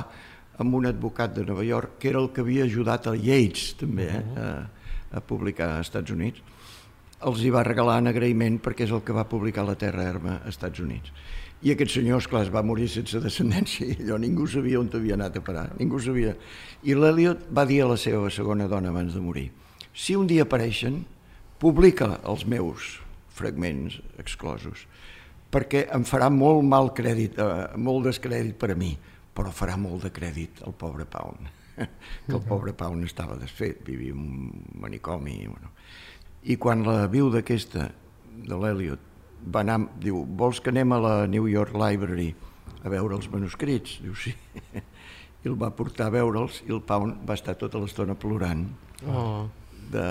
amb 0.59 0.75
un 0.75 0.89
advocat 0.89 1.35
de 1.35 1.45
Nova 1.47 1.63
York, 1.63 1.97
que 1.99 2.09
era 2.11 2.19
el 2.19 2.31
que 2.35 2.43
havia 2.43 2.65
ajudat 2.67 3.07
a 3.07 3.15
Yates, 3.15 3.73
també, 3.79 4.09
eh, 4.11 4.23
a, 4.39 5.19
a 5.19 5.21
publicar 5.21 5.75
als 5.77 5.89
Estats 5.89 6.11
Units. 6.11 6.41
Els 7.19 7.43
hi 7.43 7.51
va 7.51 7.65
regalar 7.67 7.97
en 7.99 8.11
agraïment 8.11 8.59
perquè 8.63 8.85
és 8.87 8.95
el 8.95 9.03
que 9.03 9.15
va 9.15 9.27
publicar 9.27 9.65
La 9.67 9.75
Terra 9.79 10.05
Herma 10.07 10.39
als 10.39 10.55
Estats 10.55 10.79
Units. 10.79 11.11
I 11.59 11.73
aquest 11.73 11.91
senyor, 11.97 12.21
esclar, 12.23 12.45
es 12.45 12.51
va 12.53 12.63
morir 12.63 12.87
sense 12.87 13.19
descendència 13.19 13.89
i 13.89 13.97
allò 13.97 14.19
ningú 14.19 14.47
sabia 14.47 14.79
on 14.79 14.87
havia 14.95 15.17
anat 15.19 15.35
a 15.35 15.43
parar, 15.43 15.65
ningú 15.79 15.99
sabia. 15.99 16.37
I 16.87 16.95
l'Eliot 16.95 17.49
va 17.51 17.65
dir 17.67 17.81
a 17.83 17.89
la 17.91 17.97
seva 17.99 18.31
segona 18.31 18.69
dona 18.71 18.93
abans 18.93 19.15
de 19.15 19.23
morir, 19.23 19.49
si 19.91 20.15
un 20.15 20.27
dia 20.27 20.45
apareixen, 20.47 21.01
publica 21.59 22.21
els 22.23 22.45
meus 22.47 22.95
fragments 23.39 23.99
exclosos, 24.21 24.85
perquè 25.49 25.87
em 25.95 26.05
farà 26.07 26.29
molt 26.33 26.65
mal 26.67 26.91
crèdit, 26.97 27.39
eh, 27.39 27.77
molt 27.77 28.09
descrèdit 28.09 28.57
per 28.59 28.73
a 28.73 28.77
mi, 28.77 28.91
però 29.33 29.53
farà 29.55 29.77
molt 29.79 30.05
de 30.05 30.11
crèdit 30.13 30.63
al 30.67 30.75
pobre 30.77 31.07
Pound, 31.09 31.49
que 32.27 32.35
el 32.35 32.43
pobre 32.45 32.75
Pound 32.77 33.07
estava 33.07 33.39
desfet, 33.39 33.81
vivia 33.87 34.13
en 34.13 34.25
un 34.25 34.81
manicomi. 34.83 35.39
Bueno. 35.47 35.71
I 36.43 36.57
quan 36.59 36.83
la 36.87 37.07
viuda 37.07 37.41
aquesta, 37.43 37.89
de 38.39 38.59
l'Eliot, 38.59 39.07
va 39.47 39.63
anar, 39.63 39.79
diu, 40.03 40.23
vols 40.39 40.59
que 40.59 40.71
anem 40.73 40.93
a 40.93 40.99
la 40.99 41.15
New 41.27 41.47
York 41.47 41.75
Library 41.75 42.33
a 42.83 42.91
veure 42.91 43.15
els 43.15 43.29
manuscrits? 43.31 43.99
Diu, 44.03 44.15
sí. 44.15 44.33
I 45.43 45.47
el 45.47 45.55
va 45.59 45.71
portar 45.75 46.09
a 46.09 46.13
veure'ls 46.13 46.63
i 46.67 46.73
el 46.75 46.83
Pound 46.83 47.23
va 47.27 47.37
estar 47.39 47.55
tota 47.59 47.79
l'estona 47.79 48.15
plorant 48.19 48.65
oh. 49.07 49.47
de 49.91 50.05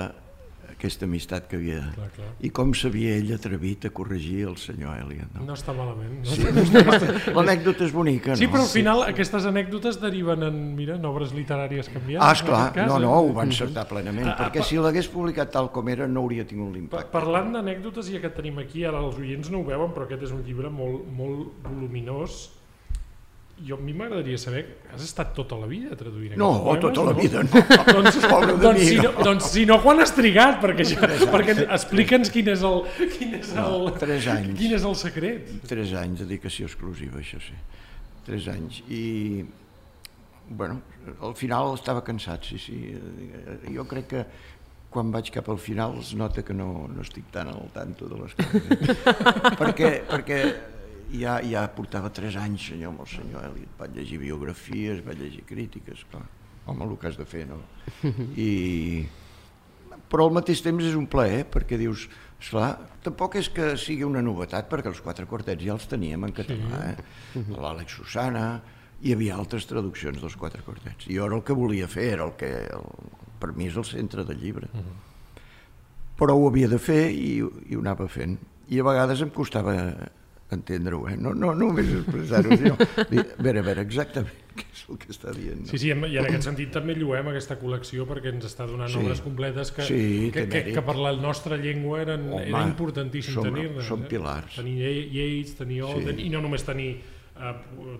aquesta 0.79 1.03
amistat 1.05 1.47
que 1.51 1.57
havia... 1.59 1.81
Clar, 1.91 2.07
clar. 2.15 2.29
I 2.39 2.49
com 2.55 2.71
s'havia 2.77 3.17
ell 3.19 3.33
atrevit 3.35 3.89
a 3.89 3.91
corregir 3.95 4.45
el 4.47 4.55
senyor 4.61 4.95
Eliot. 5.03 5.33
No, 5.35 5.49
no 5.49 5.57
està 5.57 5.75
malament. 5.75 6.21
No 6.23 6.37
sí, 6.37 6.45
no 6.47 7.35
L'anècdota 7.39 7.83
és 7.83 7.91
bonica, 7.95 8.31
no? 8.31 8.39
Sí, 8.39 8.47
però 8.51 8.63
al 8.63 8.71
final 8.71 9.03
sí. 9.03 9.09
aquestes 9.13 9.47
anècdotes 9.49 9.99
deriven 9.99 10.47
en, 10.47 10.61
mira, 10.77 10.95
en 10.95 11.07
obres 11.09 11.33
literàries 11.35 11.91
canviades. 11.91 12.23
Ah, 12.23 12.31
esclar, 12.37 12.61
cas, 12.77 12.87
no, 12.87 13.01
no, 13.03 13.11
eh? 13.11 13.25
ho 13.27 13.35
va 13.35 13.45
encertar 13.49 13.83
plenament, 13.91 14.31
ah, 14.31 14.37
perquè 14.39 14.63
ah, 14.63 14.69
si 14.69 14.79
l'hagués 14.79 15.11
publicat 15.11 15.51
tal 15.57 15.67
com 15.75 15.91
era 15.91 16.07
no 16.07 16.23
hauria 16.23 16.47
tingut 16.47 16.71
l'impacte. 16.77 17.11
Parlant 17.11 17.51
d'anècdotes, 17.57 18.07
ja 18.15 18.23
que 18.23 18.31
tenim 18.39 18.63
aquí, 18.63 18.87
ara 18.87 19.03
els 19.03 19.19
oients 19.19 19.51
no 19.51 19.59
ho 19.59 19.67
veuen, 19.67 19.91
però 19.95 20.07
aquest 20.07 20.29
és 20.29 20.35
un 20.35 20.45
llibre 20.47 20.71
molt, 20.71 21.03
molt 21.19 21.59
voluminós, 21.67 22.45
jo 23.67 23.75
a 23.75 23.81
mi 23.83 23.93
m'agradaria 23.93 24.37
saber, 24.39 24.63
has 24.93 25.03
estat 25.03 25.33
tota 25.35 25.57
la 25.59 25.67
vida 25.67 25.95
traduint 25.99 26.35
No, 26.39 26.49
poemes, 26.63 26.81
tota 26.85 27.05
la 27.09 27.13
no? 27.13 27.19
vida 27.19 27.43
no. 27.43 27.63
doncs, 27.95 28.19
doncs, 28.63 28.83
si 28.87 28.97
no, 28.97 29.11
doncs 29.23 29.49
si 29.53 29.65
no, 29.69 29.79
quan 29.83 29.99
has 30.03 30.13
trigat? 30.15 30.59
Perquè, 30.63 30.85
ja, 30.87 31.09
perquè 31.33 31.55
explica'ns 31.65 32.31
quin 32.33 32.51
és 32.55 32.63
el, 32.69 32.83
quin 33.17 33.35
és 33.39 33.51
el, 33.55 33.59
no, 33.59 33.95
tres 33.99 34.29
anys. 34.31 34.53
quin 34.59 34.75
és 34.77 34.85
el 34.91 34.95
secret. 34.99 35.51
Tres 35.69 35.95
anys, 35.99 36.23
dedicació 36.23 36.69
exclusiva, 36.69 37.19
això 37.19 37.41
sí. 37.43 37.57
Tres 38.27 38.47
anys. 38.51 38.79
I, 38.87 39.03
bueno, 40.49 40.79
al 41.25 41.35
final 41.35 41.73
estava 41.75 42.03
cansat, 42.05 42.47
sí, 42.51 42.61
sí. 42.61 42.79
Jo 43.75 43.85
crec 43.89 44.09
que 44.13 44.25
quan 44.89 45.11
vaig 45.13 45.29
cap 45.33 45.49
al 45.51 45.59
final 45.61 45.99
es 46.01 46.15
nota 46.17 46.41
que 46.45 46.53
no, 46.53 46.87
no 46.89 47.03
estic 47.05 47.27
tan 47.33 47.51
al 47.51 47.69
tanto 47.73 48.09
de 48.09 48.23
les 48.23 48.35
coses. 48.39 49.07
perquè, 49.61 49.91
perquè 50.09 50.39
ja, 51.11 51.39
ja 51.45 51.63
portava 51.73 52.11
tres 52.13 52.37
anys, 52.39 52.69
senyor, 52.71 52.93
amb 52.93 53.05
el 53.05 53.09
senyor 53.09 53.47
Eliot. 53.49 53.73
Vaig 53.79 53.95
llegir 53.97 54.19
biografies, 54.21 55.01
vaig 55.05 55.21
llegir 55.23 55.45
crítiques, 55.47 56.05
clar. 56.11 56.25
Home, 56.69 56.85
el 56.85 56.97
que 57.01 57.09
has 57.09 57.17
de 57.17 57.25
fer, 57.25 57.47
no? 57.49 57.61
I... 58.37 59.07
Però 60.09 60.25
al 60.25 60.33
mateix 60.33 60.63
temps 60.65 60.81
és 60.85 60.95
un 60.97 61.05
plaer, 61.09 61.43
perquè 61.53 61.77
dius, 61.77 62.07
esclar, 62.41 62.71
tampoc 63.05 63.35
és 63.37 63.49
que 63.53 63.75
sigui 63.77 64.07
una 64.07 64.23
novetat, 64.25 64.65
perquè 64.71 64.89
els 64.89 65.01
quatre 65.05 65.27
quartets 65.29 65.65
ja 65.65 65.75
els 65.75 65.85
teníem 65.89 66.25
en 66.25 66.33
català, 66.33 66.79
eh? 66.89 67.43
L'Àlex 67.53 67.99
Susana, 67.99 68.45
hi 69.01 69.13
havia 69.13 69.37
altres 69.37 69.67
traduccions 69.69 70.17
dels 70.21 70.35
quatre 70.39 70.63
quartets. 70.65 71.07
I 71.07 71.19
jo 71.19 71.27
ara 71.27 71.37
el 71.37 71.45
que 71.45 71.55
volia 71.57 71.87
fer 71.91 72.09
era 72.15 72.25
el 72.25 72.33
que, 72.39 72.49
el, 72.73 72.87
per 73.39 73.53
mi 73.55 73.69
és 73.69 73.77
el 73.79 73.85
centre 73.87 74.25
del 74.25 74.41
llibre. 74.41 74.69
Uh 74.73 74.79
-huh. 74.79 74.97
Però 76.19 76.35
ho 76.35 76.47
havia 76.49 76.67
de 76.67 76.79
fer 76.79 77.11
i, 77.11 77.37
i 77.69 77.75
ho 77.75 77.79
anava 77.79 78.07
fent. 78.07 78.37
I 78.67 78.79
a 78.79 78.83
vegades 78.83 79.21
em 79.21 79.29
costava 79.29 79.75
entendre-ho, 80.55 81.03
eh? 81.09 81.15
no, 81.17 81.33
no, 81.33 81.53
no 81.53 81.69
només 81.69 81.91
expressar-ho, 82.01 82.55
sinó 82.57 82.75
dir, 83.09 83.21
a 83.21 83.43
veure, 83.43 83.61
veure, 83.65 83.83
exactament 83.85 84.47
què 84.59 84.65
és 84.73 84.81
el 84.89 84.97
que 85.01 85.11
està 85.13 85.33
dient. 85.35 85.61
No? 85.63 85.69
Sí, 85.69 85.79
sí, 85.81 85.91
i 85.91 85.93
en 85.93 86.25
aquest 86.25 86.47
sentit 86.47 86.71
també 86.73 86.95
lluem 86.97 87.29
aquesta 87.31 87.59
col·lecció 87.61 88.07
perquè 88.09 88.33
ens 88.33 88.47
està 88.49 88.67
donant 88.69 88.91
sí. 88.91 88.99
obres 89.01 89.21
completes 89.25 89.71
que, 89.75 89.85
sí, 89.87 90.01
que, 90.35 90.47
que, 90.51 90.63
que 90.73 90.83
per 90.85 90.97
la 90.99 91.13
nostra 91.17 91.59
llengua 91.61 92.01
eren, 92.03 92.27
Home, 92.33 92.47
era 92.49 92.65
importantíssim 92.67 93.39
tenir-ne. 93.45 93.85
Som 93.85 94.03
eh? 94.05 94.09
pilars. 94.11 94.57
Tenir 94.59 94.75
Yeats, 95.13 95.55
tenir 95.59 95.83
Olden, 95.87 96.17
sí. 96.17 96.27
i 96.27 96.33
no 96.33 96.43
només 96.43 96.65
tenir 96.67 96.91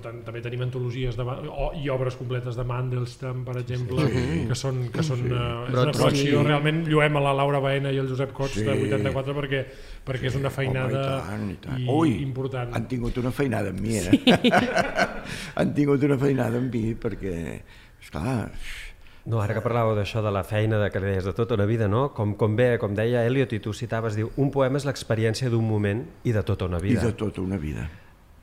també 0.04 0.42
tenim 0.44 0.64
antologies 0.66 1.16
de, 1.16 1.24
o, 1.24 1.70
i 1.80 1.88
obres 1.94 2.18
completes 2.20 2.58
de 2.60 2.66
Mandelstam, 2.68 3.46
per 3.48 3.56
exemple, 3.62 4.08
sí. 4.12 4.26
que 4.50 4.58
són, 4.58 4.82
que 4.94 5.06
són 5.06 5.24
sí. 5.24 5.32
uh, 5.32 5.64
és 5.70 5.78
una 5.78 5.94
col·lecció, 5.96 6.42
sí. 6.42 6.48
realment 6.50 6.82
lluem 6.90 7.20
a 7.20 7.24
la 7.24 7.36
Laura 7.40 7.62
Baena 7.64 7.94
i 7.96 8.02
el 8.02 8.10
Josep 8.12 8.34
Cots 8.36 8.60
sí. 8.60 8.66
de 8.68 8.76
84 8.90 9.38
perquè, 9.38 9.64
perquè 10.08 10.28
sí. 10.28 10.34
és 10.34 10.42
una 10.42 10.52
feinada 10.54 11.06
Home, 11.06 11.24
i 11.24 11.30
tant, 11.30 11.48
i 11.54 11.58
tant. 11.64 11.86
I 11.86 11.96
Ui, 11.96 12.18
important. 12.26 12.76
han 12.76 12.90
tingut 12.92 13.22
una 13.24 13.32
feinada 13.36 13.72
amb 13.72 13.80
mi, 13.86 13.96
eh? 14.02 14.12
Sí. 14.12 14.54
han 15.62 15.74
tingut 15.78 16.04
una 16.10 16.20
feinada 16.22 16.60
amb 16.60 16.76
mi 16.76 16.94
perquè, 17.00 17.36
esclar, 18.04 18.44
no, 19.30 19.40
ara 19.44 19.54
que 19.56 19.64
parlàveu 19.64 19.94
d'això 19.98 20.24
de 20.26 20.32
la 20.34 20.44
feina 20.48 20.80
de 20.82 20.92
que 20.92 21.00
deies 21.04 21.28
de 21.28 21.34
tota 21.38 21.56
una 21.56 21.68
vida, 21.70 21.88
no? 21.92 22.10
Com, 22.18 22.34
com 22.40 22.56
bé, 22.58 22.74
com 22.82 22.96
deia 22.98 23.24
Eliot 23.28 23.54
i 23.54 23.60
tu 23.64 23.76
citaves, 23.78 24.18
diu, 24.18 24.32
un 24.42 24.50
poema 24.52 24.80
és 24.80 24.88
l'experiència 24.90 25.52
d'un 25.54 25.66
moment 25.66 26.06
i 26.26 26.34
de 26.36 26.44
tota 26.44 26.68
una 26.68 26.80
vida. 26.82 27.04
I 27.04 27.12
de 27.12 27.18
tota 27.20 27.44
una 27.46 27.60
vida. 27.62 27.88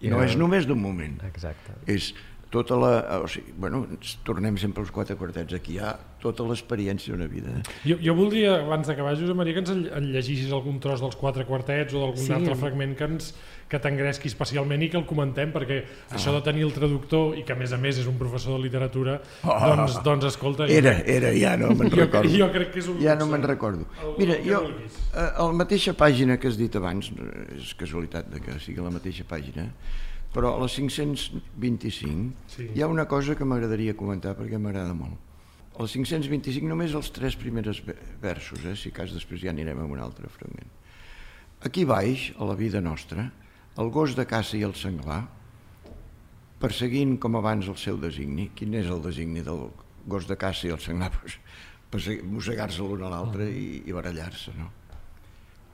I 0.07 0.13
no 0.15 0.23
és 0.25 0.37
només 0.39 0.69
d'un 0.69 0.81
moment. 0.81 1.19
Exacte. 1.27 1.77
És 1.91 2.13
tota 2.51 2.79
la... 2.79 2.93
O 3.25 3.31
sigui, 3.31 3.55
bueno, 3.59 3.85
tornem 4.27 4.57
sempre 4.61 4.85
als 4.85 4.93
quatre 4.95 5.17
quartets. 5.19 5.57
Aquí 5.59 5.77
hi 5.77 5.81
ha 5.83 5.97
tota 6.23 6.47
l'experiència 6.47 7.15
d'una 7.15 7.29
vida. 7.31 7.59
Jo, 7.87 7.99
jo 8.03 8.15
voldria, 8.19 8.61
abans 8.63 8.89
d'acabar, 8.89 9.17
Josep 9.19 9.37
Maria, 9.39 9.57
que 9.57 9.65
ens 9.65 9.75
en 9.75 10.09
llegissis 10.15 10.53
algun 10.55 10.81
tros 10.83 11.03
dels 11.03 11.19
quatre 11.19 11.47
quartets 11.49 11.95
o 11.95 12.03
d'algun 12.05 12.25
sí. 12.25 12.33
altre 12.37 12.57
fragment 12.59 12.97
que 12.99 13.11
ens 13.11 13.35
que 13.67 13.81
t'engresqui 13.83 14.31
especialment 14.31 14.83
i 14.87 14.89
que 14.93 14.99
el 14.99 15.05
comentem, 15.09 15.51
perquè 15.55 15.81
ah. 15.83 16.15
això 16.15 16.31
de 16.37 16.43
tenir 16.47 16.63
el 16.69 16.73
traductor 16.75 17.35
i 17.39 17.43
que 17.47 17.55
a 17.57 17.59
més 17.59 17.75
a 17.75 17.79
més 17.83 17.99
és 17.99 18.07
un 18.07 18.19
professor 18.21 18.55
de 18.55 18.63
literatura, 18.63 19.19
oh. 19.43 19.57
doncs, 19.65 19.99
doncs 20.07 20.29
escolta... 20.31 20.69
Era, 20.71 20.95
era, 21.03 21.33
ja 21.35 21.57
no 21.59 21.73
me'n 21.75 21.91
recordo. 22.05 22.31
Jo, 22.31 22.45
jo 22.45 22.51
crec 22.55 22.71
que 22.75 22.83
és 22.85 22.91
un... 22.93 23.01
Ja 23.03 23.17
no 23.19 23.27
me'n 23.31 23.43
recordo. 23.47 23.89
El, 23.99 24.15
Mira, 24.21 24.39
jo, 24.47 24.63
a, 25.11 25.33
a 25.33 25.49
la 25.49 25.59
mateixa 25.65 25.97
pàgina 25.99 26.39
que 26.39 26.53
has 26.53 26.59
dit 26.61 26.79
abans, 26.79 27.11
és 27.59 27.75
casualitat 27.81 28.31
de 28.31 28.43
que 28.45 28.55
sigui 28.63 28.87
la 28.87 28.95
mateixa 28.95 29.27
pàgina, 29.27 29.67
però 30.37 30.53
a 30.53 30.61
la 30.61 30.69
525 30.69 32.51
sí. 32.53 32.67
hi 32.75 32.83
ha 32.85 32.89
una 32.93 33.07
cosa 33.09 33.35
que 33.35 33.47
m'agradaria 33.49 33.95
comentar 33.97 34.35
perquè 34.37 34.59
m'agrada 34.61 34.93
molt. 34.93 35.17
A 35.73 35.85
la 35.85 35.89
525 35.89 36.69
només 36.69 36.93
els 36.99 37.09
tres 37.17 37.39
primers 37.41 37.81
versos, 38.21 38.61
eh? 38.69 38.75
si 38.77 38.93
cas 38.93 39.15
després 39.17 39.41
ja 39.41 39.55
anirem 39.55 39.81
a 39.81 39.87
un 39.89 40.03
altre 40.05 40.29
fragment. 40.29 40.69
Aquí 41.65 41.87
baix, 41.89 42.35
a 42.37 42.45
la 42.49 42.57
vida 42.59 42.83
nostra, 42.85 43.31
el 43.81 43.89
gos 43.93 44.13
de 44.17 44.27
caça 44.29 44.59
i 44.61 44.63
el 44.67 44.77
senglar, 44.77 45.23
perseguint 46.61 47.17
com 47.21 47.41
abans 47.41 47.69
el 47.73 47.81
seu 47.81 47.97
designi. 48.01 48.51
Quin 48.57 48.77
és 48.77 48.93
el 48.93 49.01
designi 49.05 49.41
del 49.45 49.71
gos 50.05 50.29
de 50.29 50.37
caça 50.37 50.69
i 50.69 50.75
el 50.77 50.83
senglar? 50.85 51.15
Pues, 51.87 52.09
mossegar-se 52.27 52.83
l'un 52.83 53.05
a 53.07 53.09
l'altre 53.09 53.45
i, 53.47 53.85
i 53.87 53.93
barallar-se, 53.95 54.51
no? 54.59 54.67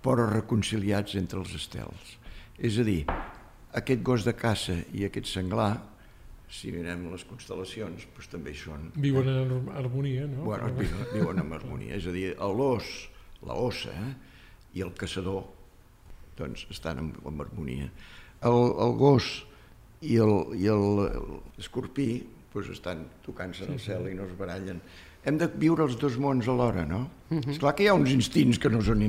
Però 0.04 0.26
reconciliats 0.28 1.16
entre 1.18 1.40
els 1.40 1.54
estels. 1.56 2.10
És 2.60 2.76
a 2.78 2.84
dir, 2.84 2.98
aquest 3.78 4.02
gos 4.04 4.26
de 4.26 4.34
caça 4.36 4.76
i 4.92 5.06
aquest 5.06 5.30
senglar, 5.30 5.72
si 6.52 6.72
mirem 6.74 7.06
les 7.12 7.24
constel·lacions, 7.24 8.04
doncs 8.12 8.28
també 8.28 8.52
són... 8.56 8.90
Viuen 9.00 9.30
en 9.32 9.70
harmonia, 9.72 10.26
no? 10.28 10.44
Bueno, 10.50 10.68
viuen, 10.76 11.06
viuen 11.14 11.40
en 11.40 11.54
harmonia. 11.58 11.96
És 11.96 12.08
a 12.10 12.12
dir, 12.12 12.26
l'os, 12.36 12.90
la 13.48 13.56
ossa 13.56 13.94
eh? 13.96 14.12
i 14.76 14.84
el 14.84 14.92
caçador 14.98 15.46
doncs 16.36 16.66
estan 16.72 17.00
en, 17.00 17.08
en 17.28 17.40
harmonia. 17.44 17.88
El, 18.44 18.60
el 18.84 18.94
gos 19.00 19.32
i 20.02 20.18
l'escorpí 20.18 22.08
doncs 22.52 22.68
estan 22.74 23.06
tocant-se 23.24 23.64
en 23.64 23.76
el 23.76 23.80
cel 23.80 24.10
i 24.10 24.16
no 24.18 24.26
es 24.28 24.36
barallen. 24.36 24.82
Hem 25.24 25.38
de 25.38 25.46
viure 25.46 25.84
els 25.86 25.98
dos 26.00 26.16
mons 26.18 26.48
alhora, 26.50 26.84
no? 26.86 27.08
Uh 27.30 27.38
-huh. 27.38 27.50
Esclar 27.50 27.74
que 27.74 27.84
hi 27.84 27.88
ha 27.88 27.94
uns 27.94 28.10
instints 28.10 28.58
que 28.58 28.68
no 28.68 28.82
són, 28.82 29.02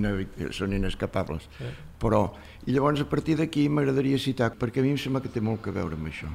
són 0.51 0.73
inescapables, 0.73 1.49
sí. 1.57 1.65
però... 1.99 2.31
I 2.65 2.71
llavors 2.71 3.01
a 3.01 3.05
partir 3.05 3.35
d'aquí 3.35 3.67
m'agradaria 3.67 4.17
citar, 4.17 4.53
perquè 4.57 4.79
a 4.79 4.83
mi 4.83 4.91
em 4.91 4.97
sembla 4.97 5.21
que 5.21 5.27
té 5.27 5.41
molt 5.41 5.61
que 5.61 5.71
veure 5.71 5.95
amb 5.95 6.07
això. 6.07 6.27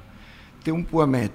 Té 0.63 0.71
un 0.71 0.85
poemet 0.85 1.33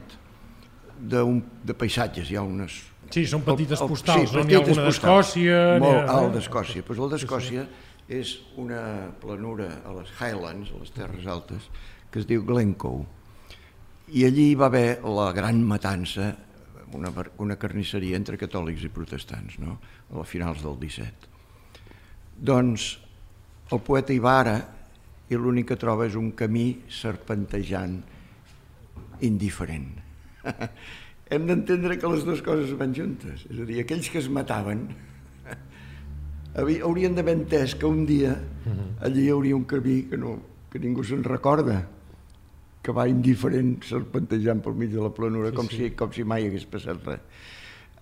de, 1.00 1.22
un, 1.22 1.44
de 1.64 1.74
paisatges, 1.74 2.30
hi 2.30 2.36
ha 2.36 2.42
unes... 2.42 2.84
Sí, 3.10 3.26
són 3.26 3.42
petites 3.42 3.80
postals, 3.80 4.30
sí, 4.30 4.36
no? 4.36 4.44
N'hi 4.44 4.54
ha 4.54 4.60
alguna 4.60 4.84
d'Escòcia... 4.84 5.80
Molt 5.80 6.10
alt 6.10 6.34
d'Escòcia. 6.34 6.84
Pues 6.84 7.00
el 7.00 7.10
d'Escòcia 7.10 7.64
sí 7.64 7.68
és 8.08 8.38
una 8.60 9.12
planura 9.22 9.70
a 9.86 9.94
les 9.96 10.12
Highlands, 10.20 10.72
a 10.74 10.80
les 10.82 10.92
Terres 10.92 11.28
Altes, 11.28 11.70
que 12.12 12.20
es 12.20 12.28
diu 12.28 12.44
Glencoe. 12.46 13.06
I 14.14 14.26
allí 14.28 14.50
hi 14.52 14.58
va 14.60 14.68
haver 14.68 15.00
la 15.04 15.32
gran 15.34 15.64
matança, 15.64 16.34
una, 16.98 17.12
una 17.44 17.58
carnisseria 17.60 18.18
entre 18.20 18.40
catòlics 18.42 18.86
i 18.88 18.92
protestants, 18.94 19.60
no? 19.62 19.78
a 20.12 20.20
les 20.20 20.30
finals 20.30 20.64
del 20.66 20.78
17. 20.82 21.32
Doncs 22.44 22.88
el 23.74 23.82
poeta 23.86 24.14
hi 24.14 24.22
va 24.22 24.38
ara 24.42 24.58
i 25.32 25.40
l'únic 25.40 25.72
que 25.72 25.80
troba 25.80 26.08
és 26.10 26.18
un 26.20 26.32
camí 26.38 26.68
serpentejant 26.92 27.98
indiferent. 29.24 29.90
Hem 31.34 31.48
d'entendre 31.50 31.98
que 31.98 32.12
les 32.12 32.26
dues 32.28 32.44
coses 32.46 32.74
van 32.78 32.94
juntes, 32.94 33.46
és 33.50 33.60
a 33.60 33.66
dir, 33.66 33.80
aquells 33.82 34.10
que 34.12 34.20
es 34.20 34.30
mataven 34.30 34.86
haurien 36.60 37.16
d'haver 37.16 37.38
entès 37.40 37.74
que 37.80 37.90
un 37.90 38.04
dia 38.06 38.36
allí 39.02 39.26
hi 39.26 39.32
hauria 39.34 39.58
un 39.58 39.64
camí 39.70 40.04
que, 40.12 40.20
no, 40.20 40.36
que 40.70 40.82
ningú 40.84 41.06
se'n 41.08 41.24
recorda, 41.26 41.80
que 42.84 42.96
va 42.96 43.08
indiferent 43.10 43.78
serpentejant 43.88 44.62
pel 44.64 44.78
mig 44.80 44.92
de 44.94 45.02
la 45.04 45.12
planura, 45.16 45.52
sí, 45.52 45.58
com, 45.60 45.70
sí. 45.72 45.82
Si, 45.82 45.92
com 46.00 46.12
si 46.16 46.26
mai 46.28 46.48
hagués 46.50 46.66
passat 46.70 47.00
res. 47.08 47.52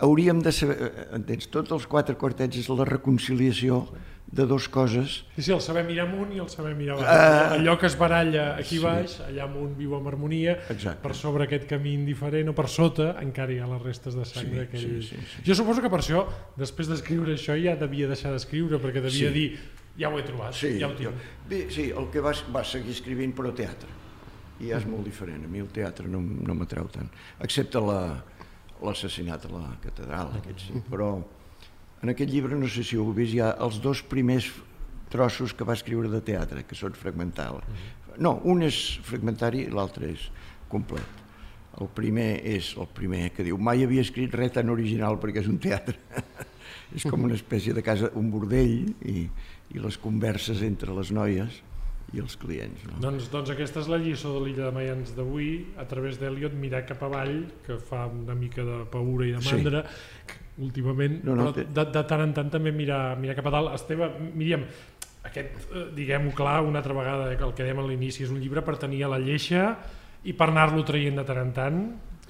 Hauríem 0.01 0.39
de 0.41 0.51
saber, 0.55 0.77
eh, 0.82 1.03
entens, 1.13 1.45
tots 1.53 1.73
els 1.75 1.86
quatre 1.86 2.17
quartets 2.17 2.57
és 2.57 2.69
la 2.73 2.88
reconciliació 2.89 3.84
de 4.32 4.45
dues 4.47 4.67
coses. 4.71 5.25
Sí, 5.36 5.43
sí, 5.43 5.51
el 5.51 5.59
saber 5.61 5.84
mirar 5.86 6.05
amunt 6.07 6.32
i 6.34 6.39
el 6.39 6.47
saber 6.49 6.71
mirar 6.77 6.95
amunt. 6.95 7.09
Uh, 7.09 7.57
Allò 7.59 7.75
que 7.77 7.86
es 7.89 7.97
baralla 7.99 8.45
aquí 8.55 8.77
sí. 8.77 8.82
baix, 8.84 9.17
allà 9.25 9.43
amunt 9.45 9.75
viu 9.77 9.93
amb 9.97 10.07
harmonia, 10.07 10.55
Exacte. 10.71 11.01
per 11.03 11.13
sobre 11.19 11.45
aquest 11.45 11.67
camí 11.69 11.93
indiferent 11.97 12.49
o 12.49 12.55
per 12.57 12.69
sota 12.71 13.11
encara 13.21 13.53
hi 13.53 13.59
ha 13.59 13.67
les 13.69 13.84
restes 13.84 14.15
de 14.15 14.25
sang 14.25 14.47
sí, 14.47 14.55
d'aquell... 14.55 14.88
Sí, 14.88 15.11
sí, 15.11 15.21
sí. 15.34 15.45
Jo 15.45 15.57
suposo 15.59 15.84
que 15.84 15.91
per 15.91 15.99
això, 15.99 16.23
després 16.57 16.89
d'escriure 16.89 17.36
això, 17.36 17.59
ja 17.59 17.75
devia 17.79 18.07
deixar 18.09 18.32
d'escriure, 18.34 18.79
perquè 18.79 19.03
devia 19.03 19.29
sí. 19.29 19.36
dir 19.36 19.47
ja 19.99 20.09
ho 20.09 20.17
he 20.17 20.23
trobat, 20.23 20.55
sí, 20.55 20.77
ja 20.79 20.88
ho 20.88 20.95
tinc. 20.95 21.11
Jo, 21.11 21.49
bé, 21.51 21.65
sí, 21.73 21.89
el 21.91 22.07
que 22.13 22.23
va, 22.23 22.32
va 22.55 22.63
seguir 22.63 22.95
escrivint 22.95 23.36
però 23.36 23.51
teatre, 23.53 23.91
i 24.62 24.72
ja 24.72 24.80
és 24.80 24.88
molt 24.89 25.07
diferent, 25.07 25.45
a 25.45 25.51
mi 25.51 25.62
el 25.64 25.70
teatre 25.74 26.09
no, 26.12 26.22
no 26.22 26.55
m'atreu 26.57 26.89
tant, 26.93 27.09
excepte 27.41 27.82
l'assassinat 27.82 29.47
a 29.49 29.53
la 29.53 29.64
catedral, 29.84 30.36
aquest 30.39 30.68
sí, 30.68 30.82
però 30.89 31.16
en 32.01 32.14
aquest 32.14 32.32
llibre, 32.34 32.57
no 32.57 32.70
sé 32.70 32.84
si 32.86 32.97
ho 32.97 33.05
heu 33.05 33.16
vist, 33.18 33.36
hi 33.36 33.41
ha 33.45 33.51
els 33.62 33.78
dos 33.82 34.01
primers 34.09 34.47
trossos 35.12 35.53
que 35.53 35.68
va 35.68 35.76
escriure 35.78 36.09
de 36.09 36.22
teatre, 36.26 36.64
que 36.66 36.78
són 36.78 36.95
fragmentals. 36.97 37.66
No, 38.18 38.38
un 38.49 38.64
és 38.66 38.78
fragmentari 39.05 39.66
i 39.68 39.74
l'altre 39.74 40.09
és 40.09 40.24
complet. 40.72 41.20
El 41.82 41.88
primer 41.95 42.41
és 42.47 42.74
el 42.80 42.89
primer 42.95 43.30
que 43.36 43.45
diu 43.47 43.59
mai 43.62 43.84
havia 43.86 44.03
escrit 44.03 44.34
res 44.36 44.55
tan 44.57 44.72
original 44.74 45.20
perquè 45.22 45.43
és 45.43 45.49
un 45.51 45.59
teatre. 45.62 45.97
és 46.97 47.05
com 47.07 47.28
una 47.28 47.38
espècie 47.38 47.76
de 47.76 47.84
casa, 47.86 48.09
un 48.20 48.32
bordell 48.34 48.91
i, 49.07 49.28
i 49.72 49.84
les 49.84 49.99
converses 50.01 50.64
entre 50.66 50.95
les 50.97 51.14
noies 51.16 51.62
i 52.12 52.20
els 52.20 52.36
clients. 52.39 52.84
No? 52.89 52.99
Doncs, 53.03 53.30
doncs 53.32 53.53
aquesta 53.53 53.80
és 53.84 53.89
la 53.91 53.99
lliçó 54.01 54.34
de 54.36 54.45
l'illa 54.45 54.68
de 54.68 54.76
Mayans 54.76 55.14
d'avui, 55.16 55.51
a 55.80 55.86
través 55.88 56.20
d'Eliot, 56.20 56.55
mirar 56.59 56.84
cap 56.89 57.03
avall, 57.07 57.45
que 57.66 57.80
fa 57.80 58.05
una 58.12 58.36
mica 58.36 58.66
de 58.68 58.82
paura 58.91 59.30
i 59.30 59.36
de 59.38 59.43
mandra, 59.47 59.86
sí 59.88 60.39
últimament, 60.62 61.22
no, 61.26 61.36
no, 61.36 61.49
però 61.49 61.66
de, 61.66 61.86
de 61.93 62.03
tant 62.07 62.22
en 62.26 62.34
tant 62.36 62.51
també 62.53 62.74
mirar, 62.76 63.16
mirar 63.20 63.38
cap 63.38 63.47
a 63.49 63.53
dalt. 63.55 63.72
Esteve, 63.78 64.09
Míriam, 64.36 64.66
aquest, 65.28 65.57
eh, 65.72 65.88
diguem-ho 65.95 66.34
clar, 66.38 66.59
una 66.68 66.82
altra 66.82 66.95
vegada, 66.97 67.32
que 67.38 67.47
el 67.47 67.55
que 67.57 67.66
dèiem 67.66 67.82
a 67.82 67.88
l'inici, 67.88 68.26
és 68.28 68.34
un 68.34 68.41
llibre 68.41 68.64
per 68.66 68.78
tenir 68.82 69.03
a 69.05 69.12
la 69.14 69.20
lleixa 69.22 69.72
i 70.28 70.36
per 70.38 70.49
anar-lo 70.51 70.84
traient 70.86 71.18
de 71.18 71.26
tant 71.28 71.41
en 71.41 71.53
tant, 71.55 71.82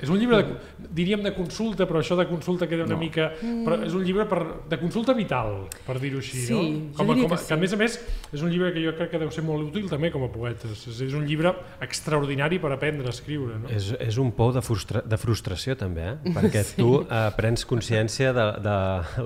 és 0.02 0.10
un 0.10 0.18
llibre, 0.18 0.40
de, 0.42 0.88
diríem, 0.98 1.22
de 1.22 1.32
consulta, 1.36 1.86
però 1.90 2.00
això 2.02 2.16
de 2.18 2.26
consulta 2.30 2.68
queda 2.70 2.88
una 2.88 2.96
no. 2.96 3.02
mica... 3.04 3.30
Però 3.42 3.78
és 3.86 3.94
un 3.98 4.06
llibre 4.06 4.26
per, 4.30 4.40
de 4.70 4.80
consulta 4.82 5.14
vital, 5.18 5.68
per 5.86 6.00
dir-ho 6.02 6.22
així, 6.22 6.42
sí, 6.48 6.56
no? 6.56 6.64
Com 6.98 7.12
a, 7.14 7.18
com 7.20 7.36
a, 7.36 7.38
que, 7.38 7.42
sí. 7.44 7.50
que, 7.52 7.58
a 7.58 7.62
més 7.62 7.76
a 7.76 7.80
més, 7.80 7.98
és 8.32 8.42
un 8.42 8.50
llibre 8.50 8.72
que 8.74 8.82
jo 8.82 8.96
crec 8.98 9.12
que 9.14 9.22
deu 9.22 9.30
ser 9.34 9.44
molt 9.46 9.68
útil 9.70 9.86
també 9.92 10.10
com 10.14 10.26
a 10.26 10.32
poetes. 10.34 10.88
És, 10.90 11.04
és 11.06 11.14
un 11.18 11.28
llibre 11.30 11.54
extraordinari 11.86 12.58
per 12.64 12.74
aprendre 12.74 13.12
a 13.12 13.14
escriure, 13.14 13.60
no? 13.62 13.70
És, 13.74 13.92
és 14.02 14.18
un 14.22 14.34
pou 14.38 14.50
de, 14.56 14.64
frustra 14.66 15.04
de 15.06 15.22
frustració, 15.22 15.78
també, 15.78 16.08
eh? 16.16 16.34
Perquè 16.34 16.66
sí. 16.72 16.80
tu 16.82 17.04
eh, 17.04 17.22
prens 17.38 17.68
consciència 17.70 18.34
de, 18.34 18.48
de 18.66 18.76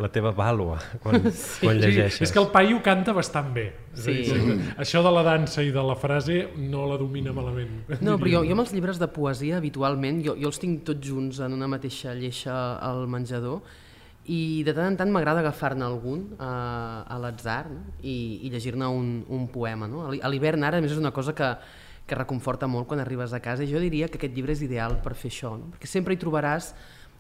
la 0.02 0.12
teva 0.12 0.36
vàlua 0.36 0.82
quan, 1.00 1.22
sí. 1.32 1.64
quan 1.64 1.80
llegeixes. 1.80 2.20
Sí, 2.20 2.28
és 2.28 2.36
que 2.36 2.44
el 2.44 2.52
paio 2.52 2.84
canta 2.84 3.16
bastant 3.16 3.54
bé. 3.56 3.70
Sí. 3.96 4.12
Dir, 4.28 4.58
això 4.82 5.00
de 5.06 5.12
la 5.16 5.24
dansa 5.24 5.64
i 5.64 5.72
de 5.72 5.84
la 5.86 5.96
frase 5.96 6.50
no 6.60 6.84
la 6.90 7.00
domina 7.00 7.32
malament. 7.36 7.86
No, 8.04 8.18
però 8.20 8.34
jo, 8.34 8.44
jo 8.44 8.58
amb 8.58 8.66
els 8.66 8.76
llibres 8.76 9.00
de 9.00 9.08
poesia, 9.08 9.62
habitualment, 9.62 10.20
jo, 10.26 10.36
jo 10.36 10.52
els 10.52 10.60
tinc 10.66 10.86
tots 10.90 11.06
junts 11.06 11.40
en 11.46 11.54
una 11.54 11.70
mateixa 11.70 12.18
lleixa 12.18 12.56
al 12.82 13.06
menjador 13.12 13.62
i 14.26 14.64
de 14.66 14.74
tant 14.74 14.90
en 14.90 14.98
tant 14.98 15.12
m'agrada 15.14 15.44
agafar-ne 15.44 15.86
algun 15.86 16.24
a, 16.42 17.06
a 17.06 17.18
l'atzar 17.22 17.68
no? 17.70 17.84
i, 18.02 18.42
i 18.48 18.50
llegir-ne 18.50 18.88
un, 18.90 19.10
un 19.30 19.46
poema. 19.54 19.86
No? 19.90 20.08
A 20.10 20.32
l'hivern 20.32 20.66
ara, 20.66 20.82
a 20.82 20.84
més, 20.84 20.96
és 20.96 21.02
una 21.02 21.14
cosa 21.14 21.36
que, 21.38 21.52
que 22.10 22.18
reconforta 22.18 22.70
molt 22.70 22.90
quan 22.90 23.04
arribes 23.04 23.36
a 23.38 23.42
casa 23.44 23.66
i 23.66 23.70
jo 23.70 23.82
diria 23.84 24.10
que 24.10 24.18
aquest 24.18 24.34
llibre 24.34 24.56
és 24.56 24.64
ideal 24.66 24.98
per 25.06 25.14
fer 25.14 25.30
això, 25.34 25.54
no? 25.62 25.70
perquè 25.76 25.90
sempre 25.92 26.16
hi 26.16 26.22
trobaràs 26.22 26.74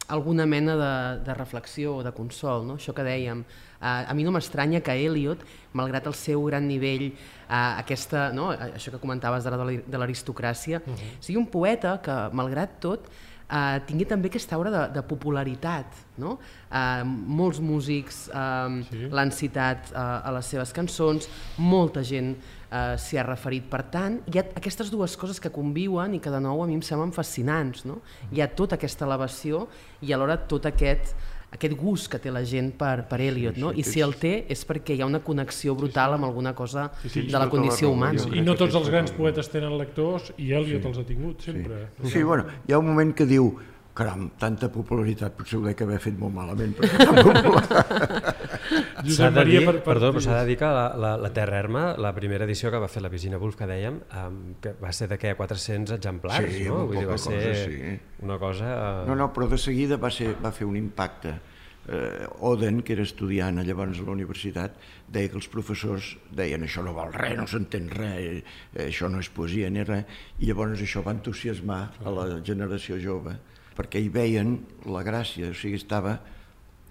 alguna 0.07 0.45
mena 0.49 0.75
de, 0.77 0.95
de 1.25 1.33
reflexió 1.37 1.95
o 1.97 2.03
de 2.05 2.13
consol, 2.13 2.65
no? 2.65 2.79
això 2.81 2.93
que 2.93 3.05
dèiem. 3.05 3.45
Uh, 3.75 4.05
a 4.09 4.13
mi 4.17 4.25
no 4.25 4.33
m'estranya 4.33 4.81
que 4.85 4.93
Eliot, 5.05 5.41
malgrat 5.77 6.09
el 6.09 6.17
seu 6.17 6.43
gran 6.45 6.65
nivell, 6.69 7.07
uh, 7.45 7.77
aquesta, 7.83 8.27
no? 8.33 8.51
això 8.53 8.93
que 8.93 9.01
comentaves 9.01 9.45
de 9.45 9.97
l'aristocràcia, 9.97 10.81
uh 10.81 10.89
-huh. 10.93 11.13
sigui 11.19 11.37
un 11.37 11.47
poeta 11.47 11.99
que, 12.01 12.17
malgrat 12.33 12.79
tot, 12.79 13.09
eh, 13.49 13.79
tingui 13.87 14.07
també 14.09 14.29
aquesta 14.31 14.57
aura 14.57 14.71
de, 14.73 14.83
de 14.95 15.03
popularitat. 15.05 16.03
No? 16.21 16.37
Eh, 16.69 17.03
molts 17.05 17.59
músics 17.63 18.25
eh, 18.29 18.81
sí. 18.89 19.07
l'han 19.11 19.33
citat 19.35 19.91
eh, 19.91 19.99
a 19.99 20.33
les 20.35 20.51
seves 20.53 20.73
cançons, 20.75 21.29
molta 21.61 22.03
gent 22.05 22.33
eh, 22.35 22.95
s'hi 23.01 23.19
ha 23.19 23.25
referit. 23.27 23.67
Per 23.71 23.83
tant, 23.93 24.19
hi 24.31 24.39
ha 24.39 24.45
aquestes 24.57 24.91
dues 24.93 25.17
coses 25.19 25.41
que 25.41 25.53
conviuen 25.53 26.17
i 26.17 26.21
que 26.23 26.33
de 26.33 26.41
nou 26.43 26.63
a 26.63 26.67
mi 26.69 26.77
em 26.79 26.83
semblen 26.85 27.13
fascinants. 27.15 27.85
No? 27.89 28.01
Hi 28.31 28.43
ha 28.43 28.51
tota 28.51 28.79
aquesta 28.79 29.07
elevació 29.07 29.65
i 30.05 30.13
alhora 30.15 30.39
tot 30.49 30.67
aquest 30.69 31.15
aquest 31.55 31.75
gust 31.79 32.09
que 32.11 32.19
té 32.21 32.33
la 32.33 32.43
gent 32.47 32.71
per, 32.79 33.05
per 33.09 33.19
Eliot, 33.23 33.59
no? 33.61 33.71
I 33.75 33.85
si 33.87 34.03
el 34.05 34.15
té 34.21 34.33
és 34.51 34.65
perquè 34.67 34.95
hi 34.95 35.03
ha 35.03 35.09
una 35.09 35.21
connexió 35.25 35.75
brutal 35.77 36.17
amb 36.17 36.27
alguna 36.27 36.55
cosa 36.55 36.89
sí, 37.03 37.27
de 37.27 37.39
la 37.39 37.49
condició 37.51 37.91
humana. 37.93 38.27
I 38.35 38.43
no 38.45 38.57
tots 38.59 38.75
els 38.77 38.89
grans 38.91 39.13
poetes 39.15 39.49
tenen 39.53 39.77
lectors 39.79 40.31
i 40.37 40.51
Eliot 40.55 40.85
els 40.91 40.99
ha 41.01 41.07
tingut 41.07 41.45
sempre. 41.45 41.87
Sí, 42.03 42.23
bueno, 42.23 42.45
hi 42.67 42.75
ha 42.75 42.81
un 42.81 42.91
moment 42.91 43.15
que 43.15 43.27
diu 43.29 43.53
caram, 43.95 44.27
tanta 44.39 44.67
popularitat, 44.71 45.37
potser 45.37 45.59
ho 45.59 45.63
dec 45.63 45.81
haver 45.85 46.01
fet 46.03 46.17
molt 46.19 46.35
malament, 46.35 46.73
perquè 46.75 46.99
tan 46.99 47.19
popular. 47.23 47.63
S'ha 48.65 49.03
Josep 49.05 49.33
de 49.35 49.37
Maria, 49.37 49.59
dir, 49.59 49.65
per, 49.67 49.75
per, 49.77 49.83
perdó, 49.85 50.09
però 50.15 50.23
s'ha 50.25 50.39
de 50.41 50.49
dir 50.49 50.55
que 50.57 50.69
la, 50.73 50.85
la, 50.97 51.11
la 51.21 51.29
Terra 51.35 51.59
Herma, 51.61 51.83
la 52.01 52.11
primera 52.15 52.47
edició 52.47 52.71
que 52.73 52.79
va 52.81 52.89
fer 52.91 53.03
la 53.05 53.11
Virginia 53.13 53.37
Woolf, 53.39 53.57
que 53.59 53.67
dèiem, 53.69 53.99
um, 54.21 54.39
que 54.61 54.73
va 54.81 54.91
ser 54.95 55.07
de 55.11 55.19
què? 55.21 55.35
400 55.37 55.95
exemplars, 55.99 56.47
Sí, 56.49 56.65
no? 56.67 56.81
Vull 56.89 56.97
dir, 56.97 57.07
va 57.07 57.19
poca 57.19 57.23
ser 57.27 57.41
cosa, 57.43 57.67
sí. 57.69 57.97
una 58.25 58.39
cosa... 58.41 58.71
Uh... 58.73 59.03
No, 59.11 59.19
no, 59.19 59.29
però 59.35 59.47
de 59.51 59.59
seguida 59.61 59.99
va, 60.01 60.11
ser, 60.11 60.33
va 60.41 60.51
fer 60.55 60.67
un 60.67 60.79
impacte. 60.81 61.37
Eh, 61.85 62.25
Oden, 62.49 62.79
que 62.81 62.95
era 62.95 63.03
estudiant 63.05 63.61
llavors 63.61 63.99
a 64.01 64.05
la 64.07 64.15
universitat, 64.15 64.79
deia 65.13 65.29
que 65.29 65.37
els 65.37 65.47
professors 65.53 66.15
deien 66.33 66.65
això 66.65 66.81
no 66.81 66.95
val 66.97 67.13
res, 67.13 67.35
no 67.37 67.45
s'entén 67.45 67.91
res, 67.93 68.41
eh, 68.73 68.87
això 68.87 69.11
no 69.13 69.21
és 69.21 69.29
poesia 69.29 69.69
ni 69.69 69.85
res, 69.85 70.09
i 70.41 70.49
llavors 70.49 70.81
això 70.81 71.05
va 71.05 71.13
entusiasmar 71.13 71.83
a 72.01 72.15
la 72.15 72.25
generació 72.41 72.97
jove, 73.03 73.37
perquè 73.75 74.01
hi 74.01 74.09
veien 74.13 74.57
la 74.91 75.03
gràcia, 75.05 75.51
o 75.51 75.57
sigui, 75.57 75.81
estava 75.81 76.19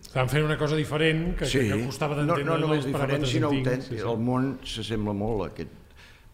Estaven 0.04 0.28
fent 0.28 0.44
una 0.44 0.58
cosa 0.60 0.76
diferent 0.76 1.30
que, 1.38 1.46
que, 1.48 1.62
que 1.70 1.78
costava 1.86 2.14
no, 2.14 2.20
d'entendre 2.20 2.44
no 2.52 2.58
només 2.60 2.82
els 2.84 2.90
diferent, 2.90 3.24
sinó 3.26 3.48
autèntic. 3.50 4.02
El 4.04 4.20
món 4.20 4.50
s'assembla 4.68 5.14
molt 5.16 5.42
a 5.42 5.48
aquest 5.48 5.72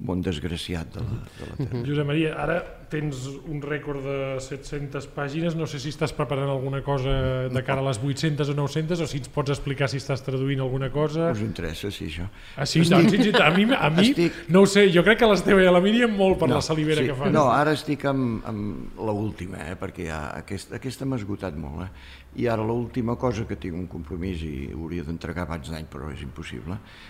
món 0.01 0.22
desgraciat 0.24 0.94
de 0.94 1.01
la, 1.05 1.16
de 1.38 1.46
la 1.51 1.57
Terra. 1.61 1.80
Josep 1.86 2.07
Maria, 2.09 2.30
ara 2.40 2.55
tens 2.90 3.26
un 3.46 3.61
rècord 3.62 4.01
de 4.03 4.14
700 4.42 5.07
pàgines, 5.14 5.55
no 5.55 5.66
sé 5.70 5.78
si 5.78 5.92
estàs 5.92 6.11
preparant 6.16 6.48
alguna 6.51 6.80
cosa 6.82 7.12
de 7.53 7.62
cara 7.62 7.84
a 7.84 7.86
les 7.86 8.01
800 8.03 8.48
o 8.51 8.55
900 8.59 9.05
o 9.05 9.07
si 9.07 9.20
ens 9.20 9.28
pots 9.30 9.53
explicar 9.55 9.86
si 9.92 10.01
estàs 10.01 10.24
traduint 10.26 10.62
alguna 10.64 10.88
cosa. 10.90 11.28
Us 11.30 11.44
interessa, 11.44 11.92
sí, 11.94 12.09
això? 12.09 12.26
Ah, 12.57 12.66
sí, 12.66 12.82
tant, 12.88 13.07
sí, 13.12 13.20
sí, 13.22 13.34
a 13.36 13.51
mi, 13.55 13.68
a 13.76 13.90
mi 13.94 14.09
Estic- 14.09 14.40
no 14.48 14.64
ho 14.64 14.66
sé, 14.66 14.88
jo 14.90 15.05
crec 15.07 15.20
que 15.20 15.28
a 15.28 15.30
l'Esteve 15.30 15.62
i 15.62 15.68
a 15.70 15.76
la 15.76 15.84
Míriam 15.84 16.16
molt 16.16 16.40
per 16.40 16.48
la 16.51 16.62
salivera 16.64 17.05
que 17.07 17.14
fan. 17.14 17.30
No, 17.36 17.46
ara 17.53 17.76
estic 17.76 18.09
amb, 18.11 18.40
amb 18.48 18.98
l'última, 18.98 19.62
eh, 19.68 19.76
perquè 19.78 20.09
ja 20.09 20.24
aquest, 20.40 20.72
aquesta 20.80 21.07
m'ha 21.07 21.20
esgotat 21.20 21.55
molt. 21.61 21.84
Eh? 21.86 22.18
I 22.42 22.48
ara 22.51 22.64
l'última 22.64 23.14
cosa 23.20 23.44
que 23.46 23.57
tinc 23.61 23.74
un 23.76 23.86
compromís 23.90 24.42
i 24.46 24.70
hauria 24.72 25.05
d'entregar 25.07 25.44
abans 25.46 25.68
d'any, 25.70 25.86
però 25.92 26.11
és 26.14 26.22
impossible. 26.26 26.74
Eh, 26.74 27.10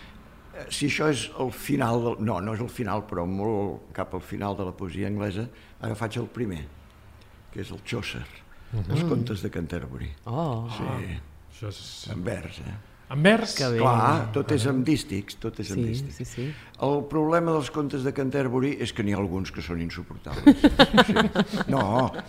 Si 0.69 0.87
això 0.91 1.09
és 1.11 1.29
el 1.41 1.51
final, 1.55 2.03
del, 2.05 2.21
no, 2.27 2.41
no 2.45 2.55
és 2.57 2.61
el 2.61 2.69
final, 2.69 3.05
però 3.09 3.25
molt 3.27 3.91
cap 3.97 4.15
al 4.15 4.23
final 4.25 4.57
de 4.59 4.67
la 4.69 4.73
poesia 4.77 5.09
anglesa, 5.09 5.47
ara 5.81 5.97
faig 5.99 6.19
el 6.21 6.29
primer, 6.33 6.65
que 7.53 7.63
és 7.65 7.71
el 7.75 7.81
Chaucer, 7.85 8.25
els 8.83 9.03
contes 9.09 9.43
de 9.43 9.51
Canterbury. 9.51 10.11
Oh, 10.27 10.69
Sí, 10.77 11.19
Això 11.51 11.69
és... 11.73 11.81
en 12.13 12.23
vers, 12.25 12.61
eh? 12.65 12.77
En 13.11 13.23
vers? 13.27 13.57
Que 13.59 13.67
bé. 13.73 13.79
Clar, 13.83 14.29
tot 14.31 14.53
és 14.55 14.65
amb 14.71 14.85
dístics, 14.87 15.35
tot 15.43 15.57
és 15.59 15.73
amb 15.75 15.81
sí, 15.83 15.87
dístics. 15.89 16.17
sí, 16.21 16.25
sí. 16.31 16.45
El 16.87 17.01
problema 17.11 17.51
dels 17.57 17.69
contes 17.75 18.05
de 18.07 18.13
Canterbury 18.15 18.77
és 18.87 18.93
que 18.95 19.03
n'hi 19.03 19.13
ha 19.17 19.19
alguns 19.19 19.51
que 19.51 19.65
són 19.67 19.81
insuportables. 19.83 20.57
Sí. 21.11 21.15
No, 21.73 21.83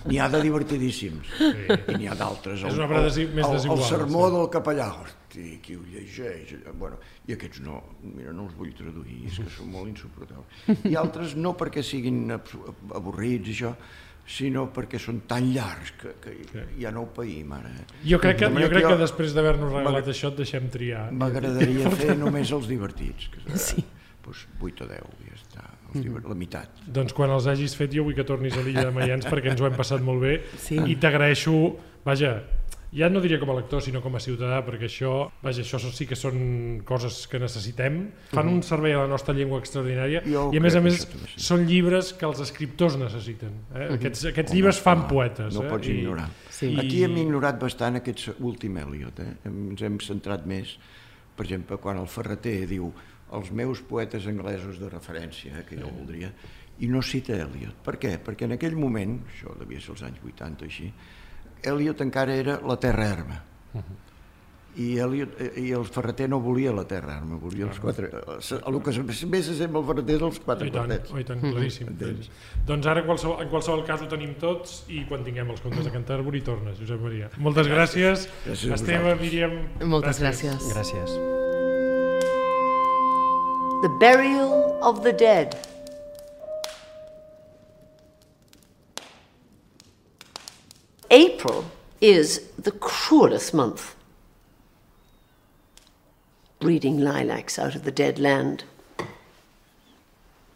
n'hi 0.10 0.18
ha 0.18 0.28
de 0.34 0.42
divertidíssims. 0.42 1.28
Sí. 1.38 1.52
I 1.94 2.00
n'hi 2.00 2.08
ha 2.10 2.16
d'altres. 2.18 2.64
És 2.64 2.72
El- 2.72 2.80
una 2.80 2.88
obra 2.90 3.04
desi- 3.06 3.28
més 3.30 3.46
el, 3.46 3.54
desigual, 3.60 3.80
El 3.84 3.86
sermó 3.92 4.26
sí. 4.28 4.34
del 4.36 4.50
capellà, 4.58 4.88
hosti, 5.04 5.46
qui 5.62 5.76
ho 5.78 5.84
llegeix? 5.86 6.56
Bueno, 6.80 6.98
I 7.30 7.38
aquests 7.38 7.62
no, 7.62 7.78
mira, 8.02 8.34
no 8.34 8.48
els 8.50 8.58
vull 8.58 8.74
traduir, 8.74 9.20
és 9.30 9.38
que 9.38 9.50
són 9.54 9.70
molt 9.72 9.92
insuportables. 9.94 10.82
I 10.90 10.98
altres 10.98 11.36
no 11.38 11.54
perquè 11.60 11.84
siguin 11.86 12.26
avorrits 12.34 13.54
i 13.54 13.54
això, 13.60 13.76
sinó 14.32 14.68
perquè 14.74 15.00
són 15.02 15.22
tan 15.28 15.50
llargs 15.54 15.92
que, 16.00 16.14
que 16.24 16.66
ja 16.80 16.92
no 16.96 17.04
ho 17.06 17.10
païm 17.16 17.52
ara. 17.58 17.70
eh? 17.82 17.86
Jo 18.08 18.20
crec 18.24 18.38
que, 18.40 18.48
jo 18.50 18.70
crec 18.72 18.82
que 18.86 18.88
que 18.88 18.94
jo- 18.96 19.02
després 19.02 19.34
d'haver-nos 19.36 19.74
regalat 19.74 20.08
això 20.14 20.32
et 20.32 20.38
deixem 20.40 20.70
triar. 20.72 21.10
M'agradaria 21.12 21.90
fer 22.02 22.16
només 22.18 22.52
els 22.56 22.70
divertits, 22.72 23.28
que 23.34 23.58
sí. 23.60 23.84
doncs 24.24 24.46
8 24.62 24.86
o 24.86 24.88
10, 24.88 25.12
ja 25.28 25.36
està, 25.36 25.66
els 25.92 26.04
diver... 26.06 26.22
la 26.30 26.36
meitat. 26.38 26.82
Doncs 26.88 27.14
quan 27.18 27.34
els 27.36 27.48
hagis 27.52 27.76
fet 27.76 27.92
jo 27.92 28.06
vull 28.08 28.16
que 28.16 28.24
tornis 28.24 28.56
a 28.56 28.62
l'illa 28.64 28.86
de 28.88 28.96
Mayans 28.96 29.26
perquè 29.28 29.52
ens 29.52 29.62
ho 29.62 29.68
hem 29.68 29.76
passat 29.76 30.02
molt 30.06 30.22
bé 30.24 30.38
Sí. 30.62 30.78
i 30.80 30.96
t'agraeixo, 31.02 31.56
vaja, 32.06 32.38
ja 32.92 33.08
no 33.10 33.22
diria 33.24 33.39
com 33.39 33.50
a 33.54 33.56
lector 33.56 33.82
sinó 33.84 34.02
com 34.04 34.16
a 34.18 34.22
ciutadà 34.24 34.60
perquè 34.68 34.89
això, 34.89 35.14
vaja, 35.44 35.64
això 35.64 35.80
sí 35.80 36.08
que 36.10 36.18
són 36.20 36.82
coses 36.88 37.24
que 37.32 37.39
necessitem, 37.39 38.02
fan 38.34 38.50
un 38.52 38.60
servei 38.68 38.96
a 38.98 39.06
la 39.06 39.12
nostra 39.12 39.36
llengua 39.38 39.62
extraordinària 39.64 40.24
Jo 40.26 40.50
i 40.52 40.60
a 40.60 40.64
més 40.64 40.76
a 40.76 40.82
més 40.84 41.06
són 41.39 41.64
llibres 41.70 42.12
que 42.18 42.28
els 42.28 42.42
escriptors 42.44 42.98
necessiten. 43.00 43.54
Eh? 43.72 43.94
Aquests, 43.96 44.26
aquests 44.34 44.56
llibres 44.56 44.82
fan 44.84 45.06
poetes. 45.10 45.54
No 45.56 45.64
eh? 45.66 45.72
pots 45.72 45.92
ignorar. 45.92 46.28
Sí. 46.52 46.74
Aquí 46.82 47.06
hem 47.06 47.16
ignorat 47.24 47.62
bastant 47.62 48.02
aquest 48.02 48.28
últim 48.39 48.76
Eliot. 48.84 49.24
Eh? 49.24 49.32
Ens 49.50 49.86
hem 49.88 50.02
centrat 50.04 50.44
més, 50.50 50.76
per 51.38 51.48
exemple, 51.48 51.80
quan 51.82 52.02
el 52.02 52.12
Ferreter 52.12 52.60
diu 52.70 52.92
els 53.38 53.54
meus 53.56 53.80
poetes 53.88 54.28
anglesos 54.28 54.82
de 54.82 54.92
referència, 54.92 55.62
eh, 55.62 55.66
que 55.68 55.80
jo 55.80 55.88
voldria, 55.88 56.32
i 56.84 56.89
no 56.92 57.02
cita 57.06 57.38
Eliot. 57.39 57.80
Per 57.86 57.96
què? 58.02 58.18
Perquè 58.26 58.50
en 58.50 58.58
aquell 58.58 58.76
moment, 58.76 59.22
això 59.32 59.56
devia 59.60 59.80
ser 59.80 59.96
els 59.96 60.04
anys 60.10 60.24
80 60.28 60.66
o 60.66 60.68
així, 60.68 60.92
Eliot 61.64 62.01
encara 62.01 62.36
era 62.36 62.59
la 62.66 62.78
terra 62.80 63.07
herba. 63.14 63.43
I, 64.80 64.93
Eliot, 65.03 65.34
eh, 65.43 65.49
I 65.59 65.74
el 65.76 65.84
Ferreter 65.84 66.30
no 66.32 66.38
volia 66.39 66.72
la 66.72 66.86
terra 66.88 67.18
herba, 67.18 67.36
volia 67.41 67.66
els 67.68 67.80
quatre... 67.84 68.07
eh, 68.07 68.59
El 68.70 68.78
que 68.86 68.93
més 69.03 69.43
s'assembla 69.49 69.82
al 69.82 69.88
Ferreter 69.89 70.16
és 70.16 70.22
els 70.24 70.39
quatre 70.45 70.70
I 70.70 70.72
tant, 70.72 70.88
quartets. 70.88 71.12
oh, 71.12 71.20
i 71.20 71.26
tant, 71.28 71.41
claríssim. 71.43 71.89
claríssim. 71.99 72.38
Doncs 72.70 72.88
ara 72.88 73.03
qualsevol, 73.03 73.41
en 73.43 73.49
qualsevol 73.51 73.84
cas 73.89 74.05
ho 74.05 74.07
tenim 74.14 74.32
tots 74.39 74.86
i 74.88 75.03
quan 75.09 75.26
tinguem 75.28 75.51
els 75.51 75.59
contes 75.59 75.84
de 75.84 75.91
Canterbury 75.91 76.39
tornes, 76.47 76.80
Josep 76.80 77.03
Maria. 77.03 77.28
Moltes 77.38 77.68
gràcies. 77.68 78.30
Gràcies 78.47 78.78
Esteve. 78.80 79.18
Míriam... 79.20 79.57
Moltes 79.84 80.24
gràcies. 80.24 80.64
Gràcies. 80.72 81.20
The 83.84 83.91
burial 83.99 84.80
of 84.88 85.03
the 85.03 85.12
dead. 85.12 85.59
Is 92.02 92.49
the 92.58 92.72
cruelest 92.72 93.54
month. 93.54 93.95
Breeding 96.60 96.99
lilacs 96.99 97.58
out 97.58 97.76
of 97.76 97.84
the 97.84 97.91
dead 97.91 98.20
land, 98.20 98.66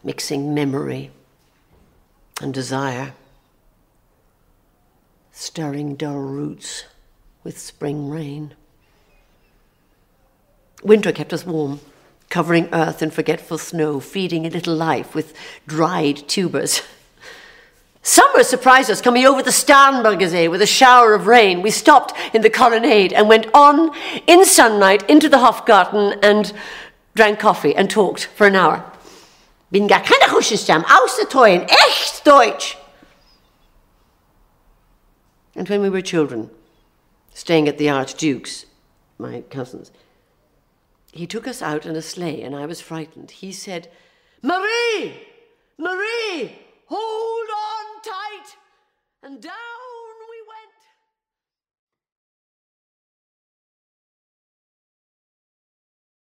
mixing 0.04 0.54
memory 0.54 1.12
and 2.42 2.54
desire, 2.54 3.14
stirring 5.32 5.96
dull 5.96 6.18
roots 6.18 6.86
with 7.44 7.58
spring 7.58 8.10
rain. 8.10 8.54
Winter 10.84 11.12
kept 11.12 11.34
us 11.34 11.46
warm, 11.46 11.80
covering 12.30 12.70
earth 12.74 13.02
in 13.02 13.10
forgetful 13.10 13.58
snow, 13.58 14.00
feeding 14.00 14.46
a 14.46 14.50
little 14.50 14.76
life 14.76 15.16
with 15.16 15.34
dried 15.68 16.28
tubers. 16.28 16.82
Summer 18.08 18.44
surprised 18.44 18.92
us 18.92 19.02
coming 19.02 19.26
over 19.26 19.42
the 19.42 19.50
Starnbergersee 19.50 20.48
with 20.48 20.62
a 20.62 20.68
shower 20.68 21.16
of 21.16 21.26
rain. 21.26 21.64
We 21.64 21.72
stopped 21.72 22.14
in 22.36 22.44
the 22.44 22.52
colonnade 22.52 23.12
and 23.12 23.28
went 23.28 23.48
on 23.52 23.96
in 24.28 24.46
sunlight 24.46 25.10
into 25.10 25.28
the 25.28 25.40
Hofgarten 25.40 26.20
and 26.22 26.54
drank 27.16 27.40
coffee 27.40 27.76
and 27.76 27.90
talked 27.90 28.26
for 28.26 28.46
an 28.46 28.56
hour. 28.56 28.86
Bin 29.72 29.88
gar 29.88 30.02
keine 30.02 30.32
Russischstamm, 30.32 30.84
außer 30.84 31.28
Teuen, 31.28 31.68
echt 31.68 32.24
Deutsch. 32.24 32.78
And 35.56 35.68
when 35.68 35.82
we 35.82 35.90
were 35.90 36.04
children, 36.04 36.52
staying 37.34 37.68
at 37.68 37.80
the 37.80 37.90
Archduke's, 37.90 38.68
my 39.18 39.42
cousin's, 39.50 39.92
he 41.12 41.26
took 41.26 41.48
us 41.48 41.64
out 41.64 41.88
in 41.88 41.96
a 41.96 42.04
sleigh 42.04 42.44
and 42.44 42.56
I 42.56 42.68
was 42.68 42.82
frightened. 42.82 43.32
He 43.32 43.52
said, 43.52 43.92
Marie! 44.44 45.22
tight 48.06 48.56
and 49.24 49.42
down. 49.42 49.85